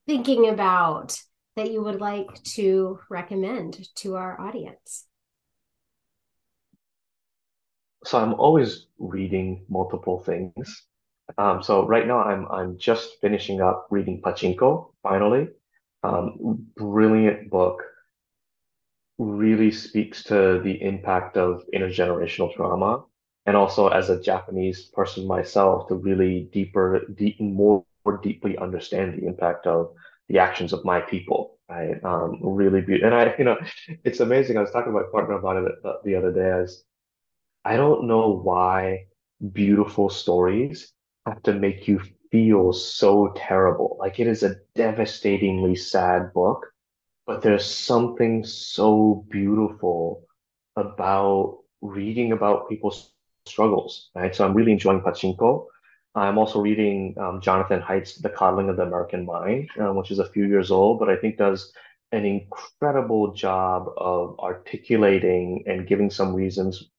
thinking 0.07 0.49
about 0.49 1.15
that 1.55 1.71
you 1.71 1.83
would 1.83 2.01
like 2.01 2.41
to 2.55 2.99
recommend 3.11 3.87
to 3.97 4.15
our 4.15 4.41
audience? 4.41 5.05
So 8.05 8.17
I'm 8.17 8.33
always 8.33 8.87
reading 8.97 9.65
multiple 9.69 10.19
things. 10.23 10.83
Um, 11.37 11.61
so 11.61 11.85
right 11.85 12.07
now 12.07 12.21
I'm 12.23 12.47
I'm 12.47 12.77
just 12.77 13.21
finishing 13.21 13.61
up 13.61 13.87
reading 13.91 14.21
Pachinko 14.21 14.91
finally. 15.03 15.49
Um, 16.03 16.67
brilliant 16.75 17.49
book. 17.49 17.83
Really 19.19 19.71
speaks 19.71 20.23
to 20.23 20.59
the 20.63 20.81
impact 20.81 21.37
of 21.37 21.63
intergenerational 21.73 22.53
trauma, 22.55 23.05
and 23.45 23.55
also 23.55 23.87
as 23.87 24.09
a 24.09 24.21
Japanese 24.21 24.85
person 24.93 25.27
myself, 25.27 25.87
to 25.87 25.95
really 25.95 26.49
deeper, 26.51 27.05
deep, 27.15 27.39
more, 27.39 27.85
more 28.05 28.17
deeply 28.17 28.57
understand 28.57 29.13
the 29.13 29.27
impact 29.27 29.67
of 29.67 29.93
the 30.29 30.39
actions 30.39 30.73
of 30.73 30.83
my 30.83 30.99
people, 30.99 31.59
right? 31.69 32.03
Um, 32.03 32.39
really 32.41 32.81
beautiful. 32.81 33.13
And 33.13 33.29
I, 33.29 33.35
you 33.39 33.45
know, 33.45 33.57
it's 34.03 34.19
amazing. 34.19 34.57
I 34.57 34.61
was 34.61 34.71
talking 34.71 34.91
to 34.91 34.99
my 34.99 35.05
partner 35.11 35.35
about 35.35 35.57
it 35.57 35.71
the, 35.83 35.99
the 36.03 36.15
other 36.15 36.31
day. 36.31 36.49
As 36.49 36.83
I 37.63 37.77
don't 37.77 38.07
know 38.07 38.29
why 38.29 39.05
beautiful 39.51 40.09
stories 40.09 40.91
have 41.25 41.41
to 41.43 41.53
make 41.53 41.87
you 41.87 42.01
feel 42.33 42.73
so 42.73 43.31
terrible. 43.37 43.95
Like 43.99 44.19
it 44.19 44.25
is 44.25 44.41
a 44.41 44.55
devastatingly 44.73 45.75
sad 45.75 46.33
book, 46.33 46.65
but 47.27 47.43
there's 47.43 47.63
something 47.63 48.43
so 48.43 49.23
beautiful 49.29 50.25
about 50.75 51.59
reading 51.83 52.31
about 52.31 52.69
people's 52.69 53.13
struggles, 53.45 54.09
right? 54.15 54.35
So 54.35 54.43
I'm 54.43 54.55
really 54.55 54.71
enjoying 54.71 55.01
Pachinko. 55.01 55.67
I'm 56.15 56.39
also 56.39 56.59
reading 56.59 57.15
um, 57.19 57.39
Jonathan 57.39 57.81
Haidt's 57.81 58.15
The 58.15 58.29
Coddling 58.29 58.69
of 58.69 58.77
the 58.77 58.83
American 58.83 59.25
Mind, 59.27 59.69
uh, 59.79 59.93
which 59.93 60.09
is 60.09 60.17
a 60.17 60.29
few 60.29 60.47
years 60.47 60.71
old, 60.71 60.97
but 60.97 61.09
I 61.09 61.15
think 61.15 61.37
does 61.37 61.71
an 62.11 62.25
incredible 62.25 63.33
job 63.33 63.89
of 63.95 64.39
articulating 64.39 65.65
and 65.67 65.87
giving 65.87 66.09
some 66.09 66.33
reasons 66.33 66.89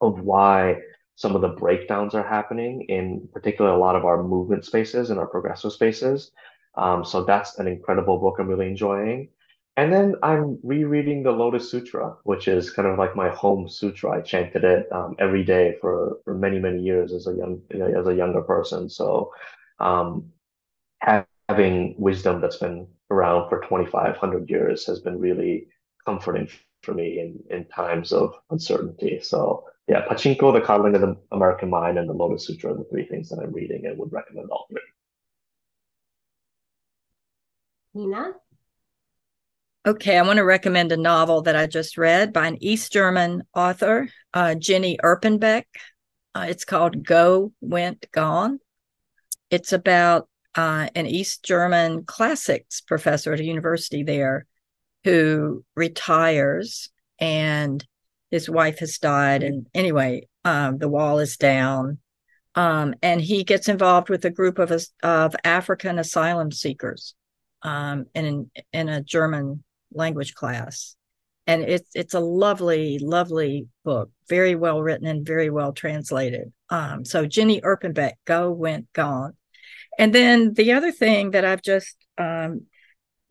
of 0.00 0.20
why 0.20 0.80
some 1.20 1.34
of 1.36 1.42
the 1.42 1.48
breakdowns 1.48 2.14
are 2.14 2.26
happening 2.26 2.80
in 2.88 3.28
particular 3.34 3.72
a 3.72 3.78
lot 3.78 3.94
of 3.94 4.06
our 4.06 4.22
movement 4.22 4.64
spaces 4.64 5.10
and 5.10 5.20
our 5.20 5.26
progressive 5.26 5.70
spaces. 5.70 6.30
Um, 6.76 7.04
so 7.04 7.24
that's 7.24 7.58
an 7.58 7.66
incredible 7.66 8.16
book 8.16 8.36
I'm 8.38 8.48
really 8.48 8.68
enjoying. 8.68 9.28
And 9.76 9.92
then 9.92 10.14
I'm 10.22 10.58
rereading 10.62 11.22
the 11.22 11.32
Lotus 11.32 11.70
Sutra, 11.70 12.16
which 12.24 12.48
is 12.48 12.70
kind 12.70 12.88
of 12.88 12.96
like 12.96 13.14
my 13.16 13.28
home 13.28 13.68
sutra. 13.68 14.12
I 14.12 14.22
chanted 14.22 14.64
it 14.64 14.90
um, 14.92 15.14
every 15.18 15.44
day 15.44 15.76
for, 15.82 16.20
for 16.24 16.32
many, 16.34 16.58
many 16.58 16.80
years 16.80 17.12
as 17.12 17.26
a 17.26 17.34
young 17.34 17.60
as 17.70 18.06
a 18.06 18.14
younger 18.14 18.40
person. 18.40 18.88
So 18.88 19.30
um, 19.78 20.32
having 21.50 21.96
wisdom 21.98 22.40
that's 22.40 22.56
been 22.56 22.86
around 23.10 23.50
for 23.50 23.60
2,500 23.60 24.48
years 24.48 24.86
has 24.86 25.00
been 25.00 25.18
really 25.18 25.68
comforting 26.06 26.48
for 26.82 26.94
me 26.94 27.20
in, 27.20 27.38
in 27.54 27.66
times 27.66 28.10
of 28.10 28.34
uncertainty. 28.50 29.20
So 29.20 29.66
yeah, 29.90 30.06
Pachinko, 30.06 30.52
The 30.52 30.60
Coddling 30.60 30.94
of 30.94 31.00
the 31.00 31.16
American 31.32 31.68
Mind, 31.68 31.98
and 31.98 32.08
the 32.08 32.12
Lotus 32.12 32.46
Sutra 32.46 32.72
are 32.72 32.76
the 32.76 32.84
three 32.84 33.04
things 33.06 33.28
that 33.28 33.40
I'm 33.40 33.52
reading 33.52 33.86
and 33.86 33.98
would 33.98 34.12
recommend 34.12 34.48
all 34.48 34.66
three. 34.70 34.80
Tina? 37.92 38.34
Okay, 39.84 40.16
I 40.16 40.22
want 40.22 40.36
to 40.36 40.44
recommend 40.44 40.92
a 40.92 40.96
novel 40.96 41.42
that 41.42 41.56
I 41.56 41.66
just 41.66 41.98
read 41.98 42.32
by 42.32 42.46
an 42.46 42.62
East 42.62 42.92
German 42.92 43.42
author, 43.52 44.08
uh, 44.32 44.54
Jenny 44.54 44.96
Erpenbeck. 45.02 45.64
Uh, 46.36 46.46
it's 46.48 46.64
called 46.64 47.04
Go, 47.04 47.52
Went, 47.60 48.06
Gone. 48.12 48.60
It's 49.50 49.72
about 49.72 50.28
uh, 50.54 50.86
an 50.94 51.06
East 51.06 51.44
German 51.44 52.04
classics 52.04 52.80
professor 52.80 53.32
at 53.32 53.40
a 53.40 53.44
university 53.44 54.04
there 54.04 54.46
who 55.02 55.64
retires 55.74 56.90
and 57.18 57.84
his 58.30 58.48
wife 58.48 58.78
has 58.78 58.98
died. 58.98 59.42
And 59.42 59.66
anyway, 59.74 60.28
um, 60.44 60.78
the 60.78 60.88
wall 60.88 61.18
is 61.18 61.36
down. 61.36 61.98
Um, 62.54 62.94
and 63.02 63.20
he 63.20 63.44
gets 63.44 63.68
involved 63.68 64.08
with 64.08 64.24
a 64.24 64.30
group 64.30 64.58
of, 64.58 64.72
of 65.02 65.36
African 65.44 65.98
asylum 65.98 66.50
seekers 66.50 67.14
um, 67.62 68.06
in, 68.14 68.50
in 68.72 68.88
a 68.88 69.02
German 69.02 69.62
language 69.92 70.34
class. 70.34 70.96
And 71.46 71.62
it's 71.62 71.90
it's 71.94 72.14
a 72.14 72.20
lovely, 72.20 72.98
lovely 73.00 73.66
book, 73.84 74.10
very 74.28 74.54
well 74.54 74.80
written 74.80 75.06
and 75.06 75.26
very 75.26 75.50
well 75.50 75.72
translated. 75.72 76.52
Um, 76.68 77.04
so 77.04 77.26
Jenny 77.26 77.60
Erpenbeck, 77.60 78.12
Go 78.24 78.52
Went 78.52 78.92
Gone. 78.92 79.32
And 79.98 80.14
then 80.14 80.54
the 80.54 80.72
other 80.72 80.92
thing 80.92 81.32
that 81.32 81.44
I've 81.44 81.62
just 81.62 81.96
um, 82.18 82.66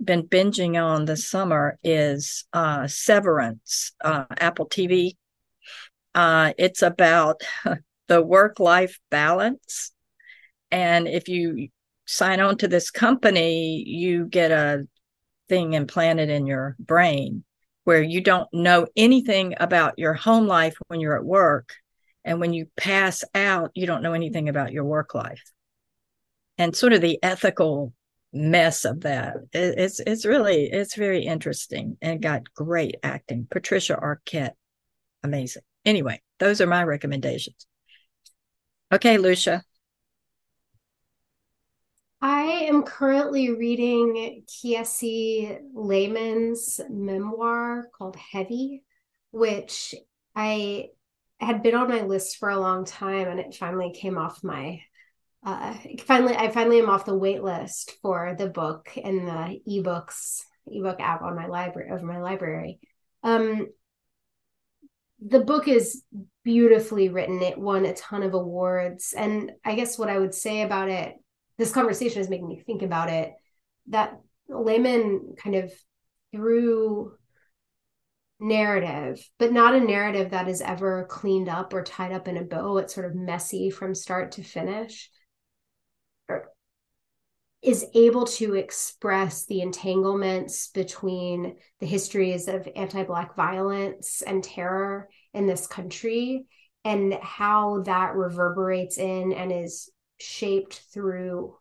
been 0.03 0.23
binging 0.23 0.81
on 0.81 1.05
this 1.05 1.27
summer 1.27 1.77
is 1.83 2.45
uh, 2.53 2.87
Severance, 2.87 3.93
uh, 4.03 4.25
Apple 4.39 4.67
TV. 4.67 5.17
Uh, 6.15 6.53
it's 6.57 6.81
about 6.81 7.41
the 8.07 8.21
work 8.21 8.59
life 8.59 8.99
balance. 9.09 9.91
And 10.71 11.07
if 11.07 11.27
you 11.27 11.69
sign 12.05 12.39
on 12.39 12.57
to 12.57 12.67
this 12.67 12.91
company, 12.91 13.83
you 13.85 14.25
get 14.25 14.51
a 14.51 14.87
thing 15.47 15.73
implanted 15.73 16.29
in 16.29 16.45
your 16.47 16.75
brain 16.79 17.43
where 17.83 18.01
you 18.01 18.21
don't 18.21 18.47
know 18.53 18.87
anything 18.95 19.55
about 19.59 19.97
your 19.97 20.13
home 20.13 20.47
life 20.47 20.75
when 20.87 20.99
you're 20.99 21.17
at 21.17 21.25
work. 21.25 21.73
And 22.23 22.39
when 22.39 22.53
you 22.53 22.67
pass 22.77 23.23
out, 23.33 23.71
you 23.73 23.87
don't 23.87 24.03
know 24.03 24.13
anything 24.13 24.49
about 24.49 24.71
your 24.71 24.83
work 24.85 25.15
life. 25.15 25.41
And 26.57 26.75
sort 26.75 26.93
of 26.93 27.01
the 27.01 27.17
ethical 27.23 27.93
mess 28.31 28.85
of 28.85 29.01
that. 29.01 29.35
It's 29.53 29.99
it's 29.99 30.25
really 30.25 30.65
it's 30.65 30.95
very 30.95 31.25
interesting 31.25 31.97
and 32.01 32.21
got 32.21 32.53
great 32.53 32.95
acting. 33.03 33.47
Patricia 33.49 33.95
Arquette, 33.95 34.53
amazing. 35.23 35.63
Anyway, 35.85 36.21
those 36.39 36.61
are 36.61 36.67
my 36.67 36.83
recommendations. 36.83 37.65
Okay, 38.91 39.17
Lucia. 39.17 39.63
I 42.21 42.41
am 42.67 42.83
currently 42.83 43.51
reading 43.51 44.43
Kiese 44.45 45.61
Laymon's 45.73 46.81
memoir 46.89 47.87
called 47.97 48.17
Heavy, 48.17 48.83
which 49.31 49.95
I 50.35 50.89
had 51.39 51.63
been 51.63 51.75
on 51.75 51.87
my 51.87 52.01
list 52.01 52.37
for 52.37 52.49
a 52.49 52.59
long 52.59 52.83
time 52.83 53.29
and 53.29 53.39
it 53.39 53.55
finally 53.55 53.93
came 53.93 54.17
off 54.17 54.43
my 54.43 54.81
uh 55.45 55.73
finally 56.05 56.35
I 56.35 56.49
finally 56.49 56.79
am 56.79 56.89
off 56.89 57.05
the 57.05 57.17
wait 57.17 57.43
list 57.43 57.97
for 58.01 58.35
the 58.37 58.47
book 58.47 58.91
and 59.01 59.27
the 59.27 59.59
ebooks 59.67 60.41
ebook 60.67 60.99
app 60.99 61.21
on 61.21 61.35
my 61.35 61.47
library 61.47 61.91
over 61.91 62.05
my 62.05 62.19
library. 62.19 62.79
Um 63.23 63.67
the 65.21 65.39
book 65.41 65.67
is 65.67 66.03
beautifully 66.43 67.09
written. 67.09 67.41
It 67.41 67.57
won 67.57 67.85
a 67.85 67.93
ton 67.93 68.23
of 68.23 68.33
awards. 68.33 69.13
And 69.15 69.51
I 69.65 69.75
guess 69.75 69.97
what 69.97 70.09
I 70.09 70.17
would 70.17 70.33
say 70.33 70.61
about 70.61 70.89
it 70.89 71.15
this 71.57 71.73
conversation 71.73 72.21
is 72.21 72.29
making 72.29 72.47
me 72.47 72.63
think 72.65 72.81
about 72.81 73.09
it 73.09 73.33
that 73.87 74.17
Laymon 74.49 75.35
kind 75.37 75.57
of 75.57 75.71
through 76.31 77.13
narrative, 78.39 79.19
but 79.37 79.51
not 79.51 79.75
a 79.75 79.79
narrative 79.79 80.31
that 80.31 80.47
is 80.47 80.61
ever 80.61 81.05
cleaned 81.09 81.49
up 81.49 81.73
or 81.73 81.83
tied 81.83 82.13
up 82.13 82.29
in 82.29 82.37
a 82.37 82.43
bow. 82.43 82.77
It's 82.77 82.93
sort 82.93 83.05
of 83.05 83.15
messy 83.15 83.69
from 83.69 83.93
start 83.93 84.31
to 84.33 84.43
finish. 84.43 85.09
Is 87.61 87.85
able 87.93 88.25
to 88.25 88.55
express 88.55 89.45
the 89.45 89.61
entanglements 89.61 90.69
between 90.69 91.57
the 91.81 91.85
histories 91.85 92.47
of 92.47 92.67
anti 92.73 93.03
Black 93.03 93.35
violence 93.35 94.21
and 94.21 94.41
terror 94.41 95.09
in 95.33 95.45
this 95.45 95.67
country 95.67 96.45
and 96.85 97.13
how 97.15 97.81
that 97.81 98.15
reverberates 98.15 98.97
in 98.97 99.33
and 99.33 99.51
is 99.51 99.89
shaped 100.19 100.83
through 100.93 101.57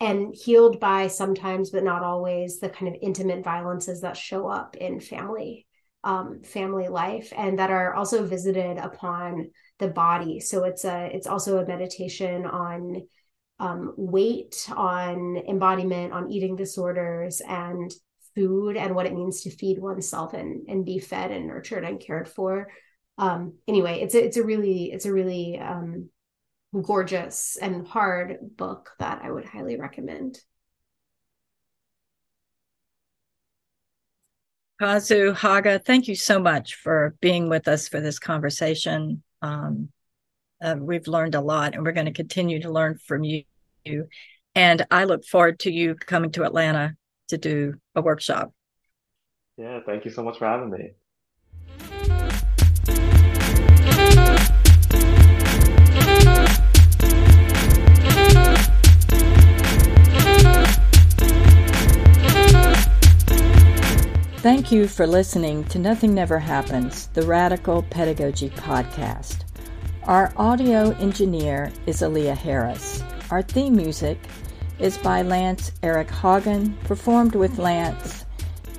and 0.00 0.34
healed 0.34 0.78
by 0.78 1.06
sometimes 1.06 1.70
but 1.70 1.84
not 1.84 2.02
always 2.02 2.60
the 2.60 2.68
kind 2.68 2.94
of 2.94 3.00
intimate 3.00 3.42
violences 3.42 4.02
that 4.02 4.16
show 4.16 4.46
up 4.46 4.76
in 4.76 5.00
family 5.00 5.66
um, 6.04 6.42
family 6.42 6.88
life 6.88 7.32
and 7.36 7.58
that 7.58 7.70
are 7.70 7.94
also 7.94 8.26
visited 8.26 8.76
upon 8.76 9.50
the 9.78 9.88
body. 9.88 10.38
So 10.38 10.64
it's 10.64 10.84
a 10.84 11.10
it's 11.12 11.26
also 11.26 11.58
a 11.58 11.66
meditation 11.66 12.44
on 12.44 13.02
um, 13.58 13.94
weight 13.96 14.68
on 14.76 15.36
embodiment 15.48 16.12
on 16.12 16.30
eating 16.30 16.56
disorders 16.56 17.40
and 17.40 17.92
food 18.34 18.76
and 18.76 18.94
what 18.94 19.06
it 19.06 19.14
means 19.14 19.42
to 19.42 19.50
feed 19.50 19.78
oneself 19.78 20.34
and 20.34 20.68
and 20.68 20.84
be 20.84 20.98
fed 20.98 21.30
and 21.30 21.46
nurtured 21.46 21.84
and 21.84 22.00
cared 22.00 22.28
for 22.28 22.66
um 23.16 23.54
anyway 23.68 24.00
it's 24.00 24.16
a 24.16 24.24
it's 24.24 24.36
a 24.36 24.42
really 24.42 24.90
it's 24.90 25.06
a 25.06 25.12
really 25.12 25.56
um 25.60 26.10
gorgeous 26.82 27.56
and 27.56 27.86
hard 27.86 28.38
book 28.56 28.90
that 28.98 29.20
I 29.22 29.30
would 29.30 29.44
highly 29.44 29.78
recommend. 29.78 30.38
Kazu 34.80 35.32
Haga, 35.32 35.78
thank 35.78 36.08
you 36.08 36.16
so 36.16 36.40
much 36.40 36.74
for 36.74 37.14
being 37.20 37.48
with 37.48 37.68
us 37.68 37.88
for 37.88 38.00
this 38.00 38.18
conversation. 38.18 39.22
Um, 39.40 39.90
uh, 40.64 40.76
we've 40.80 41.06
learned 41.06 41.34
a 41.34 41.40
lot, 41.40 41.74
and 41.74 41.84
we're 41.84 41.92
going 41.92 42.06
to 42.06 42.12
continue 42.12 42.62
to 42.62 42.70
learn 42.70 42.96
from 42.96 43.22
you. 43.22 43.44
And 44.54 44.86
I 44.90 45.04
look 45.04 45.24
forward 45.24 45.60
to 45.60 45.70
you 45.70 45.94
coming 45.94 46.32
to 46.32 46.44
Atlanta 46.44 46.96
to 47.28 47.36
do 47.36 47.74
a 47.94 48.00
workshop. 48.00 48.52
Yeah, 49.58 49.80
thank 49.84 50.04
you 50.04 50.10
so 50.10 50.24
much 50.24 50.38
for 50.38 50.46
having 50.46 50.70
me. 50.70 50.92
Thank 64.38 64.70
you 64.70 64.88
for 64.88 65.06
listening 65.06 65.64
to 65.64 65.78
Nothing 65.78 66.14
Never 66.14 66.38
Happens, 66.38 67.06
the 67.08 67.22
Radical 67.22 67.82
Pedagogy 67.84 68.50
Podcast. 68.50 69.43
Our 70.06 70.34
audio 70.36 70.90
engineer 70.96 71.72
is 71.86 72.02
Aliyah 72.02 72.36
Harris. 72.36 73.02
Our 73.30 73.40
theme 73.40 73.74
music 73.74 74.18
is 74.78 74.98
by 74.98 75.22
Lance 75.22 75.72
Eric 75.82 76.10
Hogan, 76.10 76.76
performed 76.84 77.34
with 77.34 77.58
Lance 77.58 78.26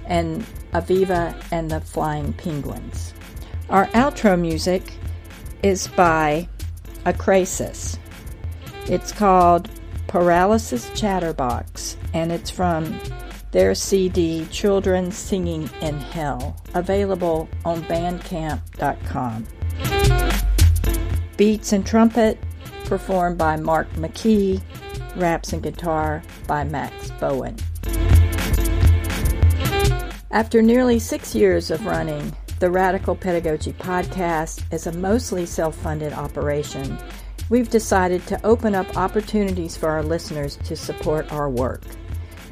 and 0.06 0.46
Aviva 0.74 1.36
and 1.52 1.72
the 1.72 1.82
Flying 1.82 2.32
Penguins. 2.34 3.16
Our 3.72 3.88
outro 3.88 4.40
music 4.40 4.84
is 5.64 5.88
by 5.88 6.48
Akrasis. 7.08 7.98
It's 8.86 9.12
called 9.12 9.68
Paralysis 10.06 10.92
Chatterbox, 10.94 11.98
and 12.14 12.32
it's 12.32 12.52
from 12.52 13.00
their 13.50 13.74
CD, 13.74 14.46
Children 14.52 15.12
Singing 15.12 15.72
in 15.82 15.98
Hell, 15.98 16.56
available 16.76 17.50
on 17.66 17.82
bandcamp.com. 17.86 19.48
Beats 21.38 21.74
and 21.74 21.86
trumpet 21.86 22.40
performed 22.86 23.38
by 23.38 23.58
Mark 23.58 23.90
McKee, 23.94 24.62
raps 25.16 25.52
and 25.52 25.62
guitar 25.62 26.22
by 26.48 26.64
Max 26.64 27.12
Bowen. 27.20 27.58
After 30.32 30.62
nearly 30.62 31.00
six 31.00 31.36
years 31.36 31.72
of 31.72 31.86
running 31.86 32.36
the 32.60 32.72
Radical 32.72 33.18
Pedagogy 33.18 33.74
Podcast 33.74 34.64
is 34.74 34.88
a 34.88 34.94
mostly 34.94 35.46
self 35.46 35.76
funded 35.76 36.14
operation. 36.14 36.98
We've 37.50 37.70
decided 37.70 38.26
to 38.28 38.44
open 38.46 38.74
up 38.74 38.96
opportunities 38.96 39.76
for 39.76 39.90
our 39.90 40.04
listeners 40.04 40.56
to 40.64 40.76
support 40.78 41.32
our 41.34 41.50
work. 41.50 41.84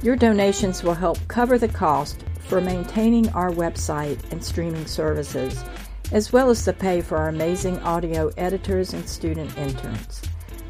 Your 0.01 0.17
donations 0.17 0.83
will 0.83 0.93
help 0.93 1.17
cover 1.29 1.57
the 1.57 1.69
cost 1.69 2.25
for 2.39 2.59
maintaining 2.59 3.29
our 3.29 3.49
website 3.49 4.19
and 4.31 4.43
streaming 4.43 4.85
services, 4.85 5.63
as 6.11 6.33
well 6.33 6.49
as 6.49 6.65
the 6.65 6.73
pay 6.73 7.01
for 7.01 7.17
our 7.17 7.29
amazing 7.29 7.79
audio 7.79 8.31
editors 8.37 8.93
and 8.93 9.07
student 9.07 9.57
interns. 9.57 10.21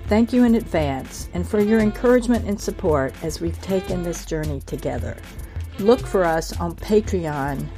Thank 0.08 0.34
you 0.34 0.44
in 0.44 0.56
advance 0.56 1.30
and 1.34 1.48
for 1.48 1.60
your 1.60 1.80
encouragement 1.80 2.46
and 2.46 2.60
support 2.60 3.14
as 3.24 3.40
we've 3.42 3.62
taken 3.62 4.04
this 4.04 4.26
journey 4.26 4.62
together. 4.62 5.18
Look 5.80 6.06
for 6.06 6.24
us 6.24 6.60
on 6.60 6.76
patreon.com. 6.76 7.70